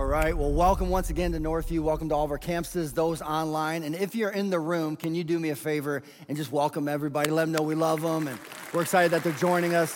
All 0.00 0.06
right. 0.06 0.34
Well, 0.34 0.50
welcome 0.50 0.88
once 0.88 1.10
again 1.10 1.32
to 1.32 1.38
Northview. 1.38 1.80
Welcome 1.80 2.08
to 2.08 2.14
all 2.14 2.24
of 2.24 2.30
our 2.30 2.38
campuses, 2.38 2.94
those 2.94 3.20
online. 3.20 3.82
And 3.82 3.94
if 3.94 4.14
you're 4.14 4.30
in 4.30 4.48
the 4.48 4.58
room, 4.58 4.96
can 4.96 5.14
you 5.14 5.24
do 5.24 5.38
me 5.38 5.50
a 5.50 5.54
favor 5.54 6.02
and 6.26 6.38
just 6.38 6.50
welcome 6.50 6.88
everybody? 6.88 7.30
Let 7.30 7.44
them 7.44 7.52
know 7.52 7.60
we 7.60 7.74
love 7.74 8.00
them 8.00 8.26
and 8.26 8.38
we're 8.72 8.80
excited 8.80 9.10
that 9.10 9.22
they're 9.22 9.34
joining 9.34 9.74
us. 9.74 9.94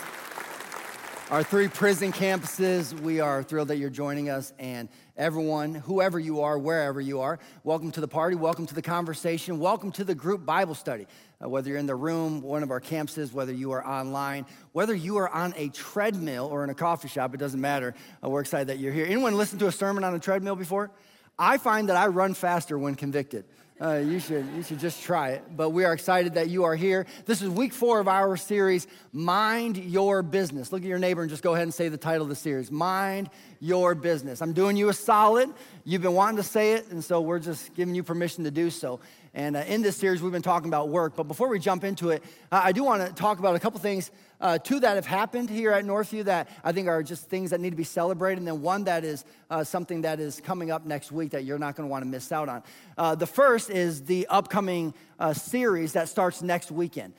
Our 1.30 1.42
three 1.42 1.68
prison 1.68 2.12
campuses, 2.12 2.92
we 3.00 3.20
are 3.20 3.42
thrilled 3.42 3.68
that 3.68 3.78
you're 3.78 3.88
joining 3.88 4.28
us. 4.28 4.52
And 4.58 4.90
everyone, 5.16 5.74
whoever 5.74 6.20
you 6.20 6.42
are, 6.42 6.58
wherever 6.58 7.00
you 7.00 7.22
are, 7.22 7.38
welcome 7.62 7.90
to 7.92 8.02
the 8.02 8.06
party, 8.06 8.36
welcome 8.36 8.66
to 8.66 8.74
the 8.74 8.82
conversation, 8.82 9.58
welcome 9.58 9.90
to 9.92 10.04
the 10.04 10.14
group 10.14 10.44
Bible 10.44 10.74
study. 10.74 11.06
Uh, 11.44 11.48
whether 11.48 11.68
you're 11.68 11.78
in 11.78 11.86
the 11.86 11.94
room, 11.94 12.40
one 12.40 12.62
of 12.62 12.70
our 12.70 12.80
campuses, 12.80 13.32
whether 13.32 13.52
you 13.52 13.72
are 13.72 13.86
online, 13.86 14.46
whether 14.72 14.94
you 14.94 15.16
are 15.16 15.28
on 15.28 15.52
a 15.56 15.68
treadmill 15.68 16.46
or 16.46 16.64
in 16.64 16.70
a 16.70 16.74
coffee 16.74 17.08
shop, 17.08 17.34
it 17.34 17.38
doesn't 17.38 17.60
matter. 17.60 17.94
Uh, 18.22 18.28
we're 18.28 18.40
excited 18.40 18.68
that 18.68 18.78
you're 18.78 18.92
here. 18.92 19.06
Anyone 19.06 19.36
listen 19.36 19.58
to 19.58 19.66
a 19.66 19.72
sermon 19.72 20.04
on 20.04 20.14
a 20.14 20.18
treadmill 20.18 20.56
before? 20.56 20.90
I 21.38 21.58
find 21.58 21.88
that 21.88 21.96
I 21.96 22.06
run 22.06 22.34
faster 22.34 22.78
when 22.78 22.94
convicted. 22.94 23.44
Uh, 23.80 23.94
you, 23.94 24.20
should, 24.20 24.46
you 24.54 24.62
should 24.62 24.78
just 24.78 25.02
try 25.02 25.30
it. 25.30 25.42
But 25.56 25.70
we 25.70 25.84
are 25.84 25.92
excited 25.92 26.34
that 26.34 26.48
you 26.48 26.62
are 26.62 26.76
here. 26.76 27.06
This 27.26 27.42
is 27.42 27.50
week 27.50 27.72
four 27.72 27.98
of 27.98 28.06
our 28.06 28.36
series, 28.36 28.86
Mind 29.12 29.76
Your 29.76 30.22
Business. 30.22 30.72
Look 30.72 30.82
at 30.82 30.88
your 30.88 31.00
neighbor 31.00 31.22
and 31.22 31.28
just 31.28 31.42
go 31.42 31.54
ahead 31.54 31.64
and 31.64 31.74
say 31.74 31.88
the 31.88 31.96
title 31.96 32.22
of 32.22 32.28
the 32.28 32.36
series 32.36 32.70
Mind 32.70 33.30
Your 33.58 33.96
Business. 33.96 34.40
I'm 34.40 34.52
doing 34.52 34.76
you 34.76 34.90
a 34.90 34.94
solid. 34.94 35.52
You've 35.84 36.02
been 36.02 36.14
wanting 36.14 36.36
to 36.36 36.44
say 36.44 36.74
it, 36.74 36.88
and 36.90 37.02
so 37.02 37.20
we're 37.20 37.40
just 37.40 37.74
giving 37.74 37.96
you 37.96 38.04
permission 38.04 38.44
to 38.44 38.52
do 38.52 38.70
so. 38.70 39.00
And 39.34 39.56
uh, 39.56 39.64
in 39.66 39.82
this 39.82 39.96
series, 39.96 40.22
we've 40.22 40.32
been 40.32 40.42
talking 40.42 40.68
about 40.68 40.90
work. 40.90 41.16
But 41.16 41.24
before 41.24 41.48
we 41.48 41.58
jump 41.58 41.82
into 41.82 42.10
it, 42.10 42.22
uh, 42.52 42.60
I 42.62 42.70
do 42.70 42.84
want 42.84 43.04
to 43.04 43.12
talk 43.12 43.40
about 43.40 43.56
a 43.56 43.58
couple 43.58 43.80
things, 43.80 44.12
uh, 44.40 44.58
two 44.58 44.78
that 44.78 44.94
have 44.94 45.06
happened 45.06 45.50
here 45.50 45.72
at 45.72 45.84
Northview 45.84 46.24
that 46.24 46.48
I 46.62 46.70
think 46.70 46.86
are 46.86 47.02
just 47.02 47.28
things 47.28 47.50
that 47.50 47.60
need 47.60 47.70
to 47.70 47.76
be 47.76 47.82
celebrated, 47.84 48.38
and 48.38 48.46
then 48.46 48.62
one 48.62 48.84
that 48.84 49.04
is 49.04 49.24
uh, 49.50 49.64
something 49.64 50.02
that 50.02 50.20
is 50.20 50.40
coming 50.40 50.70
up 50.70 50.86
next 50.86 51.10
week 51.10 51.32
that 51.32 51.44
you're 51.44 51.58
not 51.58 51.74
going 51.74 51.88
to 51.88 51.90
want 51.90 52.04
to 52.04 52.08
miss 52.08 52.30
out 52.30 52.48
on. 52.48 52.62
Uh, 52.96 53.16
the 53.16 53.26
first 53.26 53.70
is 53.70 54.02
the 54.04 54.24
upcoming 54.28 54.94
uh, 55.18 55.32
series 55.32 55.94
that 55.94 56.08
starts 56.08 56.40
next 56.40 56.70
weekend. 56.70 57.12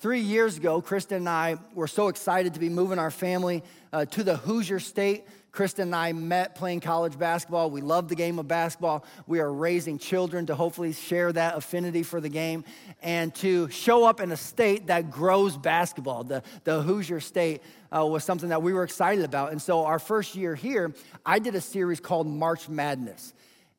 three 0.00 0.20
years 0.20 0.56
ago, 0.56 0.80
Kristen 0.80 1.18
and 1.18 1.28
I 1.28 1.58
were 1.74 1.86
so 1.86 2.08
excited 2.08 2.54
to 2.54 2.60
be 2.60 2.70
moving 2.70 2.98
our 2.98 3.10
family 3.10 3.62
to 4.10 4.24
the 4.24 4.36
Hoosier 4.36 4.80
State 4.80 5.24
Kristen 5.52 5.88
and 5.88 5.94
I 5.94 6.14
met 6.14 6.54
playing 6.54 6.80
college 6.80 7.18
basketball. 7.18 7.70
We 7.70 7.82
love 7.82 8.08
the 8.08 8.14
game 8.14 8.38
of 8.38 8.48
basketball. 8.48 9.04
We 9.26 9.40
are 9.40 9.52
raising 9.52 9.98
children 9.98 10.46
to 10.46 10.54
hopefully 10.54 10.94
share 10.94 11.30
that 11.30 11.58
affinity 11.58 12.02
for 12.02 12.22
the 12.22 12.30
game 12.30 12.64
and 13.02 13.34
to 13.36 13.68
show 13.68 14.04
up 14.06 14.20
in 14.20 14.32
a 14.32 14.36
state 14.36 14.86
that 14.86 15.10
grows 15.10 15.58
basketball. 15.58 16.24
The, 16.24 16.42
the 16.64 16.80
Hoosier 16.80 17.20
State 17.20 17.62
uh, 17.94 18.06
was 18.06 18.24
something 18.24 18.48
that 18.48 18.62
we 18.62 18.72
were 18.72 18.82
excited 18.82 19.26
about. 19.26 19.52
And 19.52 19.60
so, 19.60 19.84
our 19.84 19.98
first 19.98 20.34
year 20.34 20.54
here, 20.54 20.94
I 21.26 21.38
did 21.38 21.54
a 21.54 21.60
series 21.60 22.00
called 22.00 22.26
March 22.26 22.70
Madness. 22.70 23.34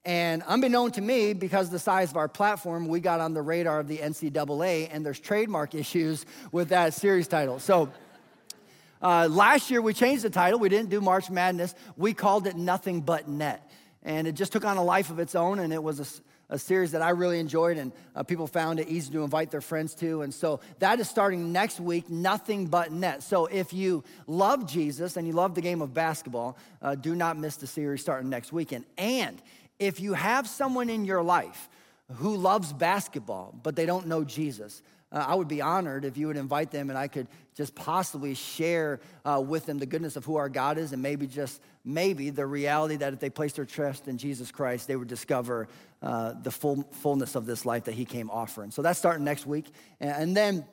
And 0.06 0.44
unbeknown 0.44 0.92
to 0.92 1.02
me, 1.02 1.34
because 1.34 1.72
the 1.72 1.80
size 1.80 2.12
of 2.12 2.18
our 2.18 2.28
platform, 2.28 2.88
we 2.88 3.00
got 3.00 3.20
on 3.20 3.34
the 3.34 3.42
radar 3.42 3.80
of 3.80 3.88
the 3.88 3.98
NCAA, 3.98 4.90
and 4.92 5.04
there's 5.04 5.20
trademark 5.20 5.74
issues 5.74 6.26
with 6.52 6.70
that 6.70 6.94
series 6.94 7.28
title. 7.28 7.58
So, 7.58 7.92
uh, 9.04 9.28
last 9.30 9.70
year, 9.70 9.82
we 9.82 9.94
changed 9.94 10.24
the 10.24 10.30
title. 10.30 10.60
We 10.60 10.70
didn't 10.70 10.90
do 10.90 11.02
March 11.02 11.30
Madness. 11.30 11.76
We 11.98 12.14
called 12.14 12.48
it 12.48 12.56
Nothing 12.56 13.02
But 13.02 13.28
Net. 13.28 13.70
And 14.02 14.28
it 14.28 14.34
just 14.34 14.52
took 14.54 14.66
on 14.66 14.78
a 14.78 14.84
life 14.84 15.10
of 15.10 15.20
its 15.20 15.36
own, 15.36 15.60
and 15.60 15.72
it 15.74 15.84
was 15.84 16.00
a, 16.00 16.56
a 16.56 16.58
series 16.58 16.92
that 16.92 17.02
I 17.02 17.10
really 17.10 17.40
enjoyed, 17.40 17.78
and 17.78 17.92
uh, 18.16 18.24
people 18.24 18.48
found 18.48 18.80
it 18.80 18.88
easy 18.88 19.12
to 19.12 19.24
invite 19.24 19.52
their 19.52 19.62
friends 19.62 19.94
to. 19.96 20.24
And 20.24 20.34
so 20.34 20.62
that 20.80 21.00
is 21.00 21.10
starting 21.10 21.52
next 21.52 21.80
week, 21.80 22.10
Nothing 22.10 22.68
But 22.68 22.92
Net. 22.92 23.24
So 23.24 23.46
if 23.46 23.74
you 23.74 24.04
love 24.26 24.66
Jesus 24.66 25.18
and 25.18 25.28
you 25.28 25.34
love 25.34 25.54
the 25.54 25.62
game 25.62 25.82
of 25.82 25.94
basketball, 25.94 26.58
uh, 26.82 26.96
do 26.96 27.14
not 27.16 27.38
miss 27.38 27.58
the 27.58 27.68
series 27.68 28.02
starting 28.02 28.30
next 28.30 28.54
weekend. 28.54 28.86
And 28.98 29.42
if 29.80 30.00
you 30.00 30.14
have 30.14 30.48
someone 30.48 30.90
in 30.90 31.06
your 31.06 31.24
life 31.24 31.70
who 32.16 32.36
loves 32.36 32.72
basketball, 32.74 33.54
but 33.64 33.76
they 33.76 33.86
don't 33.86 34.08
know 34.08 34.24
Jesus, 34.24 34.82
uh, 35.14 35.26
I 35.28 35.36
would 35.36 35.48
be 35.48 35.62
honored 35.62 36.04
if 36.04 36.18
you 36.18 36.28
would 36.28 36.38
invite 36.38 36.72
them 36.72 36.90
and 36.90 36.98
I 36.98 37.08
could 37.08 37.28
just 37.56 37.76
possibly 37.76 38.34
share 38.34 39.00
uh, 39.24 39.42
with 39.46 39.66
them 39.66 39.78
the 39.78 39.86
goodness 39.86 40.16
of 40.16 40.26
who 40.26 40.38
our 40.38 40.50
God 40.50 40.78
is 40.78 40.92
and 40.92 41.02
maybe 41.02 41.28
just 41.28 41.62
maybe 41.86 42.30
the 42.30 42.46
reality 42.46 42.96
that 42.98 43.14
if 43.14 43.20
they 43.20 43.30
place 43.30 43.54
their 43.54 43.66
trust 43.66 44.08
in 44.08 44.18
Jesus 44.18 44.52
Christ, 44.52 44.88
they 44.88 44.96
would 44.96 45.08
discover 45.08 45.68
uh, 46.02 46.34
the 46.42 46.52
full, 46.52 46.88
fullness 46.92 47.36
of 47.36 47.46
this 47.46 47.66
life 47.66 47.86
that 47.86 47.94
He 47.94 48.06
came 48.06 48.30
offering. 48.30 48.72
So 48.72 48.82
that's 48.82 48.98
starting 48.98 49.24
next 49.24 49.46
week. 49.46 49.66
And, 50.00 50.36
then 50.36 50.66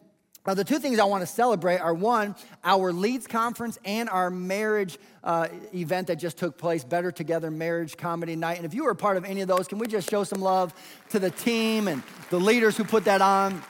uh, 0.46 0.54
the 0.54 0.64
two 0.64 0.78
things 0.78 0.98
I 0.98 1.04
want 1.04 1.22
to 1.22 1.26
celebrate 1.26 1.78
are 1.78 1.92
one, 1.92 2.34
our 2.64 2.92
Leads 2.92 3.26
Conference 3.26 3.78
and 3.84 4.08
our 4.08 4.30
marriage 4.30 4.98
uh, 5.22 5.48
event 5.74 6.06
that 6.06 6.16
just 6.16 6.38
took 6.38 6.56
place, 6.56 6.82
Better 6.82 7.12
Together 7.12 7.50
Marriage 7.50 7.96
Comedy 7.96 8.36
Night. 8.36 8.56
And 8.56 8.64
if 8.64 8.72
you 8.72 8.84
were 8.84 8.92
a 8.92 8.96
part 8.96 9.16
of 9.16 9.24
any 9.24 9.42
of 9.42 9.48
those, 9.48 9.68
can 9.68 9.78
we 9.78 9.86
just 9.86 10.08
show 10.08 10.24
some 10.24 10.40
love 10.40 10.72
to 11.10 11.18
the 11.18 11.30
team 11.30 11.88
and 11.88 12.02
the 12.30 12.38
leaders 12.38 12.76
who 12.76 12.84
put 12.84 13.04
that 13.04 13.20
on? 13.20 13.62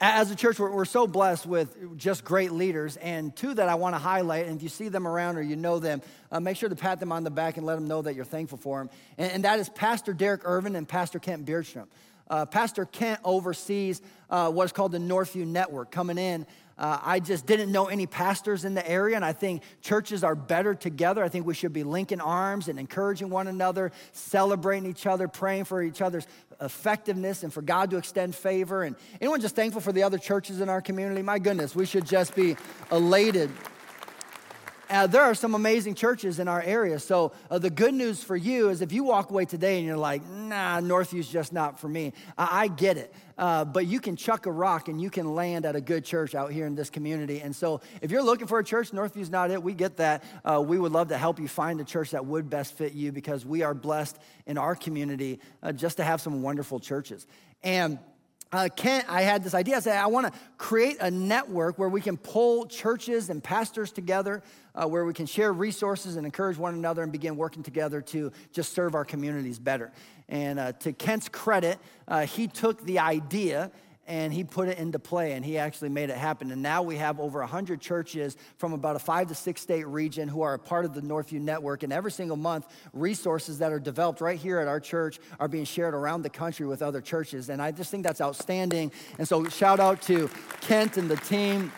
As 0.00 0.30
a 0.30 0.36
church, 0.36 0.60
we're, 0.60 0.70
we're, 0.70 0.84
so 0.84 1.08
blessed 1.08 1.44
with 1.44 1.98
just 1.98 2.24
great 2.24 2.52
leaders. 2.52 2.96
And 2.98 3.34
two 3.34 3.52
that 3.54 3.68
I 3.68 3.74
want 3.74 3.96
to 3.96 3.98
highlight, 3.98 4.46
and 4.46 4.56
if 4.56 4.62
you 4.62 4.68
see 4.68 4.88
them 4.88 5.08
around 5.08 5.36
or 5.38 5.42
you 5.42 5.56
know 5.56 5.80
them, 5.80 6.02
uh, 6.30 6.38
make 6.38 6.56
sure 6.56 6.68
to 6.68 6.76
pat 6.76 7.00
them 7.00 7.10
on 7.10 7.24
the 7.24 7.30
back 7.30 7.56
and 7.56 7.66
let 7.66 7.74
them 7.74 7.88
know 7.88 8.00
that 8.02 8.14
you're 8.14 8.24
thankful 8.24 8.58
for 8.58 8.78
them. 8.78 8.90
And, 9.16 9.32
and 9.32 9.44
that 9.44 9.58
is 9.58 9.68
Pastor 9.68 10.12
Derek 10.12 10.42
Irvin 10.44 10.76
and 10.76 10.86
Pastor 10.86 11.18
Kent 11.18 11.44
Beardstrom. 11.44 11.86
Uh, 12.30 12.46
Pastor 12.46 12.84
Kent 12.84 13.18
oversees 13.24 14.00
uh, 14.30 14.52
what 14.52 14.66
is 14.66 14.72
called 14.72 14.92
the 14.92 14.98
Northview 14.98 15.46
Network, 15.46 15.90
coming 15.90 16.18
in 16.18 16.46
uh, 16.78 16.98
I 17.02 17.20
just 17.20 17.46
didn't 17.46 17.72
know 17.72 17.86
any 17.86 18.06
pastors 18.06 18.64
in 18.64 18.74
the 18.74 18.88
area, 18.88 19.16
and 19.16 19.24
I 19.24 19.32
think 19.32 19.62
churches 19.82 20.22
are 20.22 20.34
better 20.34 20.74
together. 20.74 21.24
I 21.24 21.28
think 21.28 21.46
we 21.46 21.54
should 21.54 21.72
be 21.72 21.82
linking 21.82 22.20
arms 22.20 22.68
and 22.68 22.78
encouraging 22.78 23.30
one 23.30 23.48
another, 23.48 23.90
celebrating 24.12 24.88
each 24.88 25.06
other, 25.06 25.26
praying 25.26 25.64
for 25.64 25.82
each 25.82 26.00
other's 26.00 26.26
effectiveness 26.60 27.42
and 27.42 27.52
for 27.52 27.62
God 27.62 27.90
to 27.90 27.96
extend 27.96 28.34
favor. 28.34 28.82
And 28.82 28.96
anyone 29.20 29.40
just 29.40 29.56
thankful 29.56 29.80
for 29.80 29.92
the 29.92 30.02
other 30.02 30.18
churches 30.18 30.60
in 30.60 30.68
our 30.68 30.80
community? 30.80 31.22
My 31.22 31.38
goodness, 31.38 31.74
we 31.74 31.86
should 31.86 32.06
just 32.06 32.34
be 32.34 32.56
elated 32.90 33.50
uh, 34.90 35.06
there 35.06 35.22
are 35.22 35.34
some 35.34 35.54
amazing 35.54 35.94
churches 35.94 36.38
in 36.38 36.48
our 36.48 36.62
area. 36.62 36.98
So 36.98 37.32
uh, 37.50 37.58
the 37.58 37.70
good 37.70 37.94
news 37.94 38.22
for 38.22 38.36
you 38.36 38.70
is 38.70 38.80
if 38.80 38.92
you 38.92 39.04
walk 39.04 39.30
away 39.30 39.44
today 39.44 39.78
and 39.78 39.86
you're 39.86 39.96
like, 39.96 40.26
nah, 40.28 40.80
Northview's 40.80 41.28
just 41.28 41.52
not 41.52 41.78
for 41.78 41.88
me, 41.88 42.12
I, 42.36 42.62
I 42.62 42.68
get 42.68 42.96
it. 42.96 43.12
Uh, 43.36 43.64
but 43.64 43.86
you 43.86 44.00
can 44.00 44.16
chuck 44.16 44.46
a 44.46 44.50
rock 44.50 44.88
and 44.88 45.00
you 45.00 45.10
can 45.10 45.34
land 45.34 45.64
at 45.64 45.76
a 45.76 45.80
good 45.80 46.04
church 46.04 46.34
out 46.34 46.50
here 46.50 46.66
in 46.66 46.74
this 46.74 46.90
community. 46.90 47.40
And 47.40 47.54
so 47.54 47.80
if 48.02 48.10
you're 48.10 48.22
looking 48.22 48.46
for 48.46 48.58
a 48.58 48.64
church, 48.64 48.92
Northview's 48.92 49.30
not 49.30 49.50
it. 49.50 49.62
We 49.62 49.74
get 49.74 49.98
that. 49.98 50.24
Uh, 50.44 50.62
we 50.66 50.78
would 50.78 50.92
love 50.92 51.08
to 51.08 51.18
help 51.18 51.38
you 51.38 51.46
find 51.46 51.80
a 51.80 51.84
church 51.84 52.10
that 52.10 52.26
would 52.26 52.50
best 52.50 52.74
fit 52.74 52.94
you 52.94 53.12
because 53.12 53.46
we 53.46 53.62
are 53.62 53.74
blessed 53.74 54.18
in 54.46 54.58
our 54.58 54.74
community 54.74 55.38
uh, 55.62 55.72
just 55.72 55.98
to 55.98 56.04
have 56.04 56.20
some 56.20 56.42
wonderful 56.42 56.80
churches. 56.80 57.26
And 57.62 57.98
uh, 58.52 58.68
Kent, 58.74 59.04
I 59.08 59.22
had 59.22 59.44
this 59.44 59.54
idea. 59.54 59.76
I 59.76 59.80
said, 59.80 59.98
I 59.98 60.06
want 60.06 60.32
to 60.32 60.40
create 60.56 60.96
a 61.00 61.10
network 61.10 61.78
where 61.78 61.88
we 61.88 62.00
can 62.00 62.16
pull 62.16 62.66
churches 62.66 63.28
and 63.28 63.44
pastors 63.44 63.92
together, 63.92 64.42
uh, 64.74 64.86
where 64.86 65.04
we 65.04 65.12
can 65.12 65.26
share 65.26 65.52
resources 65.52 66.16
and 66.16 66.24
encourage 66.24 66.56
one 66.56 66.74
another 66.74 67.02
and 67.02 67.12
begin 67.12 67.36
working 67.36 67.62
together 67.62 68.00
to 68.00 68.32
just 68.52 68.72
serve 68.72 68.94
our 68.94 69.04
communities 69.04 69.58
better. 69.58 69.92
And 70.28 70.58
uh, 70.58 70.72
to 70.72 70.92
Kent's 70.92 71.28
credit, 71.28 71.78
uh, 72.06 72.26
he 72.26 72.46
took 72.46 72.82
the 72.84 72.98
idea 72.98 73.70
and 74.08 74.32
he 74.32 74.42
put 74.42 74.68
it 74.68 74.78
into 74.78 74.98
play 74.98 75.32
and 75.32 75.44
he 75.44 75.58
actually 75.58 75.90
made 75.90 76.08
it 76.08 76.16
happen. 76.16 76.50
And 76.50 76.62
now 76.62 76.82
we 76.82 76.96
have 76.96 77.20
over 77.20 77.40
100 77.40 77.78
churches 77.78 78.38
from 78.56 78.72
about 78.72 78.96
a 78.96 78.98
five 78.98 79.28
to 79.28 79.34
six 79.34 79.60
state 79.60 79.86
region 79.86 80.28
who 80.28 80.40
are 80.40 80.54
a 80.54 80.58
part 80.58 80.86
of 80.86 80.94
the 80.94 81.02
Northview 81.02 81.42
Network. 81.42 81.82
And 81.82 81.92
every 81.92 82.10
single 82.10 82.38
month, 82.38 82.66
resources 82.94 83.58
that 83.58 83.70
are 83.70 83.78
developed 83.78 84.22
right 84.22 84.38
here 84.38 84.58
at 84.60 84.66
our 84.66 84.80
church 84.80 85.20
are 85.38 85.46
being 85.46 85.66
shared 85.66 85.94
around 85.94 86.22
the 86.22 86.30
country 86.30 86.66
with 86.66 86.80
other 86.80 87.02
churches. 87.02 87.50
And 87.50 87.60
I 87.60 87.70
just 87.70 87.90
think 87.90 88.02
that's 88.02 88.22
outstanding. 88.22 88.90
And 89.18 89.28
so, 89.28 89.44
shout 89.44 89.78
out 89.78 90.00
to 90.02 90.30
Kent 90.62 90.96
and 90.96 91.10
the 91.10 91.16
team. 91.16 91.70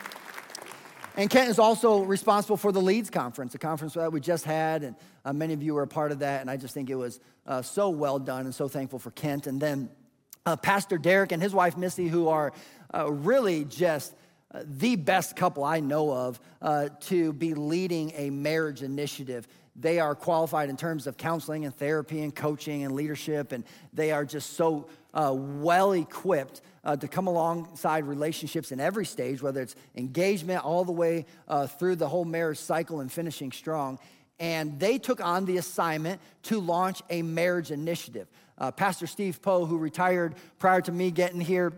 And 1.16 1.28
Kent 1.28 1.50
is 1.50 1.58
also 1.58 2.02
responsible 2.04 2.56
for 2.56 2.70
the 2.70 2.80
Leads 2.80 3.10
Conference, 3.10 3.56
a 3.56 3.58
conference 3.58 3.94
that 3.94 4.12
we 4.12 4.20
just 4.20 4.44
had, 4.44 4.84
and 4.84 4.96
uh, 5.24 5.32
many 5.32 5.52
of 5.52 5.62
you 5.62 5.74
were 5.74 5.82
a 5.82 5.88
part 5.88 6.12
of 6.12 6.20
that. 6.20 6.40
And 6.40 6.48
I 6.48 6.56
just 6.56 6.72
think 6.72 6.88
it 6.88 6.94
was 6.94 7.18
uh, 7.46 7.60
so 7.60 7.90
well 7.90 8.20
done 8.20 8.44
and 8.44 8.54
so 8.54 8.68
thankful 8.68 9.00
for 9.00 9.10
Kent. 9.10 9.48
And 9.48 9.60
then 9.60 9.90
uh, 10.46 10.56
Pastor 10.56 10.98
Derek 10.98 11.32
and 11.32 11.42
his 11.42 11.54
wife 11.54 11.76
Missy, 11.76 12.08
who 12.08 12.28
are 12.28 12.52
uh, 12.94 13.10
really 13.10 13.64
just 13.64 14.14
uh, 14.52 14.62
the 14.64 14.96
best 14.96 15.36
couple 15.36 15.64
I 15.64 15.80
know 15.80 16.12
of 16.12 16.40
uh, 16.60 16.88
to 17.02 17.32
be 17.32 17.54
leading 17.54 18.12
a 18.16 18.30
marriage 18.30 18.82
initiative. 18.82 19.46
They 19.76 20.00
are 20.00 20.14
qualified 20.14 20.68
in 20.68 20.76
terms 20.76 21.06
of 21.06 21.16
counseling 21.16 21.64
and 21.64 21.74
therapy 21.74 22.22
and 22.22 22.34
coaching 22.34 22.84
and 22.84 22.94
leadership, 22.94 23.52
and 23.52 23.64
they 23.92 24.12
are 24.12 24.24
just 24.24 24.54
so 24.54 24.88
uh, 25.14 25.32
well 25.34 25.92
equipped 25.92 26.62
to 26.98 27.06
come 27.06 27.26
alongside 27.26 28.04
relationships 28.04 28.72
in 28.72 28.80
every 28.80 29.04
stage, 29.04 29.42
whether 29.42 29.60
it's 29.60 29.76
engagement 29.96 30.64
all 30.64 30.82
the 30.82 30.92
way 30.92 31.26
through 31.78 31.94
the 31.94 32.08
whole 32.08 32.24
marriage 32.24 32.58
cycle 32.58 33.00
and 33.00 33.12
finishing 33.12 33.52
strong 33.52 33.98
and 34.40 34.80
they 34.80 34.96
took 34.98 35.20
on 35.20 35.44
the 35.44 35.58
assignment 35.58 36.20
to 36.44 36.58
launch 36.58 37.02
a 37.10 37.20
marriage 37.20 37.70
initiative. 37.70 38.26
Uh, 38.60 38.70
Pastor 38.70 39.06
Steve 39.06 39.40
Poe, 39.40 39.64
who 39.64 39.78
retired 39.78 40.34
prior 40.58 40.82
to 40.82 40.92
me 40.92 41.10
getting 41.10 41.40
here, 41.40 41.72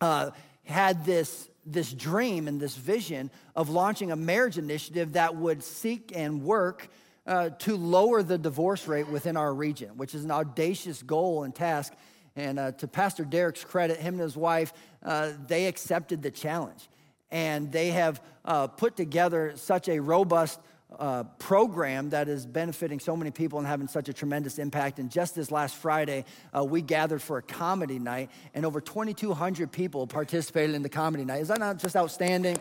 uh, 0.00 0.30
had 0.64 1.04
this, 1.04 1.50
this 1.66 1.92
dream 1.92 2.46
and 2.46 2.60
this 2.60 2.76
vision 2.76 3.30
of 3.56 3.68
launching 3.68 4.12
a 4.12 4.16
marriage 4.16 4.56
initiative 4.56 5.14
that 5.14 5.34
would 5.34 5.64
seek 5.64 6.12
and 6.14 6.44
work 6.44 6.88
uh, 7.26 7.50
to 7.50 7.76
lower 7.76 8.22
the 8.22 8.38
divorce 8.38 8.86
rate 8.86 9.08
within 9.08 9.36
our 9.36 9.52
region, 9.52 9.96
which 9.96 10.14
is 10.14 10.24
an 10.24 10.30
audacious 10.30 11.02
goal 11.02 11.42
and 11.42 11.54
task. 11.54 11.92
And 12.36 12.58
uh, 12.58 12.72
to 12.72 12.88
Pastor 12.88 13.24
Derek's 13.24 13.64
credit, 13.64 13.98
him 13.98 14.14
and 14.14 14.22
his 14.22 14.36
wife, 14.36 14.72
uh, 15.04 15.32
they 15.46 15.66
accepted 15.66 16.22
the 16.22 16.30
challenge. 16.30 16.88
And 17.30 17.72
they 17.72 17.90
have 17.90 18.22
uh, 18.44 18.68
put 18.68 18.96
together 18.96 19.54
such 19.56 19.88
a 19.88 19.98
robust 19.98 20.60
uh, 20.98 21.24
program 21.38 22.10
that 22.10 22.28
is 22.28 22.46
benefiting 22.46 23.00
so 23.00 23.16
many 23.16 23.30
people 23.30 23.58
and 23.58 23.66
having 23.66 23.88
such 23.88 24.08
a 24.08 24.12
tremendous 24.12 24.58
impact. 24.58 24.98
And 24.98 25.10
just 25.10 25.34
this 25.34 25.50
last 25.50 25.76
Friday, 25.76 26.24
uh, 26.56 26.64
we 26.64 26.82
gathered 26.82 27.22
for 27.22 27.38
a 27.38 27.42
comedy 27.42 27.98
night, 27.98 28.30
and 28.54 28.64
over 28.64 28.80
2,200 28.80 29.70
people 29.72 30.06
participated 30.06 30.74
in 30.74 30.82
the 30.82 30.88
comedy 30.88 31.24
night. 31.24 31.42
Is 31.42 31.48
that 31.48 31.58
not 31.58 31.78
just 31.78 31.96
outstanding? 31.96 32.58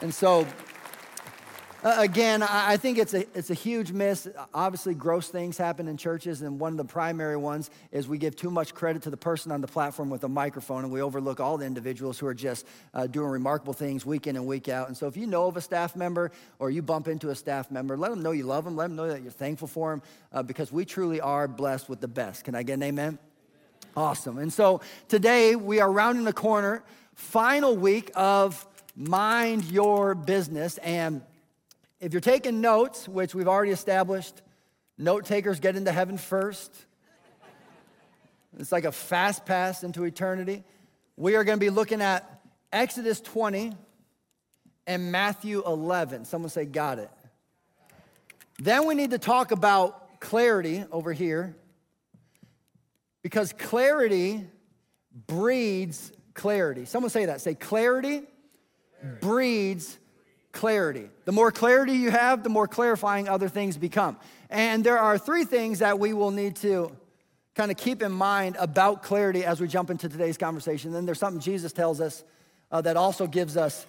And 0.00 0.14
so, 0.14 0.46
uh, 1.82 1.94
again, 1.98 2.42
I 2.42 2.76
think 2.76 2.98
it's 2.98 3.14
a, 3.14 3.20
it's 3.34 3.48
a 3.48 3.54
huge 3.54 3.90
miss. 3.90 4.28
Obviously, 4.52 4.94
gross 4.94 5.28
things 5.28 5.56
happen 5.56 5.88
in 5.88 5.96
churches, 5.96 6.42
and 6.42 6.60
one 6.60 6.72
of 6.72 6.76
the 6.76 6.84
primary 6.84 7.38
ones 7.38 7.70
is 7.90 8.06
we 8.06 8.18
give 8.18 8.36
too 8.36 8.50
much 8.50 8.74
credit 8.74 9.02
to 9.02 9.10
the 9.10 9.16
person 9.16 9.50
on 9.50 9.62
the 9.62 9.66
platform 9.66 10.10
with 10.10 10.22
a 10.24 10.28
microphone, 10.28 10.84
and 10.84 10.92
we 10.92 11.00
overlook 11.00 11.40
all 11.40 11.56
the 11.56 11.64
individuals 11.64 12.18
who 12.18 12.26
are 12.26 12.34
just 12.34 12.66
uh, 12.92 13.06
doing 13.06 13.30
remarkable 13.30 13.72
things 13.72 14.04
week 14.04 14.26
in 14.26 14.36
and 14.36 14.46
week 14.46 14.68
out. 14.68 14.88
And 14.88 14.96
so, 14.96 15.06
if 15.06 15.16
you 15.16 15.26
know 15.26 15.46
of 15.46 15.56
a 15.56 15.60
staff 15.62 15.96
member 15.96 16.32
or 16.58 16.70
you 16.70 16.82
bump 16.82 17.08
into 17.08 17.30
a 17.30 17.34
staff 17.34 17.70
member, 17.70 17.96
let 17.96 18.10
them 18.10 18.22
know 18.22 18.32
you 18.32 18.44
love 18.44 18.64
them, 18.64 18.76
let 18.76 18.88
them 18.88 18.96
know 18.96 19.08
that 19.08 19.22
you're 19.22 19.30
thankful 19.30 19.68
for 19.68 19.90
them, 19.90 20.02
uh, 20.34 20.42
because 20.42 20.70
we 20.70 20.84
truly 20.84 21.20
are 21.20 21.48
blessed 21.48 21.88
with 21.88 22.00
the 22.00 22.08
best. 22.08 22.44
Can 22.44 22.54
I 22.54 22.62
get 22.62 22.74
an 22.74 22.82
amen? 22.82 23.18
Awesome. 23.96 24.36
And 24.36 24.52
so, 24.52 24.82
today 25.08 25.56
we 25.56 25.80
are 25.80 25.90
rounding 25.90 26.24
the 26.24 26.34
corner, 26.34 26.84
final 27.14 27.74
week 27.74 28.10
of 28.14 28.66
Mind 28.94 29.64
Your 29.64 30.14
Business. 30.14 30.76
And 30.78 31.22
if 32.00 32.12
you're 32.12 32.20
taking 32.20 32.60
notes, 32.60 33.06
which 33.06 33.34
we've 33.34 33.48
already 33.48 33.72
established, 33.72 34.40
note 34.96 35.26
takers 35.26 35.60
get 35.60 35.76
into 35.76 35.92
heaven 35.92 36.16
first. 36.16 36.74
It's 38.58 38.72
like 38.72 38.84
a 38.84 38.92
fast 38.92 39.44
pass 39.44 39.84
into 39.84 40.04
eternity. 40.04 40.64
We 41.16 41.36
are 41.36 41.44
going 41.44 41.58
to 41.58 41.64
be 41.64 41.70
looking 41.70 42.00
at 42.00 42.40
Exodus 42.72 43.20
20 43.20 43.72
and 44.86 45.12
Matthew 45.12 45.62
11. 45.64 46.24
Someone 46.24 46.50
say, 46.50 46.64
Got 46.64 46.98
it. 46.98 47.10
Then 48.58 48.86
we 48.86 48.94
need 48.94 49.10
to 49.10 49.18
talk 49.18 49.52
about 49.52 50.20
clarity 50.20 50.84
over 50.90 51.12
here 51.12 51.54
because 53.22 53.52
clarity 53.52 54.46
breeds 55.26 56.12
clarity. 56.34 56.84
Someone 56.84 57.10
say 57.10 57.26
that. 57.26 57.40
Say, 57.40 57.54
clarity, 57.54 58.22
breeds 59.20 59.98
clarity. 60.52 61.08
The 61.24 61.32
more 61.32 61.52
clarity 61.52 61.92
you 61.92 62.10
have, 62.10 62.42
the 62.42 62.48
more 62.48 62.66
clarifying 62.66 63.28
other 63.28 63.48
things 63.48 63.76
become. 63.76 64.16
And 64.48 64.82
there 64.82 64.98
are 64.98 65.18
three 65.18 65.44
things 65.44 65.78
that 65.78 65.98
we 65.98 66.12
will 66.12 66.30
need 66.30 66.56
to 66.56 66.96
kind 67.54 67.70
of 67.70 67.76
keep 67.76 68.02
in 68.02 68.12
mind 68.12 68.56
about 68.58 69.02
clarity 69.02 69.44
as 69.44 69.60
we 69.60 69.68
jump 69.68 69.90
into 69.90 70.08
today's 70.08 70.36
conversation. 70.36 70.92
Then 70.92 71.06
there's 71.06 71.18
something 71.18 71.40
Jesus 71.40 71.72
tells 71.72 72.00
us 72.00 72.24
uh, 72.70 72.80
that 72.82 72.96
also 72.96 73.26
gives 73.26 73.56
us 73.56 73.86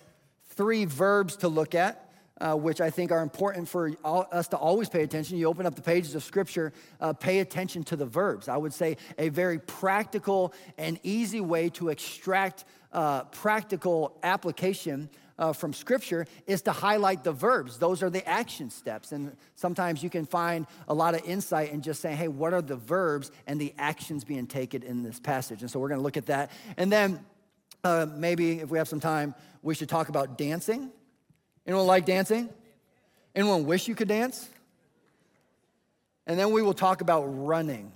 three 0.50 0.86
verbs 0.86 1.38
to 1.38 1.48
look 1.48 1.76
at. 1.76 2.08
Uh, 2.40 2.56
which 2.56 2.82
I 2.82 2.90
think 2.90 3.12
are 3.12 3.22
important 3.22 3.70
for 3.70 3.92
all, 4.04 4.28
us 4.32 4.48
to 4.48 4.58
always 4.58 4.90
pay 4.90 5.04
attention. 5.04 5.38
You 5.38 5.46
open 5.46 5.68
up 5.68 5.76
the 5.76 5.82
pages 5.84 6.16
of 6.16 6.24
Scripture, 6.24 6.74
uh, 7.00 7.14
pay 7.14 7.38
attention 7.38 7.84
to 7.84 7.96
the 7.96 8.08
verbs. 8.08 8.48
I 8.48 8.58
would 8.58 8.74
say 8.74 8.98
a 9.20 9.30
very 9.30 9.60
practical 9.60 10.52
and 10.76 11.00
easy 11.04 11.40
way 11.40 11.70
to 11.70 11.90
extract 11.90 12.66
uh, 12.94 13.26
practical 13.26 14.18
application 14.24 15.12
uh, 15.42 15.52
from 15.52 15.74
Scripture 15.74 16.28
is 16.46 16.62
to 16.62 16.72
highlight 16.72 17.24
the 17.24 17.32
verbs. 17.32 17.80
Those 17.80 18.04
are 18.04 18.12
the 18.12 18.26
action 18.30 18.70
steps. 18.70 19.12
And 19.12 19.36
sometimes 19.56 20.04
you 20.04 20.10
can 20.10 20.28
find 20.28 20.68
a 20.88 20.94
lot 20.94 21.16
of 21.16 21.26
insight 21.26 21.72
in 21.72 21.82
just 21.82 22.00
saying, 22.00 22.16
hey, 22.16 22.28
what 22.28 22.54
are 22.54 22.62
the 22.62 22.76
verbs 22.76 23.32
and 23.48 23.60
the 23.60 23.74
actions 23.80 24.24
being 24.24 24.46
taken 24.46 24.84
in 24.84 25.02
this 25.02 25.20
passage? 25.20 25.62
And 25.62 25.72
so 25.72 25.80
we're 25.80 25.90
going 25.90 26.00
to 26.00 26.04
look 26.04 26.16
at 26.16 26.28
that. 26.28 26.52
And 26.78 26.92
then 26.92 27.26
uh, 27.84 28.06
maybe 28.16 28.60
if 28.60 28.70
we 28.70 28.78
have 28.78 28.88
some 28.88 29.00
time, 29.00 29.34
we 29.64 29.74
should 29.74 29.90
talk 29.90 30.10
about 30.10 30.38
dancing. 30.38 30.92
Anyone 31.66 31.88
like 31.88 32.06
dancing? 32.06 32.48
Anyone 33.34 33.66
wish 33.66 33.88
you 33.88 33.96
could 33.96 34.08
dance? 34.08 34.48
And 36.28 36.38
then 36.38 36.52
we 36.52 36.62
will 36.62 36.76
talk 36.76 37.02
about 37.02 37.24
running, 37.24 37.92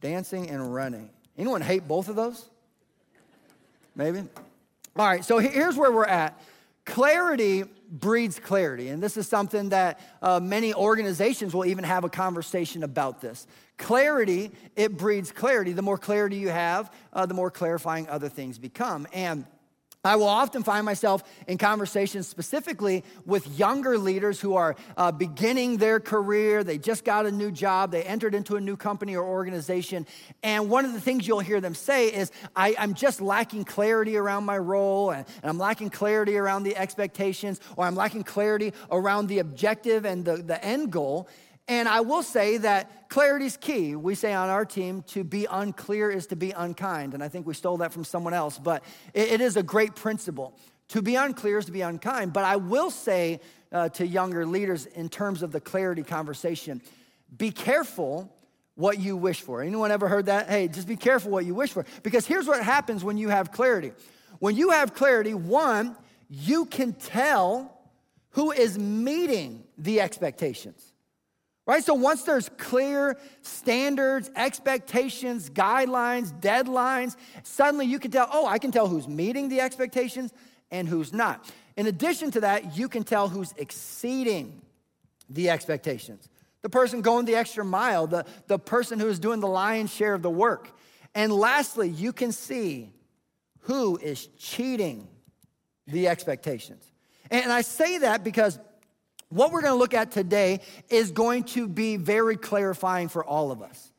dancing 0.00 0.50
and 0.50 0.74
running. 0.74 1.10
Anyone 1.38 1.60
hate 1.60 1.86
both 1.86 2.08
of 2.08 2.16
those? 2.16 2.50
Maybe? 3.94 4.24
All 4.96 5.06
right, 5.06 5.24
so 5.24 5.38
here's 5.38 5.76
where 5.76 5.92
we're 5.92 6.04
at. 6.04 6.40
Clarity 6.90 7.62
breeds 7.88 8.40
clarity. 8.40 8.88
And 8.88 9.00
this 9.00 9.16
is 9.16 9.28
something 9.28 9.68
that 9.68 10.00
uh, 10.20 10.40
many 10.40 10.74
organizations 10.74 11.54
will 11.54 11.64
even 11.64 11.84
have 11.84 12.02
a 12.02 12.08
conversation 12.08 12.82
about 12.82 13.20
this. 13.20 13.46
Clarity, 13.78 14.50
it 14.74 14.96
breeds 14.96 15.30
clarity. 15.30 15.72
The 15.72 15.82
more 15.82 15.96
clarity 15.96 16.36
you 16.36 16.48
have, 16.48 16.92
uh, 17.12 17.26
the 17.26 17.34
more 17.34 17.48
clarifying 17.48 18.08
other 18.08 18.28
things 18.28 18.58
become. 18.58 19.06
And 19.12 19.46
I 20.02 20.16
will 20.16 20.28
often 20.28 20.62
find 20.62 20.86
myself 20.86 21.22
in 21.46 21.58
conversations 21.58 22.26
specifically 22.26 23.04
with 23.26 23.46
younger 23.58 23.98
leaders 23.98 24.40
who 24.40 24.54
are 24.54 24.74
uh, 24.96 25.12
beginning 25.12 25.76
their 25.76 26.00
career. 26.00 26.64
They 26.64 26.78
just 26.78 27.04
got 27.04 27.26
a 27.26 27.30
new 27.30 27.50
job, 27.50 27.92
they 27.92 28.02
entered 28.04 28.34
into 28.34 28.56
a 28.56 28.60
new 28.62 28.78
company 28.78 29.14
or 29.14 29.22
organization. 29.22 30.06
And 30.42 30.70
one 30.70 30.86
of 30.86 30.94
the 30.94 31.00
things 31.02 31.28
you'll 31.28 31.40
hear 31.40 31.60
them 31.60 31.74
say 31.74 32.08
is, 32.08 32.32
I, 32.56 32.74
am 32.78 32.94
just 32.94 33.20
lacking 33.20 33.64
clarity 33.64 34.16
around 34.16 34.44
my 34.44 34.56
role, 34.56 35.10
and, 35.10 35.26
and, 35.42 35.50
I'm 35.50 35.58
lacking 35.58 35.90
clarity 35.90 36.38
around 36.38 36.62
the 36.62 36.76
expectations, 36.78 37.60
or 37.76 37.84
I'm 37.84 37.94
lacking 37.94 38.22
clarity 38.22 38.72
around 38.90 39.26
the 39.26 39.40
objective 39.40 40.06
and 40.06 40.24
the, 40.24 40.38
the 40.38 40.64
end 40.64 40.92
goal. 40.92 41.28
And 41.70 41.88
I 41.88 42.00
will 42.00 42.24
say 42.24 42.56
that 42.56 43.08
clarity 43.08 43.44
is 43.44 43.56
key. 43.56 43.94
We 43.94 44.16
say 44.16 44.34
on 44.34 44.48
our 44.48 44.64
team 44.64 45.02
to 45.02 45.22
be 45.22 45.46
unclear 45.48 46.10
is 46.10 46.26
to 46.26 46.36
be 46.36 46.50
unkind. 46.50 47.14
And 47.14 47.22
I 47.22 47.28
think 47.28 47.46
we 47.46 47.54
stole 47.54 47.76
that 47.76 47.92
from 47.92 48.02
someone 48.02 48.34
else, 48.34 48.58
but 48.58 48.82
it, 49.14 49.34
it 49.34 49.40
is 49.40 49.56
a 49.56 49.62
great 49.62 49.94
principle. 49.94 50.58
To 50.88 51.00
be 51.00 51.14
unclear 51.14 51.58
is 51.58 51.66
to 51.66 51.72
be 51.72 51.82
unkind. 51.82 52.32
But 52.32 52.42
I 52.42 52.56
will 52.56 52.90
say 52.90 53.38
uh, 53.70 53.88
to 53.90 54.04
younger 54.04 54.44
leaders 54.44 54.86
in 54.86 55.08
terms 55.08 55.44
of 55.44 55.52
the 55.52 55.60
clarity 55.60 56.02
conversation 56.02 56.82
be 57.38 57.52
careful 57.52 58.34
what 58.74 58.98
you 58.98 59.16
wish 59.16 59.40
for. 59.40 59.62
Anyone 59.62 59.92
ever 59.92 60.08
heard 60.08 60.26
that? 60.26 60.48
Hey, 60.48 60.66
just 60.66 60.88
be 60.88 60.96
careful 60.96 61.30
what 61.30 61.46
you 61.46 61.54
wish 61.54 61.70
for. 61.70 61.86
Because 62.02 62.26
here's 62.26 62.48
what 62.48 62.64
happens 62.64 63.04
when 63.04 63.16
you 63.16 63.28
have 63.28 63.52
clarity. 63.52 63.92
When 64.40 64.56
you 64.56 64.70
have 64.70 64.92
clarity, 64.92 65.34
one, 65.34 65.94
you 66.28 66.64
can 66.64 66.94
tell 66.94 67.78
who 68.30 68.50
is 68.50 68.76
meeting 68.76 69.62
the 69.78 70.00
expectations. 70.00 70.89
Right? 71.70 71.84
So 71.84 71.94
once 71.94 72.24
there's 72.24 72.48
clear 72.58 73.16
standards, 73.42 74.28
expectations, 74.34 75.48
guidelines, 75.48 76.32
deadlines, 76.40 77.14
suddenly 77.44 77.86
you 77.86 78.00
can 78.00 78.10
tell, 78.10 78.28
oh, 78.32 78.44
I 78.44 78.58
can 78.58 78.72
tell 78.72 78.88
who's 78.88 79.06
meeting 79.06 79.48
the 79.48 79.60
expectations 79.60 80.32
and 80.72 80.88
who's 80.88 81.12
not. 81.12 81.48
In 81.76 81.86
addition 81.86 82.32
to 82.32 82.40
that, 82.40 82.76
you 82.76 82.88
can 82.88 83.04
tell 83.04 83.28
who's 83.28 83.52
exceeding 83.56 84.62
the 85.28 85.48
expectations. 85.48 86.28
The 86.62 86.68
person 86.68 87.02
going 87.02 87.24
the 87.24 87.36
extra 87.36 87.64
mile, 87.64 88.08
the, 88.08 88.26
the 88.48 88.58
person 88.58 88.98
who 88.98 89.06
is 89.06 89.20
doing 89.20 89.38
the 89.38 89.46
lion's 89.46 89.94
share 89.94 90.14
of 90.14 90.22
the 90.22 90.28
work. 90.28 90.76
And 91.14 91.32
lastly, 91.32 91.88
you 91.88 92.12
can 92.12 92.32
see 92.32 92.92
who 93.60 93.96
is 93.96 94.26
cheating 94.38 95.06
the 95.86 96.08
expectations. 96.08 96.90
And 97.30 97.52
I 97.52 97.60
say 97.60 97.98
that 97.98 98.24
because 98.24 98.58
what 99.30 99.52
we're 99.52 99.62
going 99.62 99.72
to 99.72 99.78
look 99.78 99.94
at 99.94 100.10
today 100.10 100.60
is 100.90 101.10
going 101.12 101.44
to 101.44 101.66
be 101.66 101.96
very 101.96 102.36
clarifying 102.36 103.08
for 103.08 103.24
all 103.24 103.50
of 103.50 103.62
us. 103.62 103.92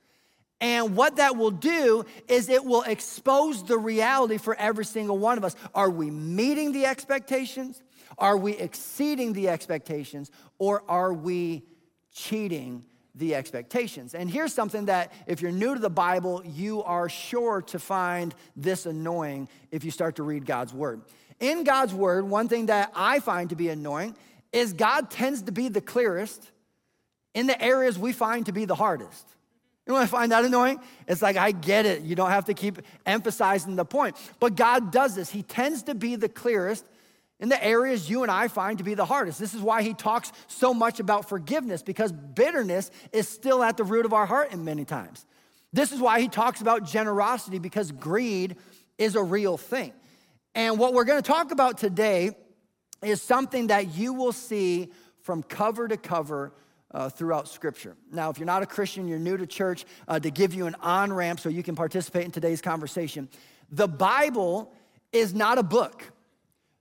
And 0.60 0.96
what 0.96 1.16
that 1.16 1.38
will 1.38 1.52
do 1.52 2.06
is 2.28 2.48
it 2.48 2.64
will 2.64 2.84
expose 2.84 3.64
the 3.64 3.80
reality 3.80 4.38
for 4.38 4.56
every 4.56 4.86
single 4.86 5.18
one 5.18 5.40
of 5.40 5.44
us. 5.44 5.56
Are 5.74 5.90
we 5.90 6.12
meeting 6.12 6.72
the 6.72 6.86
expectations? 6.86 7.82
Are 8.20 8.38
we 8.38 8.52
exceeding 8.54 9.34
the 9.34 9.50
expectations? 9.50 10.30
Or 10.60 10.84
are 10.88 11.14
we 11.14 11.64
cheating 12.14 12.84
the 13.16 13.34
expectations? 13.34 14.14
And 14.14 14.30
here's 14.30 14.54
something 14.54 14.86
that, 14.86 15.12
if 15.26 15.42
you're 15.42 15.52
new 15.52 15.74
to 15.74 15.80
the 15.80 15.90
Bible, 15.90 16.44
you 16.46 16.84
are 16.84 17.10
sure 17.10 17.64
to 17.64 17.80
find 17.80 18.36
this 18.56 18.86
annoying 18.86 19.50
if 19.72 19.84
you 19.84 19.90
start 19.90 20.18
to 20.18 20.24
read 20.24 20.46
God's 20.46 20.74
Word. 20.74 21.02
In 21.40 21.64
God's 21.64 21.94
Word, 21.94 22.26
one 22.26 22.48
thing 22.48 22.68
that 22.68 22.92
I 22.94 23.20
find 23.20 23.50
to 23.50 23.56
be 23.56 23.70
annoying 23.70 24.16
is 24.52 24.74
God 24.74 25.10
tends 25.10 25.44
to 25.44 25.52
be 25.52 25.70
the 25.70 25.82
clearest 25.82 26.50
in 27.34 27.48
the 27.48 27.62
areas 27.62 27.98
we 27.98 28.12
find 28.12 28.46
to 28.48 28.52
be 28.52 28.66
the 28.66 28.76
hardest. 28.76 29.28
You 29.86 29.94
know 29.94 30.00
what 30.00 30.04
I 30.04 30.08
find 30.08 30.32
that 30.32 30.46
annoying? 30.46 30.80
It's 31.08 31.22
like, 31.22 31.38
I 31.38 31.52
get 31.52 31.86
it. 31.86 32.04
You 32.04 32.16
don't 32.16 32.30
have 32.30 32.46
to 32.46 32.54
keep 32.54 32.80
emphasizing 33.06 33.76
the 33.76 33.86
point. 33.86 34.16
But 34.40 34.56
God 34.56 34.92
does 34.92 35.16
this. 35.16 35.30
He 35.30 35.42
tends 35.42 35.84
to 35.84 35.96
be 35.96 36.16
the 36.16 36.30
clearest 36.30 36.86
in 37.40 37.50
the 37.50 37.64
areas 37.64 38.08
you 38.08 38.22
and 38.22 38.32
I 38.32 38.48
find 38.48 38.78
to 38.78 38.84
be 38.84 38.94
the 38.94 39.06
hardest. 39.06 39.40
This 39.40 39.56
is 39.56 39.62
why 39.62 39.82
he 39.82 39.96
talks 39.96 40.32
so 40.48 40.74
much 40.74 41.00
about 41.00 41.28
forgiveness, 41.28 41.82
because 41.82 42.12
bitterness 42.12 42.92
is 43.12 43.28
still 43.28 43.64
at 43.64 43.78
the 43.78 43.84
root 43.84 44.06
of 44.06 44.14
our 44.14 44.28
heart 44.28 44.52
in 44.52 44.64
many 44.64 44.86
times. 44.86 45.26
This 45.74 45.92
is 45.92 46.00
why 46.00 46.22
he 46.22 46.28
talks 46.28 46.62
about 46.62 46.86
generosity, 46.86 47.58
because 47.58 47.92
greed 47.92 48.58
is 49.00 49.16
a 49.16 49.24
real 49.24 49.58
thing. 49.58 49.94
And 50.54 50.78
what 50.78 50.94
we're 50.94 51.06
gonna 51.06 51.24
talk 51.24 51.52
about 51.52 51.80
today 51.80 52.36
is 53.02 53.22
something 53.22 53.68
that 53.68 53.96
you 53.96 54.14
will 54.14 54.32
see 54.32 54.92
from 55.22 55.44
cover 55.44 55.88
to 55.88 55.98
cover 55.98 56.54
uh, 56.94 57.10
throughout 57.10 57.48
Scripture. 57.48 57.96
Now, 58.12 58.30
if 58.30 58.38
you're 58.38 58.46
not 58.46 58.64
a 58.64 58.66
Christian, 58.66 59.08
you're 59.08 59.20
new 59.20 59.38
to 59.38 59.48
church, 59.48 59.86
uh, 60.08 60.20
to 60.20 60.30
give 60.30 60.54
you 60.54 60.66
an 60.66 60.76
on 60.82 61.14
ramp 61.14 61.40
so 61.40 61.50
you 61.50 61.64
can 61.64 61.76
participate 61.76 62.26
in 62.26 62.32
today's 62.32 62.62
conversation, 62.62 63.30
the 63.72 63.88
Bible 63.88 64.74
is 65.12 65.34
not 65.34 65.58
a 65.58 65.64
book. 65.64 66.12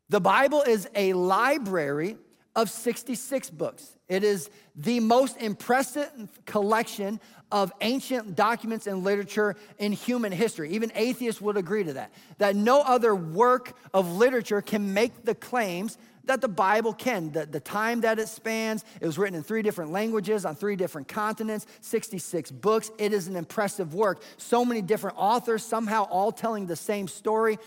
The 0.09 0.21
Bible 0.21 0.63
is 0.63 0.89
a 0.95 1.13
library 1.13 2.17
of 2.57 2.69
66 2.69 3.51
books. 3.51 3.97
It 4.09 4.25
is 4.25 4.51
the 4.75 4.99
most 4.99 5.37
impressive 5.37 6.11
collection 6.47 7.21
of 7.53 7.73
ancient 7.81 8.35
documents 8.35 8.87
and 8.87 9.05
literature 9.05 9.57
in 9.79 9.93
human 9.93 10.33
history. 10.33 10.71
Even 10.71 10.91
atheists 10.95 11.41
would 11.41 11.57
agree 11.57 11.85
to 11.85 11.95
that. 11.95 12.13
That 12.39 12.57
no 12.57 12.81
other 12.81 13.15
work 13.15 13.77
of 13.95 14.13
literature 14.13 14.63
can 14.63 14.95
make 14.95 15.25
the 15.25 15.35
claims 15.35 15.99
that 16.25 16.41
the 16.41 16.49
Bible 16.49 16.93
can. 16.93 17.33
The, 17.33 17.47
the 17.47 17.61
time 17.61 18.03
that 18.03 18.19
it 18.19 18.29
spans, 18.29 18.85
it 19.01 19.07
was 19.07 19.19
written 19.19 19.37
in 19.37 19.43
three 19.43 19.63
different 19.63 19.93
languages 19.93 20.45
on 20.45 20.55
three 20.55 20.77
different 20.77 21.09
continents, 21.09 21.67
66 21.81 22.51
books. 22.51 22.91
It 22.99 23.13
is 23.13 23.27
an 23.27 23.37
impressive 23.37 23.95
work. 23.95 24.23
So 24.37 24.65
many 24.65 24.83
different 24.83 25.17
authors, 25.19 25.65
somehow 25.65 26.05
all 26.05 26.33
telling 26.33 26.67
the 26.67 26.77
same 26.77 27.09
story. 27.09 27.59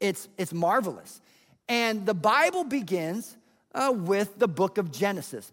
It's, 0.00 0.28
it's 0.38 0.52
marvelous. 0.52 1.20
And 1.68 2.06
the 2.06 2.14
Bible 2.14 2.64
begins 2.64 3.36
uh, 3.74 3.92
with 3.94 4.38
the 4.38 4.48
book 4.48 4.78
of 4.78 4.90
Genesis. 4.90 5.52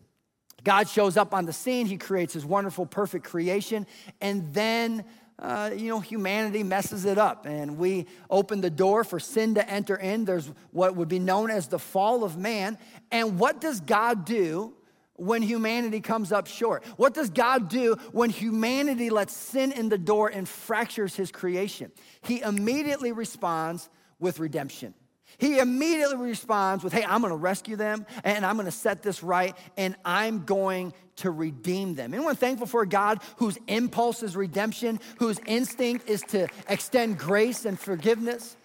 God 0.63 0.89
shows 0.89 1.15
up 1.15 1.33
on 1.33 1.45
the 1.45 1.53
scene, 1.53 1.85
He 1.85 1.97
creates 1.97 2.33
His 2.33 2.45
wonderful, 2.45 2.85
perfect 2.85 3.25
creation, 3.25 3.85
and 4.19 4.53
then 4.53 5.05
uh, 5.37 5.71
you 5.75 5.89
know, 5.89 5.99
humanity 5.99 6.63
messes 6.63 7.05
it 7.05 7.17
up 7.17 7.45
and 7.45 7.77
we 7.77 8.05
open 8.29 8.61
the 8.61 8.69
door 8.69 9.03
for 9.03 9.19
sin 9.19 9.55
to 9.55 9.69
enter 9.69 9.95
in. 9.95 10.25
There's 10.25 10.51
what 10.71 10.95
would 10.95 11.09
be 11.09 11.19
known 11.19 11.51
as 11.51 11.67
the 11.67 11.79
fall 11.79 12.23
of 12.23 12.37
man. 12.37 12.77
And 13.11 13.37
what 13.37 13.59
does 13.59 13.81
God 13.81 14.25
do 14.25 14.73
when 15.17 15.41
humanity 15.41 15.99
comes 15.99 16.31
up 16.31 16.47
short? 16.47 16.85
What 16.97 17.13
does 17.13 17.29
God 17.29 17.67
do 17.67 17.95
when 18.11 18.29
humanity 18.29 19.09
lets 19.09 19.35
sin 19.35 19.71
in 19.73 19.89
the 19.89 19.97
door 19.97 20.29
and 20.29 20.47
fractures 20.47 21.15
his 21.15 21.31
creation? 21.31 21.91
He 22.21 22.41
immediately 22.41 23.11
responds 23.11 23.89
with 24.19 24.39
redemption. 24.39 24.93
He 25.37 25.59
immediately 25.59 26.15
responds 26.15 26.81
with, 26.83 26.93
Hey, 26.93 27.03
I'm 27.03 27.21
gonna 27.21 27.35
rescue 27.35 27.75
them 27.75 28.05
and 28.23 28.45
I'm 28.45 28.55
gonna 28.55 28.71
set 28.71 29.01
this 29.01 29.21
right 29.21 29.57
and 29.75 29.95
I'm 30.05 30.45
going 30.45 30.93
to 31.17 31.31
redeem 31.31 31.95
them. 31.95 32.13
Anyone 32.13 32.35
thankful 32.35 32.67
for 32.67 32.81
a 32.81 32.87
God 32.87 33.21
whose 33.37 33.57
impulse 33.67 34.23
is 34.23 34.35
redemption, 34.35 34.99
whose 35.17 35.39
instinct 35.45 36.09
is 36.09 36.21
to 36.29 36.47
extend 36.67 37.17
grace 37.17 37.65
and 37.65 37.79
forgiveness? 37.79 38.55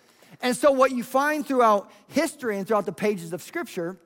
And 0.42 0.56
so, 0.56 0.72
what 0.72 0.90
you 0.90 1.02
find 1.02 1.46
throughout 1.46 1.90
history 2.08 2.56
and 2.56 2.66
throughout 2.66 2.86
the 2.86 2.92
pages 2.92 3.32
of 3.32 3.42
Scripture 3.42 3.98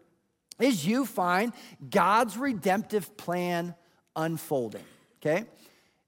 is 0.58 0.86
you 0.86 1.06
find 1.06 1.52
God's 1.90 2.36
redemptive 2.36 3.16
plan 3.16 3.74
unfolding, 4.16 4.84
okay? 5.20 5.44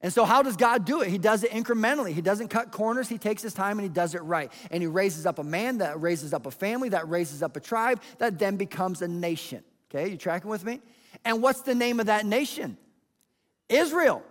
And 0.02 0.12
so, 0.12 0.24
how 0.24 0.42
does 0.42 0.56
God 0.56 0.84
do 0.84 1.00
it? 1.00 1.08
He 1.08 1.18
does 1.18 1.42
it 1.42 1.50
incrementally. 1.50 2.12
He 2.12 2.20
doesn't 2.20 2.48
cut 2.48 2.70
corners. 2.70 3.08
He 3.08 3.18
takes 3.18 3.42
his 3.42 3.54
time 3.54 3.78
and 3.78 3.82
he 3.82 3.92
does 3.92 4.14
it 4.14 4.22
right. 4.22 4.52
And 4.70 4.82
he 4.82 4.86
raises 4.86 5.26
up 5.26 5.38
a 5.38 5.44
man 5.44 5.78
that 5.78 6.00
raises 6.00 6.34
up 6.34 6.46
a 6.46 6.50
family, 6.50 6.90
that 6.90 7.08
raises 7.08 7.42
up 7.42 7.56
a 7.56 7.60
tribe, 7.60 8.00
that 8.18 8.38
then 8.38 8.56
becomes 8.56 9.02
a 9.02 9.08
nation. 9.08 9.64
Okay, 9.90 10.10
you 10.10 10.16
tracking 10.16 10.50
with 10.50 10.64
me? 10.64 10.80
And 11.26 11.42
what's 11.42 11.62
the 11.62 11.74
name 11.74 11.98
of 11.98 12.06
that 12.06 12.24
nation? 12.24 12.78
Israel. 13.68 14.22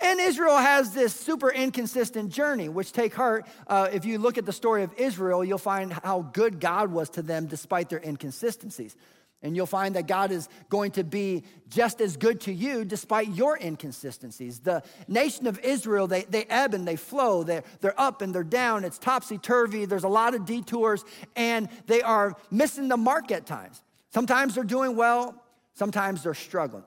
And 0.00 0.18
Israel 0.18 0.56
has 0.56 0.94
this 0.94 1.12
super 1.12 1.50
inconsistent 1.50 2.32
journey, 2.32 2.70
which 2.70 2.92
take 2.92 3.14
heart. 3.14 3.46
Uh, 3.66 3.88
if 3.92 4.06
you 4.06 4.18
look 4.18 4.38
at 4.38 4.46
the 4.46 4.52
story 4.52 4.82
of 4.82 4.92
Israel, 4.96 5.44
you'll 5.44 5.58
find 5.58 5.92
how 5.92 6.22
good 6.22 6.58
God 6.58 6.90
was 6.90 7.10
to 7.10 7.22
them 7.22 7.46
despite 7.46 7.90
their 7.90 8.00
inconsistencies. 8.02 8.96
And 9.42 9.54
you'll 9.54 9.66
find 9.66 9.94
that 9.94 10.06
God 10.06 10.32
is 10.32 10.48
going 10.70 10.92
to 10.92 11.04
be 11.04 11.44
just 11.68 12.00
as 12.00 12.16
good 12.16 12.40
to 12.42 12.52
you 12.52 12.84
despite 12.84 13.28
your 13.28 13.58
inconsistencies. 13.58 14.60
The 14.60 14.82
nation 15.06 15.46
of 15.46 15.60
Israel, 15.60 16.06
they, 16.06 16.22
they 16.22 16.44
ebb 16.44 16.72
and 16.72 16.88
they 16.88 16.96
flow. 16.96 17.42
They're, 17.42 17.62
they're 17.80 18.00
up 18.00 18.22
and 18.22 18.34
they're 18.34 18.42
down. 18.42 18.84
It's 18.84 18.98
topsy 18.98 19.36
turvy. 19.36 19.84
There's 19.84 20.04
a 20.04 20.08
lot 20.08 20.34
of 20.34 20.46
detours, 20.46 21.04
and 21.36 21.68
they 21.86 22.00
are 22.02 22.36
missing 22.50 22.88
the 22.88 22.96
mark 22.96 23.30
at 23.30 23.44
times. 23.44 23.82
Sometimes 24.14 24.54
they're 24.54 24.64
doing 24.64 24.96
well, 24.96 25.40
sometimes 25.78 26.22
they're 26.22 26.34
struggling. 26.34 26.84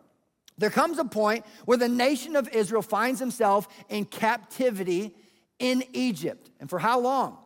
There 0.58 0.70
comes 0.70 1.00
a 1.00 1.06
point 1.06 1.46
where 1.66 1.78
the 1.78 1.90
nation 1.90 2.36
of 2.36 2.50
Israel 2.50 2.82
finds 2.82 3.20
himself 3.20 3.68
in 3.90 4.06
captivity 4.06 5.16
in 5.58 5.84
Egypt. 5.94 6.52
And 6.60 6.70
for 6.70 6.78
how 6.78 7.00
long? 7.00 7.38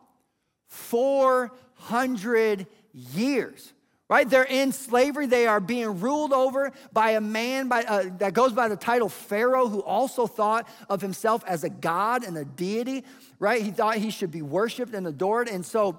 400 0.68 2.66
years 2.92 3.72
right? 4.08 4.28
They're 4.28 4.44
in 4.44 4.72
slavery. 4.72 5.26
They 5.26 5.46
are 5.46 5.60
being 5.60 6.00
ruled 6.00 6.32
over 6.32 6.72
by 6.92 7.10
a 7.10 7.20
man 7.20 7.68
by, 7.68 7.82
uh, 7.82 8.04
that 8.18 8.34
goes 8.34 8.52
by 8.52 8.68
the 8.68 8.76
title 8.76 9.08
Pharaoh, 9.08 9.68
who 9.68 9.82
also 9.82 10.26
thought 10.26 10.68
of 10.88 11.00
himself 11.00 11.42
as 11.46 11.64
a 11.64 11.68
god 11.68 12.24
and 12.24 12.36
a 12.36 12.44
deity, 12.44 13.04
right? 13.38 13.60
He 13.62 13.70
thought 13.70 13.96
he 13.96 14.10
should 14.10 14.30
be 14.30 14.42
worshiped 14.42 14.94
and 14.94 15.06
adored. 15.06 15.48
And 15.48 15.66
so 15.66 15.98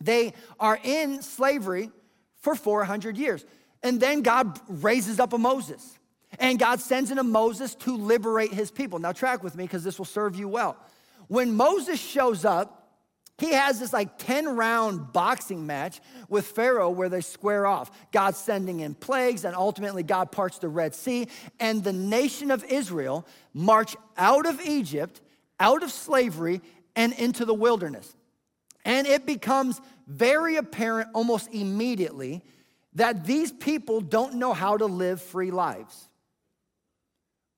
they 0.00 0.32
are 0.58 0.78
in 0.82 1.22
slavery 1.22 1.90
for 2.40 2.54
400 2.54 3.16
years. 3.16 3.44
And 3.84 4.00
then 4.00 4.22
God 4.22 4.58
raises 4.66 5.20
up 5.20 5.32
a 5.34 5.38
Moses. 5.38 5.98
And 6.40 6.58
God 6.58 6.80
sends 6.80 7.12
in 7.12 7.18
a 7.18 7.22
Moses 7.22 7.76
to 7.76 7.96
liberate 7.96 8.52
his 8.52 8.72
people. 8.72 8.98
Now, 8.98 9.12
track 9.12 9.44
with 9.44 9.54
me 9.54 9.64
because 9.64 9.84
this 9.84 9.98
will 9.98 10.06
serve 10.06 10.34
you 10.34 10.48
well. 10.48 10.76
When 11.28 11.54
Moses 11.54 12.00
shows 12.00 12.44
up, 12.44 12.80
he 13.38 13.52
has 13.52 13.80
this 13.80 13.92
like 13.92 14.18
10 14.18 14.56
round 14.56 15.12
boxing 15.12 15.66
match 15.66 16.00
with 16.28 16.46
Pharaoh 16.46 16.90
where 16.90 17.08
they 17.08 17.20
square 17.20 17.66
off. 17.66 17.90
God 18.10 18.36
sending 18.36 18.80
in 18.80 18.94
plagues, 18.94 19.44
and 19.44 19.54
ultimately 19.54 20.02
God 20.02 20.32
parts 20.32 20.58
the 20.58 20.68
Red 20.68 20.94
Sea, 20.94 21.28
and 21.60 21.82
the 21.82 21.92
nation 21.92 22.50
of 22.50 22.64
Israel 22.64 23.26
march 23.52 23.96
out 24.16 24.46
of 24.46 24.60
Egypt, 24.60 25.20
out 25.60 25.82
of 25.82 25.90
slavery, 25.90 26.62
and 26.96 27.12
into 27.12 27.44
the 27.44 27.54
wilderness. 27.54 28.14
And 28.84 29.06
it 29.06 29.26
becomes 29.26 29.80
very 30.06 30.56
apparent 30.56 31.10
almost 31.12 31.52
immediately 31.52 32.42
that 32.94 33.24
these 33.24 33.52
people 33.52 34.00
don't 34.00 34.34
know 34.34 34.52
how 34.52 34.76
to 34.76 34.86
live 34.86 35.20
free 35.20 35.50
lives. 35.50 36.08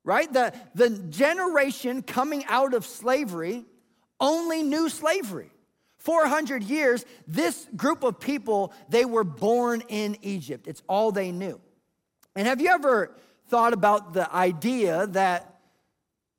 Right? 0.04 0.32
The, 0.32 0.54
the 0.74 0.90
generation 0.90 2.02
coming 2.02 2.44
out 2.46 2.74
of 2.74 2.86
slavery 2.86 3.64
only 4.20 4.62
knew 4.62 4.88
slavery. 4.88 5.50
400 5.98 6.62
years, 6.62 7.04
this 7.26 7.66
group 7.76 8.04
of 8.04 8.20
people, 8.20 8.72
they 8.88 9.04
were 9.04 9.24
born 9.24 9.82
in 9.88 10.16
Egypt. 10.22 10.68
It's 10.68 10.82
all 10.88 11.10
they 11.10 11.32
knew. 11.32 11.60
And 12.36 12.46
have 12.46 12.60
you 12.60 12.68
ever 12.68 13.16
thought 13.48 13.72
about 13.72 14.12
the 14.12 14.32
idea 14.32 15.08
that 15.08 15.58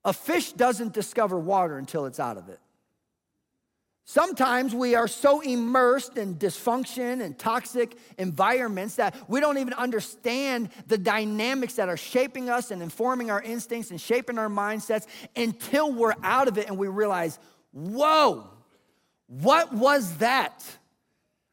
a 0.05 0.13
fish 0.13 0.53
doesn't 0.53 0.93
discover 0.93 1.37
water 1.37 1.77
until 1.77 2.05
it's 2.05 2.19
out 2.19 2.37
of 2.37 2.47
it? 2.47 2.59
Sometimes 4.09 4.73
we 4.73 4.95
are 4.95 5.09
so 5.09 5.41
immersed 5.41 6.17
in 6.17 6.35
dysfunction 6.35 7.21
and 7.21 7.37
toxic 7.37 7.97
environments 8.17 8.95
that 8.95 9.13
we 9.27 9.41
don't 9.41 9.57
even 9.57 9.73
understand 9.73 10.69
the 10.87 10.97
dynamics 10.97 11.73
that 11.73 11.89
are 11.89 11.97
shaping 11.97 12.49
us 12.49 12.71
and 12.71 12.81
informing 12.81 13.29
our 13.29 13.41
instincts 13.41 13.91
and 13.91 13.99
shaping 13.99 14.37
our 14.37 14.47
mindsets 14.47 15.07
until 15.35 15.91
we're 15.91 16.15
out 16.23 16.47
of 16.47 16.57
it 16.57 16.69
and 16.69 16.77
we 16.77 16.87
realize, 16.87 17.37
whoa, 17.73 18.49
what 19.27 19.73
was 19.73 20.15
that? 20.19 20.63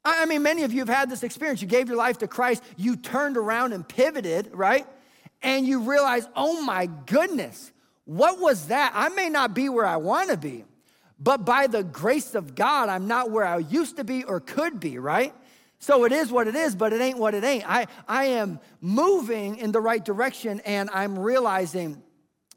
I 0.05 0.25
mean, 0.27 0.45
many 0.45 0.63
of 0.63 0.73
you 0.73 0.79
have 0.79 0.89
had 0.89 1.11
this 1.11 1.25
experience. 1.25 1.61
You 1.61 1.67
gave 1.67 1.89
your 1.89 1.97
life 1.97 2.19
to 2.19 2.29
Christ, 2.29 2.63
you 2.77 2.95
turned 2.95 3.37
around 3.37 3.73
and 3.73 3.87
pivoted, 3.87 4.51
right? 4.53 4.87
And 5.43 5.67
you 5.67 5.81
realize, 5.81 6.29
oh 6.37 6.63
my 6.63 6.87
goodness, 7.07 7.73
what 8.05 8.39
was 8.39 8.69
that? 8.69 8.93
I 8.95 9.09
may 9.09 9.29
not 9.29 9.55
be 9.55 9.69
where 9.69 9.87
I 9.87 9.97
want 9.97 10.31
to 10.31 10.37
be, 10.37 10.65
but 11.19 11.45
by 11.45 11.67
the 11.67 11.83
grace 11.83 12.35
of 12.35 12.55
God, 12.55 12.89
I'm 12.89 13.07
not 13.07 13.31
where 13.31 13.45
I 13.45 13.59
used 13.59 13.97
to 13.97 14.05
be 14.05 14.25
or 14.25 14.41
could 14.41 14.81
be, 14.81 14.99
right? 14.99 15.35
So 15.79 16.05
it 16.05 16.13
is 16.13 16.33
what 16.33 16.49
it 16.49 16.55
is, 16.55 16.75
but 16.75 16.93
it 16.93 17.01
ain't 17.01 17.19
what 17.19 17.35
it 17.35 17.45
ain't. 17.45 17.69
I, 17.69 17.87
I 18.09 18.25
am 18.25 18.59
moving 18.81 19.57
in 19.57 19.71
the 19.71 19.81
right 19.81 20.05
direction 20.05 20.61
and 20.61 20.89
I'm 20.91 21.19
realizing 21.19 22.03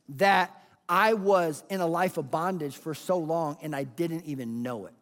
that 0.10 0.54
I 0.90 1.14
was 1.14 1.64
in 1.70 1.82
a 1.82 1.88
life 1.88 2.18
of 2.18 2.32
bondage 2.32 2.78
for 2.78 2.94
so 2.94 3.18
long 3.18 3.58
and 3.62 3.76
I 3.76 3.84
didn't 3.84 4.26
even 4.26 4.64
know 4.64 4.86
it. 4.86 4.94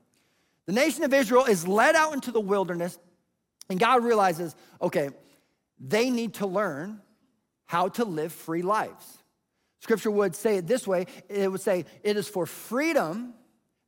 The 0.65 0.73
nation 0.73 1.03
of 1.03 1.13
Israel 1.13 1.45
is 1.45 1.67
led 1.67 1.95
out 1.95 2.13
into 2.13 2.31
the 2.31 2.39
wilderness, 2.39 2.97
and 3.69 3.79
God 3.79 4.03
realizes, 4.03 4.55
okay, 4.81 5.09
they 5.79 6.09
need 6.09 6.35
to 6.35 6.47
learn 6.47 7.01
how 7.65 7.89
to 7.89 8.05
live 8.05 8.33
free 8.33 8.63
lives. 8.63 9.19
Scripture 9.79 10.09
would 10.09 10.35
say 10.35 10.57
it 10.57 10.65
this 10.65 10.87
way 10.87 11.05
it 11.29 11.51
would 11.51 11.61
say, 11.61 11.85
It 12.03 12.17
is 12.17 12.27
for 12.27 12.47
freedom 12.47 13.35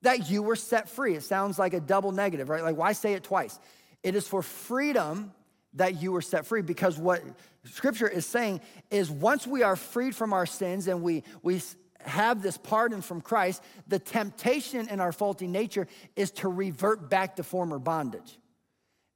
that 0.02 0.30
you 0.30 0.44
were 0.44 0.56
set 0.56 0.90
free. 0.90 1.16
It 1.16 1.24
sounds 1.24 1.58
like 1.58 1.74
a 1.74 1.80
double 1.80 2.12
negative, 2.12 2.50
right? 2.50 2.64
Like, 2.64 2.78
why 2.78 2.94
say 2.94 3.14
it 3.14 3.24
twice? 3.24 3.60
It 4.04 4.16
is 4.16 4.28
for 4.28 4.42
freedom 4.42 5.34
that 5.74 6.02
you 6.02 6.12
were 6.12 6.22
set 6.22 6.46
free 6.46 6.62
because 6.62 6.98
what 6.98 7.22
Scripture 7.66 8.08
is 8.08 8.26
saying 8.26 8.62
is 8.90 9.12
once 9.12 9.46
we 9.46 9.64
are 9.64 9.76
freed 9.76 10.16
from 10.16 10.34
our 10.34 10.46
sins 10.46 10.88
and 10.88 11.02
we, 11.02 11.24
we 11.44 11.62
have 12.00 12.42
this 12.42 12.58
pardon 12.58 13.02
from 13.02 13.22
Christ, 13.22 13.62
the 13.88 14.00
temptation 14.00 14.88
in 14.88 15.00
our 15.00 15.12
faulty 15.12 15.48
nature 15.48 15.88
is 16.16 16.32
to 16.32 16.48
revert 16.48 17.10
back 17.10 17.36
to 17.36 17.44
former 17.44 17.80
bondage. 17.80 18.38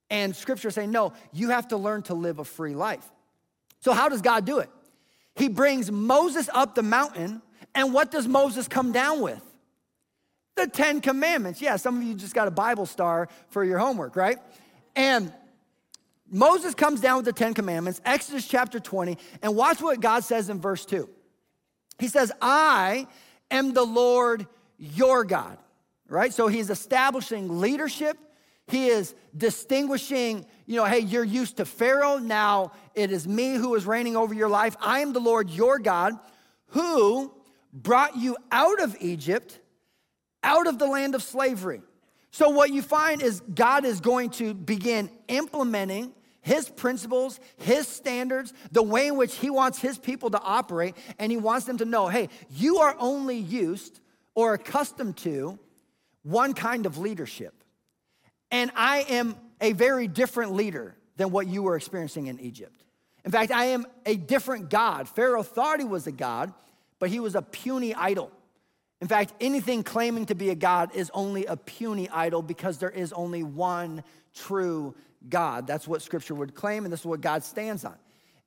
And 0.09 0.35
scripture 0.35 0.67
is 0.67 0.75
saying, 0.75 0.91
no, 0.91 1.13
you 1.31 1.51
have 1.51 1.69
to 1.69 1.77
learn 1.77 2.01
to 2.03 2.13
live 2.13 2.39
a 2.39 2.43
free 2.43 2.75
life. 2.75 3.09
So, 3.79 3.93
how 3.93 4.09
does 4.09 4.21
God 4.21 4.45
do 4.45 4.59
it? 4.59 4.69
he 5.35 5.47
brings 5.47 5.91
Moses 5.91 6.49
up 6.53 6.75
the 6.75 6.83
mountain, 6.83 7.41
and 7.73 7.93
what 7.93 8.11
does 8.11 8.27
Moses 8.27 8.67
come 8.67 8.91
down 8.91 9.21
with? 9.21 9.41
The 10.55 10.67
Ten 10.67 11.01
Commandments. 11.01 11.61
Yeah, 11.61 11.75
some 11.77 11.97
of 11.97 12.03
you 12.03 12.13
just 12.13 12.35
got 12.35 12.47
a 12.47 12.51
Bible 12.51 12.85
star 12.85 13.29
for 13.49 13.63
your 13.63 13.79
homework, 13.79 14.15
right? 14.15 14.37
And 14.95 15.31
Moses 16.29 16.73
comes 16.73 17.01
down 17.01 17.17
with 17.17 17.25
the 17.25 17.33
Ten 17.33 17.53
Commandments, 17.53 18.01
Exodus 18.05 18.47
chapter 18.47 18.79
20, 18.79 19.17
and 19.41 19.55
watch 19.55 19.81
what 19.81 19.99
God 19.99 20.23
says 20.23 20.49
in 20.49 20.61
verse 20.61 20.85
2. 20.85 21.09
He 21.99 22.07
says, 22.07 22.31
I 22.41 23.07
am 23.49 23.73
the 23.73 23.83
Lord 23.83 24.47
your 24.77 25.23
God, 25.23 25.57
right? 26.07 26.33
So 26.33 26.47
he's 26.47 26.69
establishing 26.69 27.59
leadership. 27.59 28.17
He 28.67 28.87
is 28.87 29.13
distinguishing, 29.35 30.45
you 30.65 30.77
know, 30.77 30.85
hey, 30.85 30.99
you're 30.99 31.23
used 31.23 31.57
to 31.57 31.65
Pharaoh. 31.65 32.17
Now 32.17 32.71
it 32.95 33.11
is 33.11 33.27
me 33.27 33.55
who 33.55 33.75
is 33.75 33.85
reigning 33.85 34.15
over 34.15 34.33
your 34.33 34.49
life. 34.49 34.75
I 34.79 34.99
am 34.99 35.13
the 35.13 35.19
Lord 35.19 35.49
your 35.49 35.77
God 35.77 36.13
who 36.67 37.33
brought 37.73 38.15
you 38.15 38.37
out 38.51 38.81
of 38.81 38.95
Egypt, 39.01 39.59
out 40.43 40.67
of 40.67 40.79
the 40.79 40.87
land 40.87 41.15
of 41.15 41.23
slavery. 41.23 41.81
So, 42.31 42.49
what 42.49 42.71
you 42.71 42.81
find 42.81 43.21
is 43.21 43.41
God 43.53 43.85
is 43.85 43.99
going 43.99 44.29
to 44.31 44.53
begin 44.53 45.09
implementing 45.27 46.13
his 46.41 46.67
principles, 46.69 47.39
his 47.57 47.87
standards, 47.87 48.53
the 48.71 48.81
way 48.81 49.07
in 49.07 49.17
which 49.17 49.35
he 49.35 49.49
wants 49.49 49.79
his 49.79 49.97
people 49.97 50.31
to 50.31 50.39
operate, 50.41 50.95
and 51.19 51.31
he 51.31 51.37
wants 51.37 51.65
them 51.65 51.77
to 51.77 51.85
know 51.85 52.07
hey, 52.07 52.29
you 52.49 52.77
are 52.77 52.95
only 52.99 53.37
used 53.37 53.99
or 54.33 54.53
accustomed 54.53 55.17
to 55.17 55.59
one 56.23 56.53
kind 56.53 56.85
of 56.85 56.97
leadership. 56.97 57.53
And 58.49 58.71
I 58.75 59.05
am 59.09 59.35
a 59.59 59.73
very 59.73 60.07
different 60.07 60.53
leader 60.53 60.95
than 61.17 61.31
what 61.31 61.47
you 61.47 61.63
were 61.63 61.75
experiencing 61.75 62.27
in 62.27 62.39
Egypt. 62.39 62.83
In 63.23 63.31
fact, 63.31 63.51
I 63.51 63.65
am 63.65 63.85
a 64.05 64.15
different 64.15 64.69
God. 64.69 65.07
Pharaoh 65.07 65.43
thought 65.43 65.79
he 65.79 65.85
was 65.85 66.07
a 66.07 66.11
God, 66.11 66.53
but 66.99 67.09
he 67.09 67.19
was 67.19 67.35
a 67.35 67.41
puny 67.41 67.93
idol. 67.93 68.31
In 69.01 69.07
fact, 69.07 69.33
anything 69.41 69.83
claiming 69.83 70.27
to 70.27 70.35
be 70.35 70.51
a 70.51 70.55
God 70.55 70.95
is 70.95 71.09
only 71.13 71.45
a 71.47 71.57
puny 71.57 72.07
idol 72.09 72.43
because 72.43 72.77
there 72.77 72.89
is 72.89 73.11
only 73.13 73.41
one 73.41 74.03
true 74.35 74.95
God. 75.27 75.65
That's 75.65 75.87
what 75.87 76.01
scripture 76.03 76.35
would 76.35 76.53
claim, 76.53 76.85
and 76.85 76.93
this 76.93 77.01
is 77.01 77.05
what 77.05 77.19
God 77.19 77.43
stands 77.43 77.83
on. 77.83 77.95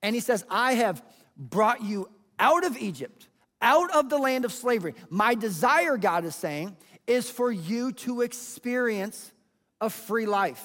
And 0.03 0.15
he 0.15 0.21
says, 0.21 0.45
I 0.49 0.75
have 0.75 1.03
brought 1.37 1.83
you 1.83 2.09
out 2.39 2.65
of 2.65 2.77
Egypt, 2.77 3.29
out 3.61 3.93
of 3.95 4.09
the 4.09 4.19
land 4.19 4.45
of 4.45 4.53
slavery. 4.53 4.95
My 5.11 5.35
desire, 5.35 5.97
God 5.97 6.25
is 6.25 6.37
saying, 6.37 6.77
is 7.07 7.29
for 7.29 7.51
you 7.51 7.93
to 7.93 8.21
experience 8.21 9.33
a 9.81 9.91
free 9.91 10.27
life 10.27 10.65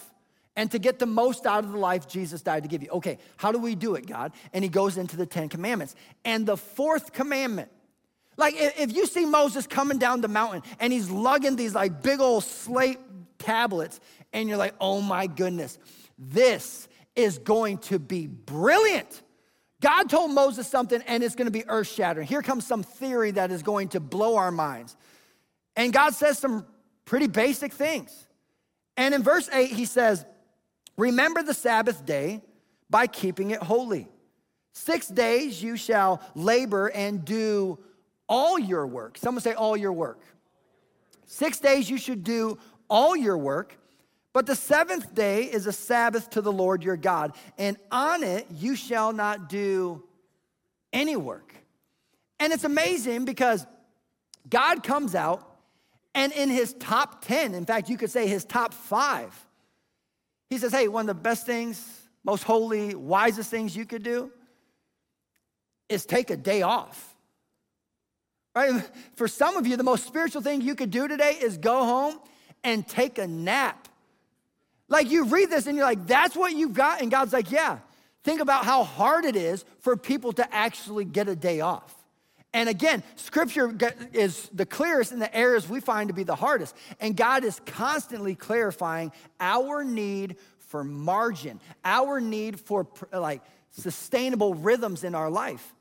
and 0.55 0.69
to 0.71 0.79
get 0.79 0.99
the 0.99 1.05
most 1.05 1.45
out 1.45 1.63
of 1.63 1.71
the 1.71 1.77
life 1.77 2.07
Jesus 2.07 2.41
died 2.41 2.63
to 2.63 2.69
give 2.69 2.83
you. 2.83 2.89
Okay, 2.89 3.17
how 3.37 3.51
do 3.51 3.57
we 3.57 3.75
do 3.75 3.95
it, 3.95 4.05
God? 4.05 4.33
And 4.53 4.63
he 4.63 4.69
goes 4.69 4.97
into 4.97 5.17
the 5.17 5.25
Ten 5.25 5.49
Commandments. 5.49 5.95
And 6.25 6.45
the 6.45 6.57
fourth 6.57 7.13
commandment, 7.13 7.69
like 8.39 8.55
if 8.57 8.95
you 8.95 9.05
see 9.05 9.25
Moses 9.25 9.67
coming 9.67 9.99
down 9.99 10.21
the 10.21 10.27
mountain 10.27 10.63
and 10.79 10.91
he's 10.91 11.09
lugging 11.09 11.55
these 11.55 11.75
like 11.75 12.01
big 12.01 12.19
old 12.19 12.43
slate 12.43 12.99
tablets, 13.37 13.99
and 14.33 14.47
you're 14.47 14.57
like, 14.57 14.75
oh 14.79 15.01
my 15.01 15.27
goodness, 15.27 15.77
this 16.17 16.87
is 17.15 17.37
going 17.37 17.79
to 17.79 17.99
be 17.99 18.27
brilliant. 18.27 19.21
God 19.81 20.09
told 20.09 20.31
Moses 20.31 20.67
something 20.67 21.01
and 21.07 21.23
it's 21.23 21.35
going 21.35 21.47
to 21.47 21.51
be 21.51 21.67
earth 21.67 21.87
shattering. 21.87 22.27
Here 22.27 22.41
comes 22.41 22.65
some 22.65 22.83
theory 22.83 23.31
that 23.31 23.51
is 23.51 23.63
going 23.63 23.89
to 23.89 23.99
blow 23.99 24.35
our 24.35 24.51
minds. 24.51 24.95
And 25.75 25.93
God 25.93 26.13
says 26.13 26.37
some 26.37 26.65
pretty 27.05 27.27
basic 27.27 27.73
things. 27.73 28.27
And 28.97 29.13
in 29.13 29.23
verse 29.23 29.49
8, 29.51 29.71
he 29.71 29.85
says, 29.85 30.25
Remember 30.97 31.41
the 31.43 31.53
Sabbath 31.53 32.05
day 32.05 32.41
by 32.89 33.07
keeping 33.07 33.51
it 33.51 33.63
holy. 33.63 34.09
Six 34.73 35.07
days 35.07 35.63
you 35.63 35.77
shall 35.77 36.21
labor 36.35 36.87
and 36.87 37.23
do 37.23 37.79
all 38.29 38.57
your 38.57 38.87
work. 38.87 39.17
Someone 39.17 39.41
say, 39.41 39.53
All 39.53 39.75
your 39.75 39.91
work. 39.91 40.21
Six 41.25 41.59
days 41.59 41.89
you 41.89 41.97
should 41.97 42.23
do 42.23 42.57
all 42.89 43.15
your 43.15 43.37
work. 43.37 43.77
But 44.31 44.45
the 44.45 44.55
seventh 44.55 45.13
day 45.15 45.43
is 45.43 45.65
a 45.65 45.73
Sabbath 45.73 46.29
to 46.31 46.41
the 46.41 46.51
Lord 46.51 46.83
your 46.83 46.97
God, 46.97 47.35
and 47.57 47.77
on 47.91 48.23
it 48.23 48.45
you 48.51 48.75
shall 48.75 49.11
not 49.11 49.49
do 49.49 50.03
any 50.93 51.15
work. 51.15 51.53
And 52.39 52.53
it's 52.53 52.63
amazing 52.63 53.25
because 53.25 53.65
God 54.47 54.83
comes 54.83 55.15
out, 55.15 55.57
and 56.13 56.31
in 56.31 56.49
his 56.49 56.73
top 56.73 57.25
10, 57.25 57.53
in 57.53 57.65
fact, 57.65 57.89
you 57.89 57.97
could 57.97 58.11
say 58.11 58.27
his 58.27 58.45
top 58.45 58.73
five, 58.73 59.33
he 60.49 60.57
says, 60.57 60.71
Hey, 60.71 60.87
one 60.87 61.09
of 61.09 61.15
the 61.15 61.21
best 61.21 61.45
things, 61.45 61.83
most 62.23 62.43
holy, 62.43 62.95
wisest 62.95 63.49
things 63.49 63.75
you 63.75 63.85
could 63.85 64.03
do 64.03 64.31
is 65.89 66.05
take 66.05 66.29
a 66.29 66.37
day 66.37 66.61
off. 66.61 67.08
Right? 68.55 68.83
For 69.15 69.27
some 69.27 69.57
of 69.57 69.67
you, 69.67 69.77
the 69.77 69.83
most 69.83 70.05
spiritual 70.05 70.41
thing 70.41 70.61
you 70.61 70.75
could 70.75 70.91
do 70.91 71.07
today 71.07 71.37
is 71.41 71.57
go 71.57 71.83
home 71.83 72.19
and 72.63 72.87
take 72.87 73.17
a 73.17 73.27
nap. 73.27 73.87
Like 74.87 75.11
you 75.11 75.25
read 75.25 75.49
this 75.49 75.67
and 75.67 75.77
you're 75.77 75.85
like, 75.85 76.07
that's 76.07 76.35
what 76.35 76.53
you've 76.53 76.73
got? 76.73 77.01
And 77.01 77.11
God's 77.11 77.33
like, 77.33 77.51
yeah. 77.51 77.79
Think 78.23 78.41
about 78.41 78.65
how 78.65 78.83
hard 78.83 79.23
it 79.23 79.35
is 79.35 79.63
for 79.79 79.95
people 79.95 80.33
to 80.33 80.53
actually 80.53 81.05
get 81.05 81.29
a 81.29 81.35
day 81.35 81.61
off. 81.61 81.95
And 82.53 82.67
again, 82.67 83.03
scripture 83.15 83.75
is 84.11 84.49
the 84.51 84.65
clearest 84.65 85.11
in 85.11 85.19
the 85.19 85.33
areas 85.35 85.69
we 85.69 85.79
find 85.79 86.09
to 86.09 86.15
be 86.15 86.23
the 86.23 86.35
hardest. 86.35 86.75
And 86.99 87.15
God 87.15 87.43
is 87.43 87.61
constantly 87.65 88.33
clarifying 88.33 89.11
our 89.39 89.83
need 89.83 90.35
for 90.57 90.83
margin, 90.83 91.59
our 91.85 92.19
need 92.19 92.59
for 92.59 92.87
like 93.13 93.41
sustainable 93.69 94.55
rhythms 94.55 95.03
in 95.03 95.13
our 95.13 95.29
life. 95.29 95.75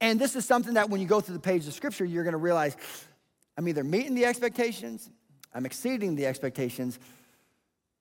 And 0.00 0.20
this 0.20 0.36
is 0.36 0.44
something 0.44 0.74
that 0.74 0.90
when 0.90 1.00
you 1.00 1.06
go 1.06 1.20
through 1.20 1.34
the 1.34 1.40
pages 1.40 1.68
of 1.68 1.74
scripture, 1.74 2.04
you're 2.04 2.24
going 2.24 2.32
to 2.32 2.38
realize 2.38 2.76
I'm 3.56 3.66
either 3.68 3.84
meeting 3.84 4.14
the 4.14 4.26
expectations, 4.26 5.08
I'm 5.54 5.64
exceeding 5.64 6.16
the 6.16 6.26
expectations, 6.26 6.98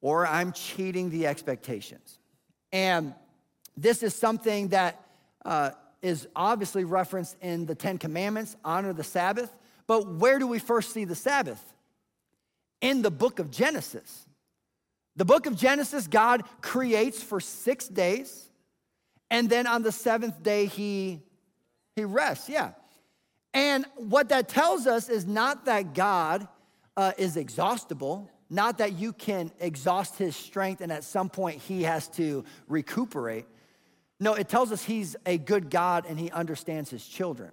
or 0.02 0.28
I'm 0.28 0.52
cheating 0.52 1.10
the 1.10 1.28
expectations. 1.28 2.20
And 2.72 3.14
this 3.78 4.04
is 4.04 4.14
something 4.14 4.70
that 4.70 5.02
uh, 5.46 5.72
is 6.02 6.28
obviously 6.36 6.84
referenced 6.84 7.38
in 7.42 7.66
the 7.66 7.76
Ten 7.76 7.98
Commandments 7.98 8.56
honor 8.64 8.94
the 8.94 9.04
Sabbath. 9.04 9.56
But 9.88 10.08
where 10.08 10.40
do 10.40 10.48
we 10.48 10.60
first 10.60 10.92
see 10.92 11.06
the 11.06 11.16
Sabbath? 11.16 11.64
In 12.82 13.02
the 13.02 13.12
book 13.12 13.40
of 13.40 13.50
Genesis. 13.52 14.26
The 15.16 15.26
book 15.26 15.46
of 15.46 15.56
Genesis, 15.56 16.08
God 16.08 16.44
creates 16.62 17.24
for 17.24 17.40
six 17.40 17.88
days, 17.88 18.50
and 19.32 19.50
then 19.50 19.66
on 19.66 19.82
the 19.82 19.92
seventh 19.92 20.44
day, 20.44 20.66
He, 20.66 21.22
he 21.96 22.04
rests. 22.04 22.50
Yeah. 22.50 22.72
And 23.54 23.86
what 23.96 24.30
that 24.30 24.50
tells 24.50 24.86
us 24.86 25.08
is 25.08 25.26
not 25.26 25.66
that 25.66 25.94
God 25.94 26.48
uh, 26.98 27.14
is 27.18 27.38
exhaustible, 27.38 28.30
not 28.50 28.80
that 28.80 28.94
you 28.94 29.14
can 29.14 29.52
exhaust 29.60 30.18
his 30.18 30.36
strength 30.36 30.82
and 30.82 30.92
at 30.92 31.04
some 31.04 31.30
point 31.30 31.62
he 31.62 31.84
has 31.84 32.08
to 32.10 32.44
recuperate. 32.68 33.46
No, 34.20 34.34
it 34.34 34.50
tells 34.50 34.72
us 34.72 34.84
he's 34.84 35.16
a 35.26 35.38
good 35.38 35.70
God 35.70 36.06
and 36.08 36.20
he 36.20 36.32
understands 36.32 36.90
his 36.90 37.06
children. 37.06 37.52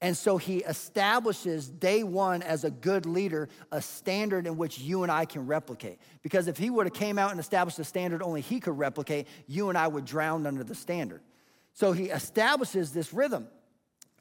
And 0.00 0.16
so 0.16 0.36
he 0.36 0.58
establishes 0.58 1.68
day 1.68 2.02
one 2.02 2.42
as 2.42 2.64
a 2.64 2.70
good 2.72 3.06
leader, 3.06 3.48
a 3.70 3.80
standard 3.80 4.48
in 4.48 4.56
which 4.56 4.80
you 4.80 5.04
and 5.04 5.12
I 5.12 5.24
can 5.24 5.46
replicate. 5.46 6.00
Because 6.22 6.48
if 6.48 6.56
he 6.58 6.70
would 6.70 6.86
have 6.86 6.94
came 6.94 7.18
out 7.18 7.30
and 7.30 7.38
established 7.38 7.78
a 7.78 7.84
standard 7.84 8.20
only 8.20 8.40
he 8.40 8.58
could 8.58 8.76
replicate, 8.76 9.28
you 9.46 9.68
and 9.68 9.78
I 9.78 9.86
would 9.86 10.04
drown 10.04 10.44
under 10.44 10.64
the 10.64 10.74
standard. 10.74 11.20
So 11.74 11.92
he 11.92 12.04
establishes 12.04 12.92
this 12.92 13.12
rhythm. 13.12 13.48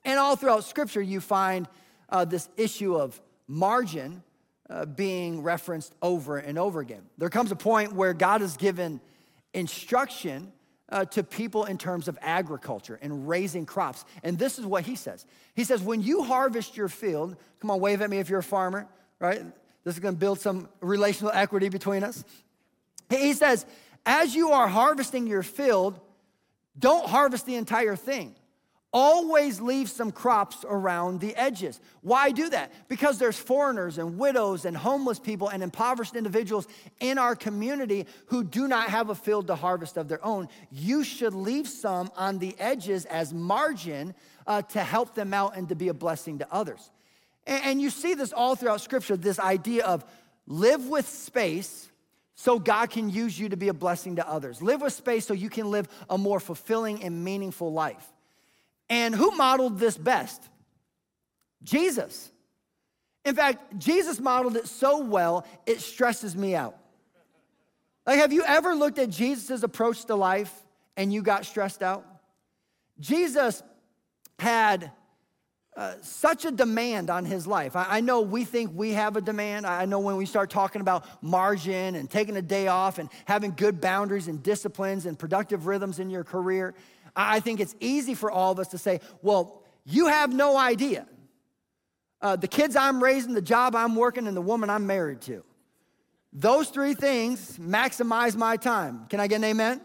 And 0.03 0.19
all 0.19 0.35
throughout 0.35 0.63
scripture, 0.63 1.01
you 1.01 1.19
find 1.19 1.67
uh, 2.09 2.25
this 2.25 2.49
issue 2.57 2.95
of 2.95 3.19
margin 3.47 4.23
uh, 4.69 4.85
being 4.85 5.43
referenced 5.43 5.93
over 6.01 6.37
and 6.37 6.57
over 6.57 6.79
again. 6.79 7.03
There 7.17 7.29
comes 7.29 7.51
a 7.51 7.55
point 7.55 7.93
where 7.93 8.13
God 8.13 8.41
has 8.41 8.57
given 8.57 9.01
instruction 9.53 10.51
uh, 10.89 11.05
to 11.05 11.23
people 11.23 11.65
in 11.65 11.77
terms 11.77 12.07
of 12.07 12.17
agriculture 12.21 12.99
and 13.01 13.27
raising 13.27 13.65
crops. 13.65 14.05
And 14.23 14.37
this 14.37 14.59
is 14.59 14.65
what 14.65 14.83
he 14.85 14.95
says 14.95 15.25
He 15.55 15.63
says, 15.63 15.81
when 15.81 16.01
you 16.01 16.23
harvest 16.23 16.77
your 16.77 16.89
field, 16.89 17.35
come 17.59 17.71
on, 17.71 17.79
wave 17.79 18.01
at 18.01 18.09
me 18.09 18.19
if 18.19 18.29
you're 18.29 18.39
a 18.39 18.43
farmer, 18.43 18.87
right? 19.19 19.41
This 19.83 19.95
is 19.95 19.99
gonna 19.99 20.17
build 20.17 20.39
some 20.39 20.69
relational 20.79 21.31
equity 21.33 21.69
between 21.69 22.03
us. 22.03 22.23
He 23.09 23.33
says, 23.33 23.65
as 24.05 24.35
you 24.35 24.51
are 24.51 24.67
harvesting 24.67 25.27
your 25.27 25.43
field, 25.43 25.99
don't 26.77 27.07
harvest 27.07 27.45
the 27.45 27.55
entire 27.55 27.95
thing. 27.95 28.35
Always 28.93 29.61
leave 29.61 29.89
some 29.89 30.11
crops 30.11 30.65
around 30.67 31.21
the 31.21 31.33
edges. 31.37 31.79
Why 32.01 32.31
do 32.31 32.49
that? 32.49 32.73
Because 32.89 33.19
there's 33.19 33.39
foreigners 33.39 33.97
and 33.97 34.17
widows 34.17 34.65
and 34.65 34.75
homeless 34.75 35.17
people 35.17 35.47
and 35.47 35.63
impoverished 35.63 36.17
individuals 36.17 36.67
in 36.99 37.17
our 37.17 37.33
community 37.33 38.05
who 38.25 38.43
do 38.43 38.67
not 38.67 38.89
have 38.89 39.09
a 39.09 39.15
field 39.15 39.47
to 39.47 39.55
harvest 39.55 39.95
of 39.95 40.09
their 40.09 40.23
own. 40.25 40.49
You 40.71 41.05
should 41.05 41.33
leave 41.33 41.69
some 41.69 42.11
on 42.17 42.39
the 42.39 42.53
edges 42.59 43.05
as 43.05 43.33
margin 43.33 44.13
uh, 44.45 44.63
to 44.63 44.83
help 44.83 45.15
them 45.15 45.33
out 45.33 45.55
and 45.55 45.69
to 45.69 45.75
be 45.75 45.87
a 45.87 45.93
blessing 45.93 46.39
to 46.39 46.53
others. 46.53 46.91
And, 47.47 47.63
and 47.63 47.81
you 47.81 47.91
see 47.91 48.13
this 48.13 48.33
all 48.33 48.57
throughout 48.57 48.81
Scripture 48.81 49.15
this 49.15 49.39
idea 49.39 49.85
of 49.85 50.03
live 50.47 50.87
with 50.87 51.07
space 51.07 51.89
so 52.35 52.59
God 52.59 52.89
can 52.89 53.09
use 53.09 53.37
you 53.37 53.49
to 53.49 53.57
be 53.57 53.67
a 53.67 53.73
blessing 53.73 54.15
to 54.15 54.27
others. 54.27 54.61
Live 54.61 54.81
with 54.81 54.93
space 54.93 55.25
so 55.25 55.33
you 55.33 55.49
can 55.49 55.69
live 55.69 55.87
a 56.09 56.17
more 56.17 56.39
fulfilling 56.39 57.03
and 57.03 57.23
meaningful 57.23 57.71
life. 57.71 58.05
And 58.89 59.15
who 59.15 59.31
modeled 59.31 59.79
this 59.79 59.97
best? 59.97 60.41
Jesus. 61.63 62.31
In 63.23 63.35
fact, 63.35 63.77
Jesus 63.77 64.19
modeled 64.19 64.57
it 64.57 64.67
so 64.67 65.03
well, 65.03 65.45
it 65.65 65.81
stresses 65.81 66.35
me 66.35 66.55
out. 66.55 66.77
Like, 68.05 68.17
have 68.17 68.33
you 68.33 68.43
ever 68.43 68.73
looked 68.73 68.97
at 68.97 69.09
Jesus' 69.09 69.61
approach 69.63 70.05
to 70.05 70.15
life 70.15 70.53
and 70.97 71.13
you 71.13 71.21
got 71.21 71.45
stressed 71.45 71.83
out? 71.83 72.05
Jesus 72.99 73.61
had 74.39 74.91
uh, 75.77 75.95
such 76.01 76.43
a 76.43 76.51
demand 76.51 77.09
on 77.09 77.23
his 77.23 77.47
life. 77.47 77.75
I, 77.75 77.85
I, 77.89 78.01
know 78.01 78.21
we 78.21 78.43
think 78.43 78.71
we 78.73 78.91
have 78.91 79.15
a 79.15 79.21
demand. 79.21 79.65
I 79.65 79.85
know 79.85 79.99
when 79.99 80.17
we 80.17 80.25
start 80.25 80.49
talking 80.49 80.81
about 80.81 81.05
margin 81.23 81.95
and 81.95 82.09
taking 82.09 82.35
a 82.35 82.41
day 82.41 82.67
off 82.67 82.99
and 82.99 83.09
having 83.23 83.53
good 83.55 83.79
boundaries 83.79 84.27
and 84.27 84.43
disciplines 84.43 85.05
and 85.05 85.17
productive 85.17 85.67
rhythms 85.67 85.99
in 85.99 86.09
your 86.09 86.25
career, 86.25 86.73
I 87.15 87.39
think 87.39 87.61
it's 87.61 87.73
easy 87.79 88.15
for 88.15 88.29
all 88.29 88.51
of 88.51 88.59
us 88.59 88.67
to 88.69 88.77
say, 88.77 88.99
well, 89.21 89.63
you 89.85 90.07
have 90.07 90.33
no 90.33 90.57
idea. 90.57 91.07
Uh, 92.21 92.35
the 92.35 92.49
kids 92.49 92.75
I'm 92.75 93.01
raising, 93.01 93.33
the 93.33 93.41
job 93.41 93.73
I'm 93.73 93.95
working, 93.95 94.27
and 94.27 94.35
the 94.35 94.41
woman 94.41 94.69
I'm 94.69 94.85
married 94.85 95.21
to. 95.21 95.43
Those 96.33 96.69
three 96.69 96.93
things 96.93 97.57
maximize 97.57 98.35
my 98.35 98.57
time. 98.57 99.07
Can 99.07 99.19
I 99.19 99.27
get 99.27 99.37
an 99.37 99.45
amen? 99.45 99.81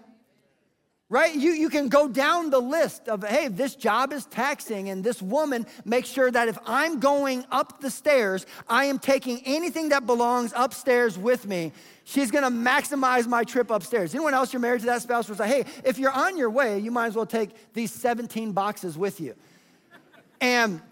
Right? 1.08 1.36
You, 1.36 1.52
you 1.52 1.68
can 1.68 1.88
go 1.88 2.08
down 2.08 2.50
the 2.50 2.58
list 2.60 3.08
of, 3.08 3.22
hey, 3.22 3.46
this 3.46 3.76
job 3.76 4.12
is 4.12 4.26
taxing, 4.26 4.88
and 4.88 5.04
this 5.04 5.22
woman 5.22 5.64
makes 5.84 6.08
sure 6.08 6.32
that 6.32 6.48
if 6.48 6.58
I'm 6.66 6.98
going 6.98 7.44
up 7.52 7.80
the 7.80 7.90
stairs, 7.90 8.44
I 8.68 8.86
am 8.86 8.98
taking 8.98 9.40
anything 9.44 9.90
that 9.90 10.04
belongs 10.04 10.52
upstairs 10.56 11.16
with 11.16 11.46
me. 11.46 11.70
She's 12.02 12.32
gonna 12.32 12.50
maximize 12.50 13.28
my 13.28 13.44
trip 13.44 13.70
upstairs. 13.70 14.14
Anyone 14.14 14.34
else 14.34 14.52
you're 14.52 14.58
married 14.58 14.80
to 14.80 14.86
that 14.86 15.02
spouse 15.02 15.28
was 15.28 15.38
like, 15.38 15.48
hey, 15.48 15.64
if 15.84 15.96
you're 15.96 16.10
on 16.10 16.36
your 16.36 16.50
way, 16.50 16.80
you 16.80 16.90
might 16.90 17.06
as 17.06 17.14
well 17.14 17.26
take 17.26 17.72
these 17.72 17.92
17 17.92 18.50
boxes 18.50 18.98
with 18.98 19.20
you. 19.20 19.36
And 20.40 20.82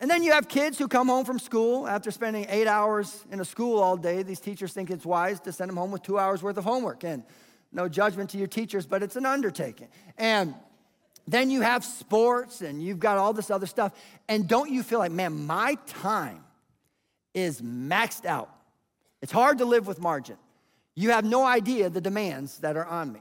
and 0.00 0.10
then 0.10 0.22
you 0.22 0.32
have 0.32 0.48
kids 0.48 0.76
who 0.76 0.88
come 0.88 1.08
home 1.08 1.24
from 1.24 1.38
school 1.38 1.86
after 1.86 2.10
spending 2.10 2.44
eight 2.50 2.66
hours 2.66 3.24
in 3.30 3.40
a 3.40 3.44
school 3.44 3.80
all 3.80 3.96
day. 3.96 4.22
These 4.22 4.40
teachers 4.40 4.72
think 4.72 4.90
it's 4.90 5.06
wise 5.06 5.40
to 5.40 5.52
send 5.52 5.70
them 5.70 5.78
home 5.78 5.92
with 5.92 6.02
two 6.02 6.18
hours 6.18 6.42
worth 6.42 6.58
of 6.58 6.64
homework. 6.64 7.04
And 7.04 7.22
no 7.74 7.88
judgment 7.88 8.30
to 8.30 8.38
your 8.38 8.46
teachers, 8.46 8.86
but 8.86 9.02
it's 9.02 9.16
an 9.16 9.26
undertaking. 9.26 9.88
And 10.18 10.54
then 11.26 11.50
you 11.50 11.62
have 11.62 11.84
sports 11.84 12.60
and 12.60 12.82
you've 12.82 12.98
got 12.98 13.18
all 13.18 13.32
this 13.32 13.50
other 13.50 13.66
stuff. 13.66 13.92
And 14.28 14.46
don't 14.46 14.70
you 14.70 14.82
feel 14.82 14.98
like, 14.98 15.12
man, 15.12 15.46
my 15.46 15.76
time 15.86 16.44
is 17.32 17.60
maxed 17.62 18.26
out? 18.26 18.50
It's 19.22 19.32
hard 19.32 19.58
to 19.58 19.64
live 19.64 19.86
with 19.86 20.00
margin. 20.00 20.36
You 20.94 21.10
have 21.10 21.24
no 21.24 21.44
idea 21.44 21.90
the 21.90 22.00
demands 22.00 22.58
that 22.58 22.76
are 22.76 22.86
on 22.86 23.12
me. 23.12 23.20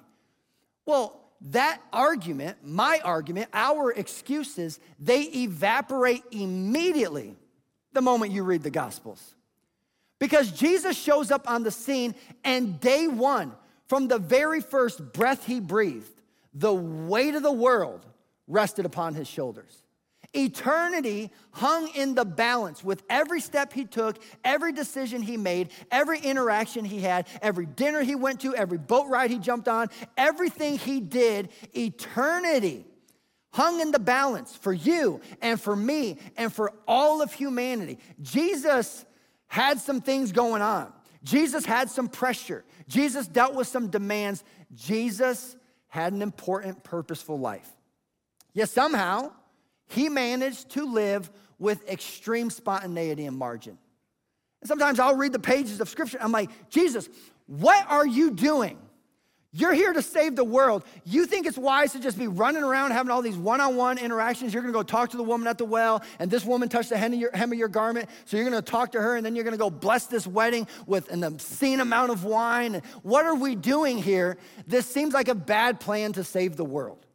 Well, 0.86 1.20
that 1.48 1.82
argument, 1.92 2.58
my 2.64 3.00
argument, 3.04 3.50
our 3.54 3.92
excuses, 3.92 4.80
they 5.00 5.24
evaporate 5.24 6.24
immediately 6.32 7.36
the 7.94 8.02
moment 8.02 8.32
you 8.32 8.44
read 8.44 8.64
the 8.64 8.70
Gospels. 8.70 9.36
Because 10.20 10.52
Jesus 10.52 10.98
shows 10.98 11.32
up 11.32 11.50
on 11.50 11.64
the 11.64 11.72
scene, 11.72 12.16
and 12.44 12.80
day 12.80 13.08
one, 13.08 13.54
from 13.94 14.08
the 14.08 14.18
very 14.18 14.60
first 14.60 15.14
breath 15.14 15.46
he 15.46 15.60
breathed, 15.60 16.20
the 16.52 16.74
weight 16.74 17.36
of 17.36 17.44
the 17.44 17.52
world 17.52 18.04
rested 18.48 18.88
upon 18.88 19.14
his 19.14 19.28
shoulders. 19.28 19.84
Eternity 20.36 21.30
hung 21.52 21.88
in 21.90 22.16
the 22.16 22.26
balance 22.26 22.84
with 22.84 23.04
every 23.08 23.40
step 23.40 23.72
he 23.72 23.86
took, 23.86 24.18
every 24.44 24.72
decision 24.72 25.22
he 25.22 25.38
made, 25.38 25.70
every 25.92 26.18
interaction 26.20 26.84
he 26.84 27.02
had, 27.02 27.28
every 27.40 27.68
dinner 27.68 28.02
he 28.02 28.16
went 28.16 28.42
to, 28.42 28.56
every 28.56 28.80
boat 28.80 29.06
ride 29.10 29.30
he 29.30 29.38
jumped 29.38 29.68
on, 29.68 29.90
everything 30.18 30.76
he 30.80 31.00
did. 31.00 31.50
Eternity 31.78 32.88
hung 33.52 33.80
in 33.80 33.92
the 33.92 34.00
balance 34.00 34.56
for 34.56 34.74
you 34.74 35.22
and 35.40 35.62
for 35.62 35.76
me 35.76 36.18
and 36.36 36.52
for 36.52 36.74
all 36.88 37.22
of 37.22 37.32
humanity. 37.32 38.00
Jesus 38.24 39.06
had 39.46 39.80
some 39.80 40.02
things 40.02 40.32
going 40.32 40.64
on. 40.64 40.92
Jesus 41.24 41.66
had 41.66 41.90
some 41.90 42.08
pressure. 42.08 42.66
Jesus 42.88 43.28
dealt 43.28 43.56
with 43.56 43.68
some 43.68 43.88
demands. 43.88 44.44
Jesus 44.74 45.56
had 45.88 46.14
an 46.14 46.22
important, 46.22 46.84
purposeful 46.84 47.40
life. 47.40 47.70
Yet 48.54 48.70
somehow, 48.70 49.32
he 49.88 50.10
managed 50.10 50.72
to 50.72 50.86
live 50.86 51.32
with 51.60 51.88
extreme 51.90 52.50
spontaneity 52.50 53.26
and 53.26 53.38
margin. 53.38 53.78
And 54.62 54.68
sometimes 54.68 55.00
I'll 55.00 55.16
read 55.16 55.32
the 55.32 55.40
pages 55.40 55.80
of 55.80 55.90
scripture. 55.90 56.18
I'm 56.20 56.32
like, 56.32 56.50
Jesus, 56.70 57.10
what 57.48 57.86
are 57.90 58.06
you 58.06 58.32
doing? 58.32 58.78
You're 59.56 59.74
here 59.74 59.94
to 59.94 60.02
save 60.02 60.36
the 60.36 60.44
world. 60.44 60.84
You 61.06 61.28
think 61.28 61.46
it's 61.46 61.60
wise 61.60 61.92
to 61.92 62.00
just 62.00 62.18
be 62.18 62.28
running 62.28 62.64
around 62.64 62.90
having 62.90 63.12
all 63.12 63.22
these 63.22 63.38
one 63.38 63.62
on 63.62 63.76
one 63.76 64.00
interactions. 64.00 64.52
You're 64.52 64.64
gonna 64.64 64.74
go 64.74 64.82
talk 64.82 65.12
to 65.12 65.18
the 65.18 65.24
woman 65.24 65.48
at 65.48 65.60
the 65.60 65.66
well, 65.66 66.02
and 66.18 66.32
this 66.32 66.44
woman 66.44 66.70
touched 66.70 66.90
the 66.90 66.98
hem 66.98 67.14
of, 67.14 67.20
your, 67.20 67.30
hem 67.36 67.52
of 67.52 67.60
your 67.60 67.68
garment. 67.68 68.10
So 68.26 68.36
you're 68.36 68.50
gonna 68.50 68.64
talk 68.64 68.94
to 68.94 69.02
her, 69.02 69.16
and 69.16 69.24
then 69.24 69.36
you're 69.36 69.44
gonna 69.44 69.58
go 69.58 69.70
bless 69.70 70.08
this 70.08 70.26
wedding 70.26 70.68
with 70.88 71.12
an 71.12 71.24
obscene 71.24 71.82
amount 71.82 72.12
of 72.12 72.24
wine. 72.24 72.82
What 73.04 73.28
are 73.28 73.36
we 73.36 73.54
doing 73.54 74.00
here? 74.00 74.38
This 74.66 74.88
seems 74.88 75.14
like 75.14 75.28
a 75.28 75.36
bad 75.36 75.80
plan 75.80 76.14
to 76.14 76.24
save 76.24 76.58
the 76.58 76.66
world. 76.66 77.06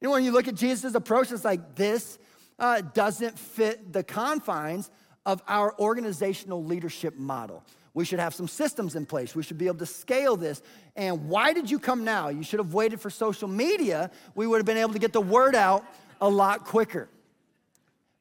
You 0.00 0.08
know, 0.08 0.12
when 0.12 0.24
you 0.24 0.32
look 0.32 0.48
at 0.48 0.56
Jesus' 0.56 0.96
approach, 0.96 1.30
it's 1.30 1.44
like 1.44 1.76
this 1.76 2.18
uh, 2.58 2.80
doesn't 2.80 3.38
fit 3.38 3.92
the 3.92 4.02
confines 4.02 4.90
of 5.24 5.40
our 5.46 5.72
organizational 5.78 6.64
leadership 6.64 7.16
model. 7.16 7.62
We 7.96 8.04
should 8.04 8.18
have 8.18 8.34
some 8.34 8.46
systems 8.46 8.94
in 8.94 9.06
place. 9.06 9.34
We 9.34 9.42
should 9.42 9.56
be 9.56 9.68
able 9.68 9.78
to 9.78 9.86
scale 9.86 10.36
this. 10.36 10.60
And 10.96 11.30
why 11.30 11.54
did 11.54 11.70
you 11.70 11.78
come 11.78 12.04
now? 12.04 12.28
You 12.28 12.42
should 12.42 12.58
have 12.58 12.74
waited 12.74 13.00
for 13.00 13.08
social 13.08 13.48
media. 13.48 14.10
We 14.34 14.46
would 14.46 14.58
have 14.58 14.66
been 14.66 14.76
able 14.76 14.92
to 14.92 14.98
get 14.98 15.14
the 15.14 15.20
word 15.22 15.54
out 15.54 15.82
a 16.20 16.28
lot 16.28 16.66
quicker. 16.66 17.08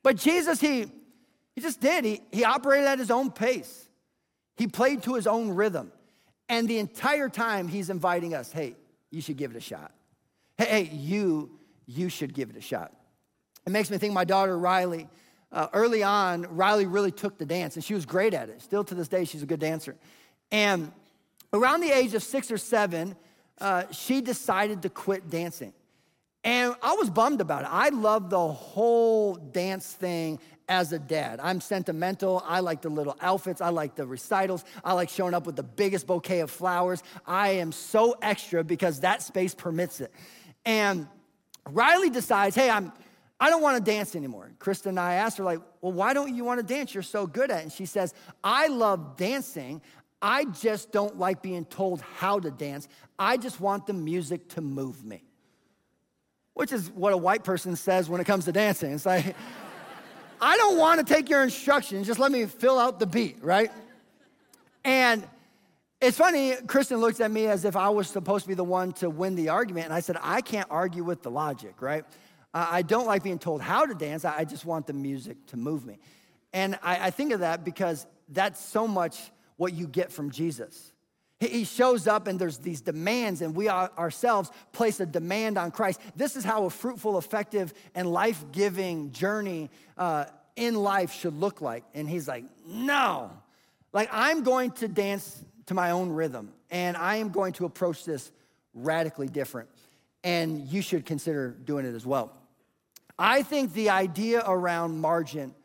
But 0.01 0.15
Jesus, 0.15 0.61
he, 0.61 0.89
he 1.55 1.61
just 1.61 1.81
did. 1.81 2.05
He, 2.05 2.21
he 2.31 2.45
operated 2.45 2.87
at 2.87 2.99
his 2.99 3.11
own 3.11 3.31
pace, 3.31 3.89
he 4.55 4.65
played 4.65 5.03
to 5.03 5.15
his 5.15 5.27
own 5.27 5.49
rhythm. 5.49 5.91
And 6.47 6.69
the 6.69 6.77
entire 6.77 7.27
time, 7.27 7.67
he's 7.67 7.89
inviting 7.89 8.33
us 8.33 8.53
hey, 8.53 8.77
you 9.11 9.19
should 9.19 9.35
give 9.35 9.51
it 9.51 9.57
a 9.57 9.61
shot. 9.61 9.91
Hey, 10.57 10.65
hey 10.67 10.89
you, 10.95 11.51
you 11.85 12.07
should 12.07 12.33
give 12.33 12.49
it 12.49 12.55
a 12.55 12.61
shot. 12.61 12.93
It 13.67 13.71
makes 13.71 13.91
me 13.91 13.97
think 13.97 14.13
my 14.13 14.23
daughter, 14.23 14.57
Riley 14.57 15.09
uh, 15.55 15.69
early 15.71 16.03
on, 16.03 16.43
Riley 16.55 16.85
really 16.85 17.11
took 17.11 17.37
the 17.37 17.45
dance, 17.45 17.75
and 17.75 17.83
she 17.83 17.93
was 17.93 18.05
great 18.05 18.33
at 18.33 18.49
it. 18.49 18.61
Still 18.61 18.83
to 18.83 18.93
this 18.93 19.07
day, 19.07 19.23
she's 19.23 19.41
a 19.41 19.45
good 19.45 19.61
dancer. 19.61 19.95
And 20.51 20.91
around 21.53 21.79
the 21.79 21.91
age 21.91 22.13
of 22.13 22.21
six 22.21 22.51
or 22.51 22.57
seven, 22.57 23.15
uh, 23.61 23.85
she 23.89 24.19
decided 24.19 24.81
to 24.81 24.89
quit 24.89 25.29
dancing. 25.29 25.73
And 26.43 26.75
I 26.83 26.93
was 26.93 27.09
bummed 27.09 27.39
about 27.39 27.63
it. 27.63 27.69
I 27.71 27.89
love 27.89 28.29
the 28.29 28.47
whole 28.47 29.35
dance 29.35 29.93
thing 29.93 30.39
as 30.67 30.91
a 30.91 30.99
dad. 30.99 31.39
I'm 31.41 31.61
sentimental. 31.61 32.43
I 32.45 32.59
like 32.59 32.81
the 32.81 32.89
little 32.89 33.15
outfits. 33.21 33.61
I 33.61 33.69
like 33.69 33.95
the 33.95 34.05
recitals. 34.05 34.65
I 34.83 34.91
like 34.91 35.09
showing 35.09 35.33
up 35.33 35.45
with 35.45 35.55
the 35.55 35.63
biggest 35.63 36.05
bouquet 36.05 36.41
of 36.41 36.51
flowers. 36.51 37.01
I 37.25 37.51
am 37.51 37.71
so 37.71 38.15
extra 38.21 38.63
because 38.63 38.99
that 38.99 39.23
space 39.23 39.55
permits 39.55 40.01
it. 40.01 40.11
And 40.65 41.07
Riley 41.69 42.09
decides, 42.09 42.55
hey, 42.55 42.69
I'm 42.69 42.91
I 43.39 43.49
don't 43.49 43.61
want 43.61 43.83
to 43.83 43.91
dance 43.91 44.15
anymore. 44.15 44.51
Krista 44.59 44.87
and 44.87 44.99
I 44.99 45.15
asked 45.15 45.37
her, 45.37 45.43
like, 45.43 45.59
well, 45.81 45.91
why 45.91 46.13
don't 46.13 46.33
you 46.33 46.43
want 46.45 46.59
to 46.59 46.65
dance? 46.65 46.93
You're 46.93 47.03
so 47.03 47.27
good 47.27 47.51
at 47.51 47.59
it. 47.59 47.63
And 47.63 47.71
she 47.71 47.85
says, 47.85 48.13
I 48.43 48.67
love 48.67 49.17
dancing. 49.17 49.81
I 50.21 50.45
just 50.45 50.91
don't 50.91 51.19
like 51.19 51.41
being 51.41 51.65
told 51.65 52.01
how 52.01 52.39
to 52.39 52.49
dance. 52.49 52.87
I 53.19 53.37
just 53.37 53.59
want 53.59 53.87
the 53.87 53.93
music 53.93 54.49
to 54.49 54.61
move 54.61 55.03
me. 55.03 55.23
Which 56.53 56.71
is 56.71 56.89
what 56.91 57.11
a 57.11 57.17
white 57.17 57.43
person 57.43 57.75
says 57.75 58.09
when 58.09 58.21
it 58.21 58.23
comes 58.23 58.45
to 58.45 58.53
dancing. 58.53 58.93
It's 58.93 59.05
like, 59.05 59.35
I 60.41 60.55
don't 60.57 60.77
want 60.77 61.05
to 61.05 61.13
take 61.13 61.29
your 61.29 61.43
instructions, 61.43 62.07
just 62.07 62.19
let 62.19 62.31
me 62.31 62.45
fill 62.45 62.77
out 62.77 62.99
the 62.99 63.05
beat, 63.05 63.37
right? 63.41 63.71
And 64.83 65.27
it's 66.01 66.17
funny, 66.17 66.55
Kristen 66.67 66.99
looks 66.99 67.19
at 67.19 67.31
me 67.31 67.47
as 67.47 67.65
if 67.65 67.75
I 67.75 67.89
was 67.89 68.07
supposed 68.07 68.43
to 68.43 68.49
be 68.49 68.53
the 68.53 68.63
one 68.63 68.91
to 68.93 69.09
win 69.09 69.35
the 69.35 69.49
argument. 69.49 69.85
And 69.85 69.93
I 69.93 70.01
said, 70.01 70.17
I 70.21 70.41
can't 70.41 70.67
argue 70.69 71.03
with 71.03 71.23
the 71.23 71.31
logic, 71.31 71.81
right? 71.81 72.05
I 72.57 72.83
don't 72.83 73.05
like 73.05 73.21
being 73.21 73.37
told 73.37 73.61
how 73.61 73.85
to 73.85 73.93
dance. 73.93 74.23
I 74.23 74.45
just 74.45 74.63
want 74.63 74.87
the 74.87 74.93
music 74.93 75.45
to 75.47 75.57
move 75.57 75.85
me. 75.85 75.99
And 76.53 76.79
I, 76.81 77.09
think 77.09 77.33
of 77.33 77.41
that 77.41 77.65
because 77.65 78.07
that's 78.29 78.63
so 78.63 78.87
much 78.87 79.19
what 79.57 79.73
you 79.73 79.87
get 79.87 80.09
from 80.09 80.31
Jesus. 80.31 80.93
He 81.41 81.65
shows 81.65 82.07
up 82.07 82.27
and 82.27 82.39
there's 82.39 82.59
these 82.59 82.79
demands, 82.79 83.41
and 83.41 83.53
we 83.53 83.67
ourselves 83.67 84.49
place 84.71 85.01
a 85.01 85.05
demand 85.05 85.57
on 85.57 85.69
Christ. 85.71 85.99
This 86.15 86.37
is 86.37 86.45
how 86.45 86.63
a 86.63 86.69
fruitful, 86.69 87.17
effective, 87.17 87.73
and 87.93 88.09
life 88.09 88.41
giving 88.53 89.11
journey 89.11 89.69
uh, 89.97 90.25
in 90.55 90.75
life 90.75 91.11
should 91.11 91.33
look 91.33 91.59
like. 91.59 91.83
And 91.93 92.09
he's 92.09 92.25
like, 92.25 92.45
No, 92.65 93.31
like 93.91 94.07
I'm 94.13 94.43
going 94.43 94.71
to 94.71 94.87
dance 94.87 95.43
to 95.65 95.73
my 95.73 95.91
own 95.91 96.09
rhythm, 96.09 96.53
and 96.71 96.95
I 96.95 97.17
am 97.17 97.29
going 97.29 97.51
to 97.53 97.65
approach 97.65 98.05
this 98.05 98.31
radically 98.73 99.27
different. 99.27 99.67
And 100.23 100.69
you 100.69 100.81
should 100.81 101.05
consider 101.05 101.49
doing 101.49 101.85
it 101.85 101.95
as 101.95 102.05
well. 102.05 102.31
I 103.17 103.43
think 103.43 103.73
the 103.73 103.89
idea 103.89 104.43
around 104.45 104.99
margin 104.99 105.55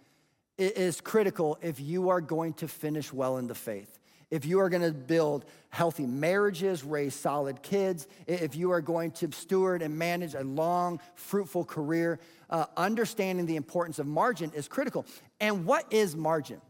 is 0.56 1.00
critical 1.00 1.58
if 1.62 1.80
you 1.80 2.10
are 2.10 2.20
going 2.20 2.54
to 2.54 2.68
finish 2.68 3.12
well 3.12 3.38
in 3.38 3.46
the 3.46 3.54
faith. 3.54 3.98
if 4.30 4.44
you 4.44 4.60
are 4.60 4.68
going 4.68 4.82
to 4.82 4.92
build 4.92 5.44
healthy 5.70 6.06
marriages, 6.06 6.84
raise 6.84 7.14
solid 7.14 7.62
kids, 7.62 8.06
if 8.26 8.54
you 8.54 8.70
are 8.70 8.80
going 8.80 9.10
to 9.10 9.30
steward 9.32 9.82
and 9.82 9.98
manage 9.98 10.34
a 10.34 10.44
long, 10.44 11.00
fruitful 11.14 11.64
career, 11.64 12.20
uh, 12.48 12.66
understanding 12.76 13.46
the 13.46 13.56
importance 13.56 13.98
of 13.98 14.06
margin 14.06 14.52
is 14.54 14.68
critical. 14.68 15.04
And 15.40 15.66
what 15.66 15.92
is 15.92 16.14
margin? 16.16 16.60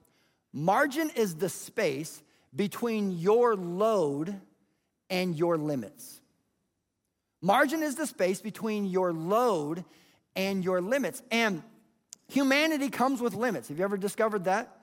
Margin 0.52 1.10
is 1.14 1.36
the 1.36 1.48
space 1.48 2.22
between 2.54 3.12
your 3.12 3.54
load 3.54 4.40
and 5.08 5.36
your 5.36 5.56
limits. 5.56 6.20
Margin 7.42 7.82
is 7.82 7.94
the 7.94 8.06
space 8.06 8.40
between 8.40 8.86
your 8.86 9.12
load 9.12 9.84
and 10.36 10.64
your 10.64 10.80
limits. 10.80 11.22
And 11.30 11.62
humanity 12.28 12.88
comes 12.88 13.20
with 13.20 13.34
limits. 13.34 13.68
Have 13.68 13.78
you 13.78 13.84
ever 13.84 13.96
discovered 13.96 14.44
that? 14.44 14.76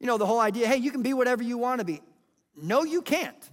You 0.00 0.06
know, 0.06 0.18
the 0.18 0.26
whole 0.26 0.40
idea, 0.40 0.66
hey, 0.66 0.76
you 0.76 0.90
can 0.90 1.02
be 1.02 1.14
whatever 1.14 1.42
you 1.42 1.58
want 1.58 1.80
to 1.80 1.84
be. 1.84 2.02
No, 2.60 2.84
you 2.84 3.02
can't. 3.02 3.50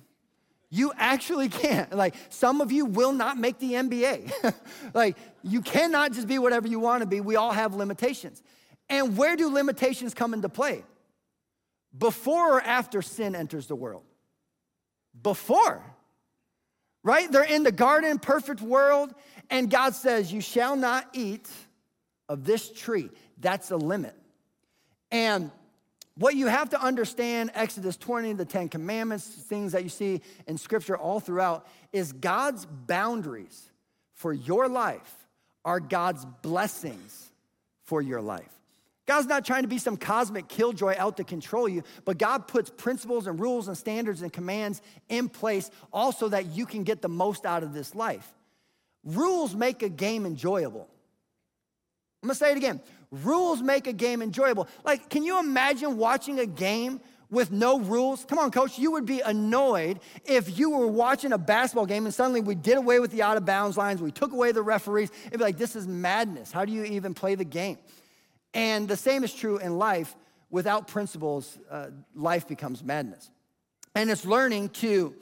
You 0.69 0.91
actually 0.97 1.49
can't. 1.63 1.93
Like, 1.93 2.15
some 2.29 2.61
of 2.61 2.71
you 2.71 2.85
will 2.85 3.13
not 3.13 3.37
make 3.37 3.59
the 3.59 3.73
NBA. 3.73 4.53
like, 4.93 5.17
you 5.43 5.61
cannot 5.61 6.13
just 6.13 6.27
be 6.27 6.39
whatever 6.39 6.67
you 6.67 6.79
want 6.79 7.01
to 7.01 7.07
be. 7.07 7.21
We 7.21 7.35
all 7.35 7.51
have 7.51 7.75
limitations. 7.75 8.41
And 8.89 9.15
where 9.15 9.35
do 9.35 9.49
limitations 9.49 10.13
come 10.13 10.33
into 10.33 10.49
play? 10.49 10.83
Before 11.97 12.57
or 12.57 12.61
after 12.61 13.01
sin 13.01 13.35
enters 13.35 13.67
the 13.67 13.75
world? 13.75 14.03
Before, 15.21 15.83
right? 17.03 17.31
They're 17.31 17.43
in 17.43 17.63
the 17.63 17.71
garden, 17.71 18.19
perfect 18.19 18.61
world, 18.61 19.13
and 19.49 19.69
God 19.69 19.95
says, 19.95 20.31
You 20.31 20.41
shall 20.41 20.75
not 20.75 21.07
eat 21.13 21.49
of 22.29 22.43
this 22.43 22.71
tree. 22.71 23.09
That's 23.39 23.71
a 23.71 23.77
limit. 23.77 24.15
And 25.11 25.51
what 26.15 26.35
you 26.35 26.47
have 26.47 26.69
to 26.69 26.81
understand, 26.81 27.51
Exodus 27.53 27.97
20, 27.97 28.33
the 28.33 28.45
Ten 28.45 28.69
Commandments, 28.69 29.25
things 29.25 29.71
that 29.71 29.83
you 29.83 29.89
see 29.89 30.21
in 30.47 30.57
scripture 30.57 30.97
all 30.97 31.19
throughout, 31.19 31.67
is 31.91 32.13
God's 32.13 32.65
boundaries 32.65 33.69
for 34.13 34.31
your 34.31 34.67
life 34.67 35.13
are 35.65 35.79
God's 35.79 36.25
blessings 36.41 37.31
for 37.83 38.01
your 38.01 38.21
life. 38.21 38.60
God's 39.11 39.27
not 39.27 39.43
trying 39.43 39.63
to 39.63 39.67
be 39.67 39.77
some 39.77 39.97
cosmic 39.97 40.47
killjoy 40.47 40.95
out 40.97 41.17
to 41.17 41.25
control 41.25 41.67
you, 41.67 41.83
but 42.05 42.17
God 42.17 42.47
puts 42.47 42.69
principles 42.69 43.27
and 43.27 43.37
rules 43.37 43.67
and 43.67 43.77
standards 43.77 44.21
and 44.21 44.31
commands 44.31 44.81
in 45.09 45.27
place 45.27 45.69
also 45.91 46.29
that 46.29 46.45
you 46.45 46.65
can 46.65 46.85
get 46.85 47.01
the 47.01 47.09
most 47.09 47.45
out 47.45 47.61
of 47.61 47.73
this 47.73 47.93
life. 47.93 48.25
Rules 49.03 49.53
make 49.53 49.83
a 49.83 49.89
game 49.89 50.25
enjoyable. 50.25 50.87
I'm 52.23 52.27
gonna 52.27 52.35
say 52.35 52.51
it 52.51 52.57
again. 52.57 52.79
Rules 53.11 53.61
make 53.61 53.85
a 53.85 53.91
game 53.91 54.21
enjoyable. 54.21 54.69
Like, 54.85 55.09
can 55.09 55.25
you 55.25 55.41
imagine 55.41 55.97
watching 55.97 56.39
a 56.39 56.45
game 56.45 57.01
with 57.29 57.51
no 57.51 57.81
rules? 57.81 58.23
Come 58.23 58.39
on, 58.39 58.49
coach, 58.49 58.79
you 58.79 58.91
would 58.91 59.05
be 59.05 59.19
annoyed 59.19 59.99
if 60.23 60.57
you 60.57 60.69
were 60.69 60.87
watching 60.87 61.33
a 61.33 61.37
basketball 61.37 61.85
game 61.85 62.05
and 62.05 62.13
suddenly 62.13 62.39
we 62.39 62.55
did 62.55 62.77
away 62.77 63.01
with 63.01 63.11
the 63.11 63.23
out 63.23 63.35
of 63.35 63.43
bounds 63.43 63.75
lines, 63.75 64.01
we 64.01 64.13
took 64.13 64.31
away 64.31 64.53
the 64.53 64.61
referees. 64.61 65.11
It'd 65.25 65.37
be 65.37 65.43
like, 65.43 65.57
this 65.57 65.75
is 65.75 65.85
madness. 65.85 66.53
How 66.53 66.63
do 66.63 66.71
you 66.71 66.85
even 66.85 67.13
play 67.13 67.35
the 67.35 67.43
game? 67.43 67.77
And 68.53 68.87
the 68.87 68.97
same 68.97 69.23
is 69.23 69.33
true 69.33 69.57
in 69.57 69.77
life. 69.77 70.15
Without 70.49 70.87
principles, 70.87 71.57
uh, 71.69 71.87
life 72.13 72.47
becomes 72.47 72.83
madness. 72.83 73.29
And 73.95 74.09
it's 74.09 74.25
learning 74.25 74.69
to 74.69 75.15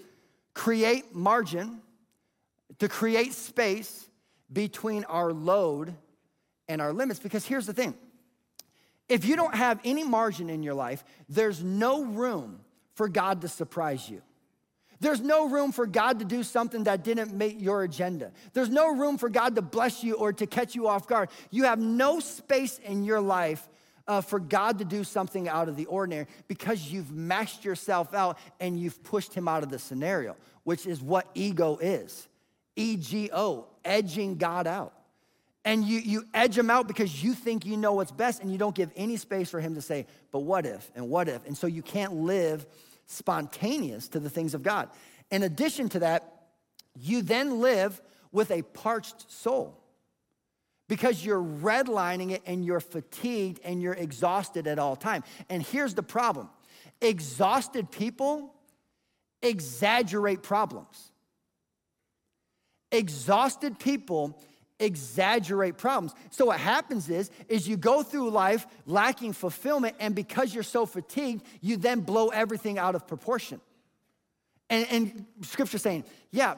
create 0.53 1.13
margin, 1.15 1.81
to 2.79 2.87
create 2.87 3.33
space 3.33 4.09
between 4.51 5.03
our 5.05 5.31
load 5.31 5.93
and 6.67 6.81
our 6.81 6.93
limits. 6.93 7.19
Because 7.19 7.45
here's 7.45 7.67
the 7.67 7.73
thing 7.73 7.95
if 9.07 9.25
you 9.25 9.35
don't 9.35 9.55
have 9.55 9.79
any 9.83 10.03
margin 10.03 10.49
in 10.49 10.63
your 10.63 10.75
life, 10.75 11.03
there's 11.27 11.63
no 11.63 12.03
room 12.03 12.59
for 12.93 13.07
God 13.09 13.41
to 13.41 13.47
surprise 13.47 14.09
you. 14.09 14.21
There's 14.99 15.21
no 15.21 15.49
room 15.49 15.71
for 15.71 15.85
God 15.85 16.19
to 16.19 16.25
do 16.25 16.43
something 16.43 16.83
that 16.83 17.03
didn't 17.03 17.33
meet 17.33 17.57
your 17.57 17.83
agenda. 17.83 18.31
There's 18.53 18.69
no 18.69 18.93
room 18.95 19.17
for 19.17 19.29
God 19.29 19.55
to 19.55 19.61
bless 19.61 20.03
you 20.03 20.15
or 20.15 20.33
to 20.33 20.45
catch 20.45 20.75
you 20.75 20.87
off 20.87 21.07
guard. 21.07 21.29
You 21.51 21.63
have 21.65 21.79
no 21.79 22.19
space 22.19 22.79
in 22.79 23.03
your 23.03 23.21
life 23.21 23.67
uh, 24.07 24.21
for 24.21 24.39
God 24.39 24.79
to 24.79 24.85
do 24.85 25.03
something 25.03 25.47
out 25.47 25.69
of 25.69 25.75
the 25.75 25.85
ordinary 25.85 26.27
because 26.47 26.91
you've 26.91 27.07
maxed 27.07 27.63
yourself 27.63 28.13
out 28.13 28.37
and 28.59 28.79
you've 28.79 29.01
pushed 29.03 29.33
him 29.33 29.47
out 29.47 29.63
of 29.63 29.69
the 29.69 29.79
scenario, 29.79 30.35
which 30.63 30.85
is 30.85 31.01
what 31.01 31.27
ego 31.33 31.77
is. 31.77 32.27
E 32.75 32.97
G 32.97 33.29
O, 33.31 33.67
edging 33.85 34.37
God 34.37 34.67
out 34.67 34.93
and 35.65 35.83
you, 35.83 35.99
you 35.99 36.25
edge 36.33 36.57
him 36.57 36.69
out 36.69 36.87
because 36.87 37.23
you 37.23 37.33
think 37.33 37.65
you 37.65 37.77
know 37.77 37.93
what's 37.93 38.11
best 38.11 38.41
and 38.41 38.51
you 38.51 38.57
don't 38.57 38.75
give 38.75 38.89
any 38.95 39.17
space 39.17 39.49
for 39.49 39.59
him 39.59 39.75
to 39.75 39.81
say, 39.81 40.07
but 40.31 40.39
what 40.39 40.65
if 40.65 40.89
and 40.95 41.09
what 41.09 41.27
if? 41.27 41.45
And 41.45 41.57
so 41.57 41.67
you 41.67 41.81
can't 41.81 42.13
live 42.13 42.65
spontaneous 43.09 44.07
to 44.09 44.19
the 44.19 44.29
things 44.29 44.53
of 44.53 44.63
God. 44.63 44.89
In 45.31 45.43
addition 45.43 45.89
to 45.89 45.99
that, 45.99 46.47
you 46.95 47.21
then 47.21 47.59
live 47.59 48.01
with 48.31 48.51
a 48.51 48.61
parched 48.61 49.29
soul 49.31 49.77
because 50.87 51.23
you're 51.23 51.43
redlining 51.43 52.31
it 52.31 52.41
and 52.45 52.63
you're 52.63 52.79
fatigued 52.79 53.59
and 53.63 53.81
you're 53.81 53.93
exhausted 53.93 54.67
at 54.67 54.79
all 54.79 54.95
time. 54.95 55.23
And 55.49 55.61
here's 55.61 55.93
the 55.93 56.03
problem 56.03 56.49
exhausted 57.01 57.91
people 57.91 58.53
exaggerate 59.41 60.43
problems. 60.43 61.11
Exhausted 62.91 63.79
people 63.79 64.39
exaggerate 64.79 65.77
problems. 65.77 66.13
So 66.31 66.45
what 66.45 66.59
happens 66.59 67.09
is 67.09 67.29
is 67.47 67.67
you 67.67 67.77
go 67.77 68.01
through 68.03 68.29
life 68.29 68.65
lacking 68.85 69.33
fulfillment 69.33 69.95
and 69.99 70.15
because 70.15 70.53
you're 70.53 70.63
so 70.63 70.85
fatigued, 70.85 71.43
you 71.61 71.77
then 71.77 71.99
blow 72.01 72.29
everything 72.29 72.77
out 72.77 72.95
of 72.95 73.07
proportion. 73.07 73.59
And, 74.69 74.87
and 74.91 75.25
scripture 75.41 75.77
saying, 75.77 76.05
yeah, 76.31 76.55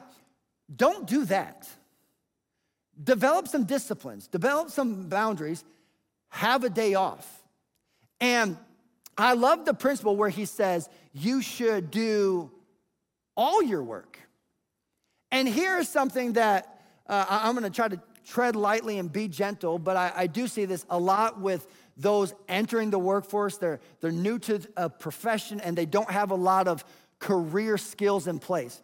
don't 0.74 1.06
do 1.06 1.24
that. 1.26 1.68
Develop 3.02 3.48
some 3.48 3.64
disciplines, 3.64 4.26
develop 4.26 4.70
some 4.70 5.08
boundaries, 5.08 5.64
have 6.28 6.62
a 6.62 6.70
day 6.70 6.94
off. 6.94 7.42
And 8.20 8.56
I 9.16 9.34
love 9.34 9.64
the 9.64 9.74
principle 9.74 10.16
where 10.16 10.28
he 10.28 10.44
says 10.44 10.88
you 11.12 11.42
should 11.42 11.90
do 11.90 12.50
all 13.36 13.62
your 13.62 13.82
work. 13.82 14.18
And 15.30 15.48
here 15.48 15.78
is 15.78 15.88
something 15.88 16.34
that 16.34 16.82
uh, 17.08 17.26
I'm 17.28 17.54
gonna 17.54 17.70
try 17.70 17.88
to 17.88 18.00
tread 18.24 18.56
lightly 18.56 18.98
and 18.98 19.12
be 19.12 19.28
gentle, 19.28 19.78
but 19.78 19.96
I, 19.96 20.12
I 20.14 20.26
do 20.26 20.46
see 20.46 20.64
this 20.64 20.84
a 20.90 20.98
lot 20.98 21.40
with 21.40 21.66
those 21.96 22.34
entering 22.48 22.90
the 22.90 22.98
workforce. 22.98 23.58
They're, 23.58 23.80
they're 24.00 24.10
new 24.12 24.38
to 24.40 24.60
a 24.76 24.88
profession 24.88 25.60
and 25.60 25.76
they 25.76 25.86
don't 25.86 26.10
have 26.10 26.30
a 26.30 26.36
lot 26.36 26.68
of 26.68 26.84
career 27.18 27.78
skills 27.78 28.26
in 28.26 28.38
place. 28.38 28.82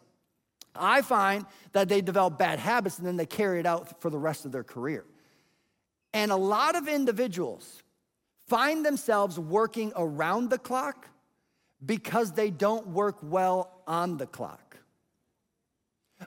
I 0.75 1.01
find 1.01 1.45
that 1.73 1.89
they 1.89 2.01
develop 2.01 2.37
bad 2.37 2.59
habits 2.59 2.97
and 2.99 3.07
then 3.07 3.17
they 3.17 3.25
carry 3.25 3.59
it 3.59 3.65
out 3.65 4.01
for 4.01 4.09
the 4.09 4.17
rest 4.17 4.45
of 4.45 4.51
their 4.51 4.63
career. 4.63 5.03
And 6.13 6.31
a 6.31 6.35
lot 6.35 6.75
of 6.75 6.87
individuals 6.87 7.83
find 8.47 8.85
themselves 8.85 9.37
working 9.37 9.91
around 9.95 10.49
the 10.49 10.57
clock 10.57 11.07
because 11.85 12.31
they 12.33 12.49
don't 12.49 12.87
work 12.87 13.17
well 13.21 13.81
on 13.87 14.17
the 14.17 14.25
clock. 14.25 14.68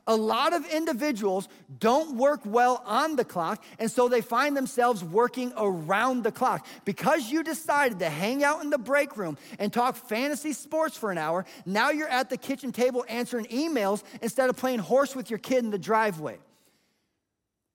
A 0.06 0.16
lot 0.16 0.54
of 0.54 0.66
individuals 0.72 1.48
don't 1.78 2.16
work 2.16 2.40
well 2.44 2.82
on 2.86 3.16
the 3.16 3.24
clock, 3.24 3.62
and 3.78 3.90
so 3.90 4.08
they 4.08 4.22
find 4.22 4.56
themselves 4.56 5.04
working 5.04 5.52
around 5.56 6.24
the 6.24 6.32
clock. 6.32 6.66
Because 6.84 7.30
you 7.30 7.42
decided 7.42 7.98
to 7.98 8.08
hang 8.08 8.42
out 8.42 8.62
in 8.62 8.70
the 8.70 8.78
break 8.78 9.16
room 9.16 9.36
and 9.58 9.72
talk 9.72 9.96
fantasy 9.96 10.54
sports 10.54 10.96
for 10.96 11.10
an 11.10 11.18
hour, 11.18 11.44
now 11.66 11.90
you're 11.90 12.08
at 12.08 12.30
the 12.30 12.38
kitchen 12.38 12.72
table 12.72 13.04
answering 13.08 13.44
emails 13.46 14.02
instead 14.22 14.48
of 14.48 14.56
playing 14.56 14.78
horse 14.78 15.14
with 15.14 15.28
your 15.28 15.38
kid 15.38 15.62
in 15.62 15.70
the 15.70 15.78
driveway. 15.78 16.38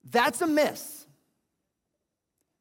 That's 0.09 0.41
a 0.41 0.47
miss. 0.47 1.05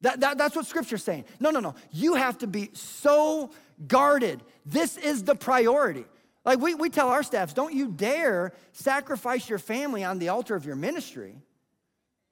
That, 0.03 0.21
that, 0.21 0.39
that's 0.39 0.55
what 0.55 0.67
scripture's 0.67 1.03
saying. 1.03 1.25
No, 1.41 1.51
no, 1.51 1.61
no. 1.61 1.75
You 1.91 2.15
have 2.15 2.39
to 2.39 2.47
be 2.47 2.71
so 2.75 3.51
guarded. 3.89 4.43
This 4.65 4.97
is 4.99 5.25
the 5.25 5.35
priority. 5.35 6.05
Like 6.47 6.61
we, 6.61 6.75
we 6.75 6.91
tell 6.91 7.09
our 7.09 7.25
staffs, 7.25 7.53
don't 7.53 7.75
you 7.75 7.89
dare 7.89 8.53
sacrifice 8.73 9.49
your 9.49 9.59
family 9.59 10.05
on 10.05 10.21
the 10.21 10.29
altar 10.29 10.55
of 10.55 10.65
your 10.65 10.77
ministry. 10.77 11.35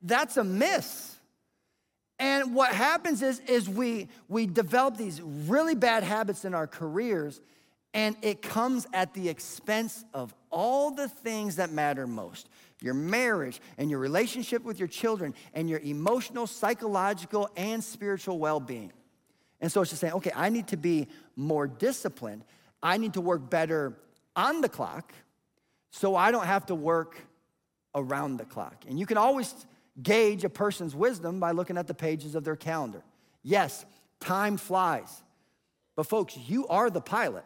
That's 0.00 0.37
a 0.37 0.44
miss. 0.44 1.16
And 2.20 2.55
what 2.55 2.72
happens 2.72 3.22
is, 3.22 3.40
is 3.40 3.68
we, 3.68 4.07
we 4.29 4.46
develop 4.46 4.96
these 4.96 5.20
really 5.20 5.74
bad 5.74 6.05
habits 6.05 6.44
in 6.44 6.55
our 6.55 6.68
careers, 6.68 7.40
and 7.92 8.16
it 8.22 8.40
comes 8.40 8.87
at 8.92 9.14
the 9.14 9.29
expense 9.29 10.05
of 10.14 10.33
all 10.48 10.92
the 10.92 11.09
things 11.09 11.57
that 11.57 11.70
matter 11.70 12.07
most 12.07 12.48
your 12.81 12.94
marriage 12.94 13.62
and 13.79 13.90
your 13.90 13.98
relationship 13.98 14.62
with 14.62 14.79
your 14.79 14.88
children 14.88 15.33
and 15.55 15.70
your 15.70 15.79
emotional, 15.79 16.46
psychological, 16.46 17.48
and 17.57 17.83
spiritual 17.83 18.38
well 18.38 18.61
being. 18.61 18.92
And 19.61 19.72
so 19.72 19.81
it's 19.81 19.90
just 19.90 20.03
saying, 20.03 20.12
okay, 20.14 20.33
I 20.35 20.50
need 20.50 20.68
to 20.68 20.77
be 20.77 21.09
more 21.35 21.66
disciplined. 21.66 22.44
I 22.83 22.98
need 22.98 23.14
to 23.14 23.22
work 23.22 23.48
better 23.48 23.96
on 24.37 24.61
the 24.61 24.68
clock 24.68 25.12
so 25.90 26.16
I 26.16 26.31
don't 26.31 26.47
have 26.47 26.66
to 26.66 26.75
work 26.75 27.16
around 27.94 28.38
the 28.38 28.44
clock. 28.44 28.85
And 28.88 28.99
you 28.99 29.07
can 29.07 29.16
always 29.16 29.55
gauge 30.03 30.44
a 30.44 30.49
person's 30.49 30.94
wisdom 30.94 31.38
by 31.38 31.53
looking 31.53 31.79
at 31.79 31.87
the 31.87 31.94
pages 31.94 32.35
of 32.35 32.44
their 32.44 32.57
calendar. 32.57 33.03
Yes, 33.42 33.85
time 34.20 34.57
flies. 34.57 35.23
But 35.97 36.05
folks, 36.07 36.37
you 36.37 36.66
are 36.66 36.90
the 36.90 37.01
pilot. 37.01 37.44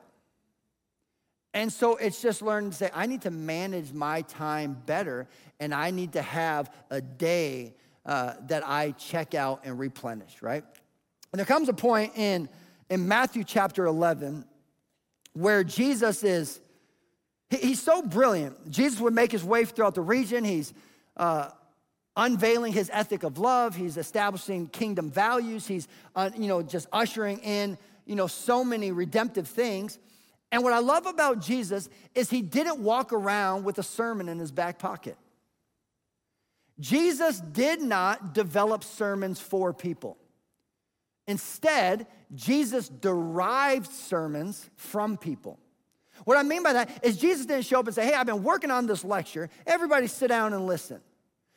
And 1.54 1.72
so 1.72 1.96
it's 1.96 2.22
just 2.22 2.40
learning 2.40 2.70
to 2.70 2.76
say, 2.76 2.90
I 2.94 3.06
need 3.06 3.22
to 3.22 3.30
manage 3.30 3.92
my 3.92 4.22
time 4.22 4.80
better, 4.86 5.26
and 5.58 5.74
I 5.74 5.90
need 5.90 6.12
to 6.12 6.22
have 6.22 6.72
a 6.90 7.00
day 7.00 7.74
uh, 8.06 8.34
that 8.46 8.66
I 8.66 8.92
check 8.92 9.34
out 9.34 9.62
and 9.64 9.78
replenish, 9.78 10.40
right? 10.40 10.64
And 11.32 11.38
there 11.38 11.46
comes 11.46 11.68
a 11.68 11.74
point 11.74 12.12
in, 12.16 12.48
in 12.88 13.06
Matthew 13.06 13.44
chapter 13.44 13.86
11 13.86 14.44
where 15.34 15.62
Jesus 15.62 16.24
is, 16.24 16.60
he, 17.50 17.56
he's 17.58 17.82
so 17.82 18.02
brilliant. 18.02 18.70
Jesus 18.70 19.00
would 19.00 19.14
make 19.14 19.32
his 19.32 19.44
way 19.44 19.64
throughout 19.64 19.94
the 19.94 20.00
region. 20.00 20.44
He's 20.44 20.72
uh, 21.16 21.50
unveiling 22.16 22.72
his 22.72 22.90
ethic 22.92 23.22
of 23.22 23.38
love. 23.38 23.76
He's 23.76 23.96
establishing 23.96 24.68
kingdom 24.68 25.10
values. 25.10 25.66
He's, 25.66 25.88
uh, 26.14 26.30
you 26.36 26.48
know, 26.48 26.62
just 26.62 26.88
ushering 26.92 27.38
in, 27.38 27.78
you 28.06 28.16
know, 28.16 28.26
so 28.26 28.64
many 28.64 28.92
redemptive 28.92 29.48
things. 29.48 29.98
And 30.50 30.62
what 30.62 30.72
I 30.72 30.78
love 30.78 31.06
about 31.06 31.40
Jesus 31.40 31.88
is 32.14 32.30
he 32.30 32.42
didn't 32.42 32.78
walk 32.78 33.12
around 33.12 33.64
with 33.64 33.78
a 33.78 33.82
sermon 33.82 34.28
in 34.28 34.38
his 34.38 34.50
back 34.50 34.78
pocket. 34.78 35.16
Jesus 36.80 37.40
did 37.40 37.82
not 37.82 38.34
develop 38.34 38.84
sermons 38.84 39.40
for 39.40 39.72
people. 39.72 40.16
Instead, 41.26 42.06
Jesus 42.34 42.88
derived 42.88 43.90
sermons 43.90 44.70
from 44.76 45.16
people. 45.18 45.58
What 46.28 46.36
I 46.36 46.42
mean 46.42 46.62
by 46.62 46.74
that 46.74 46.90
is 47.02 47.16
Jesus 47.16 47.46
didn't 47.46 47.64
show 47.64 47.80
up 47.80 47.86
and 47.86 47.94
say, 47.94 48.04
Hey, 48.04 48.12
I've 48.12 48.26
been 48.26 48.42
working 48.42 48.70
on 48.70 48.86
this 48.86 49.02
lecture. 49.02 49.48
Everybody 49.66 50.06
sit 50.08 50.28
down 50.28 50.52
and 50.52 50.66
listen. 50.66 51.00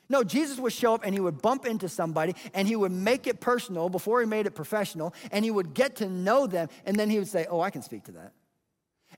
No, 0.07 0.23
Jesus 0.23 0.60
would 0.60 0.71
show 0.71 0.93
up 0.93 1.01
and 1.03 1.13
he 1.13 1.19
would 1.19 1.41
bump 1.41 1.65
into 1.65 1.89
somebody 1.89 2.36
and 2.53 2.65
he 2.65 2.77
would 2.77 2.93
make 2.93 3.27
it 3.27 3.41
personal 3.41 3.89
before 3.89 4.21
he 4.21 4.25
made 4.25 4.45
it 4.45 4.51
professional 4.51 5.13
and 5.34 5.43
he 5.43 5.51
would 5.51 5.73
get 5.73 5.97
to 5.97 6.07
know 6.07 6.47
them 6.47 6.69
and 6.86 6.95
then 6.95 7.10
he 7.10 7.19
would 7.19 7.27
say, 7.27 7.47
Oh, 7.49 7.60
I 7.60 7.69
can 7.69 7.81
speak 7.81 8.05
to 8.05 8.13
that 8.13 8.31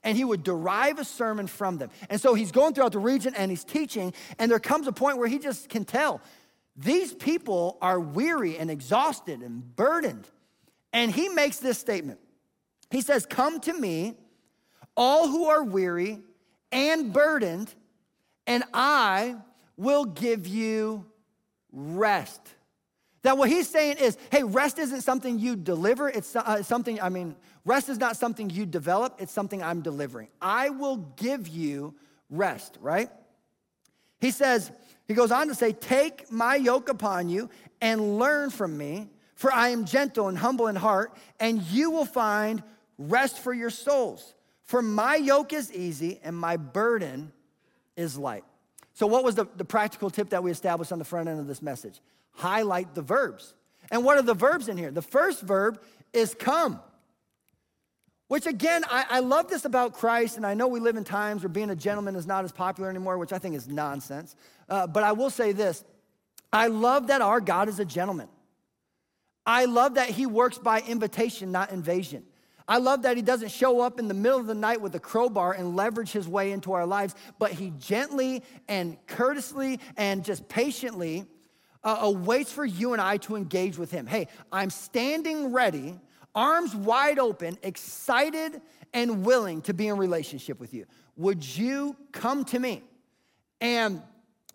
and 0.04 0.18
he 0.18 0.26
would 0.26 0.42
derive 0.42 0.98
a 0.98 1.06
sermon 1.06 1.46
from 1.46 1.78
them. 1.78 1.92
And 2.10 2.20
so 2.20 2.34
he's 2.34 2.52
going 2.52 2.74
throughout 2.74 2.94
the 2.94 2.98
region 2.98 3.36
and 3.36 3.52
he's 3.52 3.64
teaching, 3.64 4.12
and 4.40 4.50
there 4.50 4.60
comes 4.60 4.88
a 4.88 4.92
point 4.92 5.20
where 5.20 5.28
he 5.28 5.38
just 5.38 5.70
can 5.70 5.86
tell 5.86 6.20
these 6.76 7.14
people 7.14 7.78
are 7.80 8.00
weary 8.00 8.58
and 8.58 8.72
exhausted 8.72 9.42
and 9.42 9.76
burdened. 9.76 10.28
And 10.92 11.12
he 11.12 11.30
makes 11.30 11.58
this 11.58 11.78
statement 11.78 12.20
He 12.90 13.02
says, 13.02 13.28
Come 13.28 13.60
to 13.60 13.74
me, 13.74 14.16
all 14.96 15.28
who 15.28 15.46
are 15.46 15.64
weary 15.64 16.20
and 16.72 17.14
burdened, 17.14 17.74
and 18.48 18.64
I 18.74 19.36
will 19.78 20.06
give 20.06 20.48
you 20.48 21.06
rest. 21.72 22.42
That 23.24 23.38
what 23.38 23.50
he's 23.50 23.70
saying 23.70 23.98
is, 23.98 24.18
hey, 24.32 24.44
rest 24.44 24.80
isn't 24.80 25.02
something 25.02 25.40
you 25.40 25.56
deliver. 25.56 26.10
It's 26.10 26.36
uh, 26.36 26.62
something, 26.62 27.02
I 27.02 27.10
mean, 27.10 27.36
rest 27.64 27.88
is 27.88 27.98
not 27.98 28.18
something 28.18 28.50
you 28.50 28.66
develop. 28.66 29.16
It's 29.20 29.32
something 29.32 29.64
I'm 29.64 29.82
delivering. 29.82 30.28
I 30.42 30.70
will 30.70 30.98
give 31.16 31.48
you 31.48 31.96
rest, 32.30 32.78
right? 32.82 33.10
He 34.20 34.32
says, 34.32 34.72
he 35.08 35.14
goes 35.14 35.32
on 35.32 35.48
to 35.48 35.56
say, 35.56 35.72
take 35.72 36.32
my 36.32 36.56
yoke 36.56 36.90
upon 36.90 37.30
you 37.30 37.50
and 37.82 38.20
learn 38.20 38.50
from 38.50 38.78
me, 38.78 39.10
for 39.36 39.54
I 39.54 39.70
am 39.70 39.86
gentle 39.86 40.28
and 40.28 40.38
humble 40.38 40.68
in 40.68 40.76
heart, 40.76 41.14
and 41.40 41.62
you 41.64 41.92
will 41.92 42.06
find 42.06 42.62
rest 42.98 43.40
for 43.40 43.54
your 43.54 43.70
souls. 43.70 44.34
For 44.74 44.82
my 44.82 45.18
yoke 45.18 45.54
is 45.54 45.72
easy 45.72 46.20
and 46.24 46.36
my 46.36 46.58
burden 46.58 47.32
is 47.96 48.18
light. 48.18 48.44
So, 48.94 49.06
what 49.06 49.24
was 49.24 49.36
the, 49.36 49.46
the 49.56 49.64
practical 49.64 50.10
tip 50.10 50.32
that 50.32 50.42
we 50.42 50.50
established 50.50 50.92
on 50.92 50.98
the 50.98 51.06
front 51.06 51.30
end 51.30 51.40
of 51.40 51.46
this 51.46 51.62
message? 51.62 52.02
highlight 52.32 52.96
the 52.96 53.04
verbs. 53.04 53.54
And 53.92 54.04
what 54.04 54.18
are 54.18 54.24
the 54.24 54.34
verbs 54.34 54.68
in 54.68 54.76
here? 54.76 54.90
The 54.90 55.04
first 55.04 55.44
verb 55.44 55.80
is 56.12 56.34
come. 56.34 56.80
Which 58.30 58.48
again, 58.48 58.84
I, 58.90 59.06
I, 59.08 59.20
love 59.20 59.48
this 59.48 59.64
about 59.64 59.94
Christ, 59.94 60.38
and 60.38 60.44
I 60.44 60.56
know 60.56 60.68
we 60.68 60.80
live 60.80 60.96
in 60.96 61.04
times 61.04 61.44
where 61.44 61.50
being 61.50 61.70
a 61.70 61.76
gentleman 61.76 62.16
is 62.16 62.26
not 62.26 62.44
as 62.44 62.52
popular 62.52 62.90
anymore, 62.90 63.20
which 63.20 63.32
I 63.32 63.38
think 63.38 63.54
is 63.54 63.68
nonsense. 63.68 64.36
Uh, 64.68 64.88
but 64.88 65.04
I 65.04 65.12
will 65.12 65.30
say 65.30 65.52
this 65.52 65.84
I 66.52 66.66
love 66.66 67.06
that 67.10 67.22
our 67.22 67.40
God 67.40 67.70
is 67.70 67.80
a 67.80 67.86
gentleman. 67.86 68.28
I 69.46 69.66
love 69.66 69.94
that 69.94 70.10
he 70.10 70.26
works 70.26 70.58
by 70.58 70.80
invitation, 70.80 71.52
not 71.52 71.70
invasion. 71.70 72.24
I 72.68 72.78
love 72.78 73.02
that 73.04 73.18
he 73.18 73.24
doesn't 73.24 73.50
show 73.50 73.82
up 73.82 74.00
in 74.00 74.08
the 74.08 74.14
middle 74.14 74.40
of 74.40 74.48
the 74.48 74.56
night 74.56 74.82
with 74.82 74.96
a 74.96 75.00
crowbar 75.00 75.54
and 75.54 75.76
leverage 75.76 76.12
his 76.12 76.28
way 76.28 76.52
into 76.52 76.74
our 76.74 76.86
lives, 76.86 77.16
but 77.40 77.52
he 77.52 77.74
gently 77.78 78.44
and 78.68 78.98
courteously 79.08 79.80
and 79.98 80.24
just 80.24 80.48
patiently 80.48 81.26
uh, 81.84 81.98
awaits 82.02 82.52
for 82.52 82.66
you 82.66 82.94
and 82.94 83.02
I 83.02 83.18
to 83.18 83.36
engage 83.36 83.78
with 83.78 83.92
Him. 83.92 84.08
Hey, 84.08 84.28
I'm 84.52 84.70
standing 84.70 85.52
ready, 85.52 86.00
arms 86.34 86.76
wide 86.76 87.20
open, 87.20 87.58
excited 87.62 88.62
and 88.94 89.26
willing 89.26 89.62
to 89.64 89.74
be 89.74 89.88
in 89.88 89.98
relationship 89.98 90.60
with 90.60 90.74
you. 90.74 90.86
Would 91.18 91.46
you 91.58 91.96
come 92.12 92.46
to 92.46 92.60
me? 92.60 92.84
And 93.60 94.02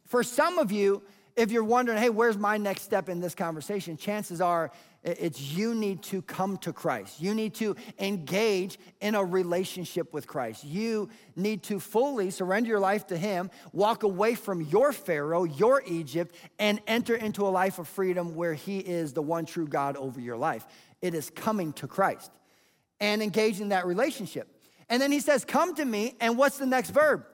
for 0.06 0.22
some 0.22 0.58
of 0.58 0.72
you, 0.72 1.02
if 1.36 1.52
you're 1.52 1.64
wondering, 1.64 1.98
hey, 1.98 2.10
where's 2.10 2.36
my 2.36 2.56
next 2.56 2.82
step 2.82 3.08
in 3.08 3.20
this 3.20 3.34
conversation? 3.34 3.96
Chances 3.96 4.40
are 4.40 4.72
it's 5.04 5.40
you 5.40 5.74
need 5.74 6.02
to 6.04 6.22
come 6.22 6.56
to 6.58 6.72
Christ. 6.72 7.20
You 7.20 7.32
need 7.32 7.54
to 7.54 7.76
engage 7.98 8.78
in 9.00 9.14
a 9.14 9.24
relationship 9.24 10.12
with 10.12 10.26
Christ. 10.26 10.64
You 10.64 11.08
need 11.36 11.62
to 11.64 11.78
fully 11.78 12.30
surrender 12.30 12.68
your 12.68 12.80
life 12.80 13.06
to 13.08 13.16
Him, 13.16 13.50
walk 13.72 14.02
away 14.02 14.34
from 14.34 14.60
your 14.60 14.92
Pharaoh, 14.92 15.44
your 15.44 15.82
Egypt, 15.86 16.34
and 16.58 16.80
enter 16.86 17.14
into 17.14 17.46
a 17.46 17.48
life 17.48 17.78
of 17.78 17.86
freedom 17.86 18.34
where 18.34 18.54
He 18.54 18.78
is 18.78 19.12
the 19.12 19.22
one 19.22 19.46
true 19.46 19.68
God 19.68 19.96
over 19.96 20.20
your 20.20 20.36
life. 20.36 20.66
It 21.00 21.14
is 21.14 21.30
coming 21.30 21.72
to 21.74 21.86
Christ 21.86 22.32
and 22.98 23.22
engaging 23.22 23.68
that 23.68 23.86
relationship. 23.86 24.48
And 24.88 25.00
then 25.00 25.12
He 25.12 25.20
says, 25.20 25.44
Come 25.44 25.76
to 25.76 25.84
me, 25.84 26.16
and 26.20 26.36
what's 26.36 26.58
the 26.58 26.66
next 26.66 26.90
verb? 26.90 27.24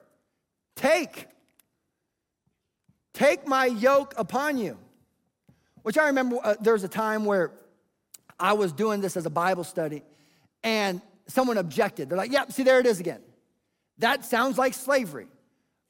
Take. 0.76 1.28
Take 3.14 3.46
my 3.46 3.66
yoke 3.66 4.12
upon 4.18 4.58
you. 4.58 4.76
Which 5.84 5.98
I 5.98 6.06
remember 6.06 6.38
uh, 6.42 6.54
there 6.62 6.72
was 6.72 6.82
a 6.82 6.88
time 6.88 7.26
where 7.26 7.52
I 8.40 8.54
was 8.54 8.72
doing 8.72 9.02
this 9.02 9.18
as 9.18 9.26
a 9.26 9.30
Bible 9.30 9.64
study 9.64 10.02
and 10.62 11.02
someone 11.26 11.58
objected. 11.58 12.08
They're 12.08 12.16
like, 12.16 12.32
yep, 12.32 12.52
see, 12.52 12.62
there 12.62 12.80
it 12.80 12.86
is 12.86 13.00
again. 13.00 13.20
That 13.98 14.24
sounds 14.24 14.56
like 14.56 14.72
slavery. 14.72 15.28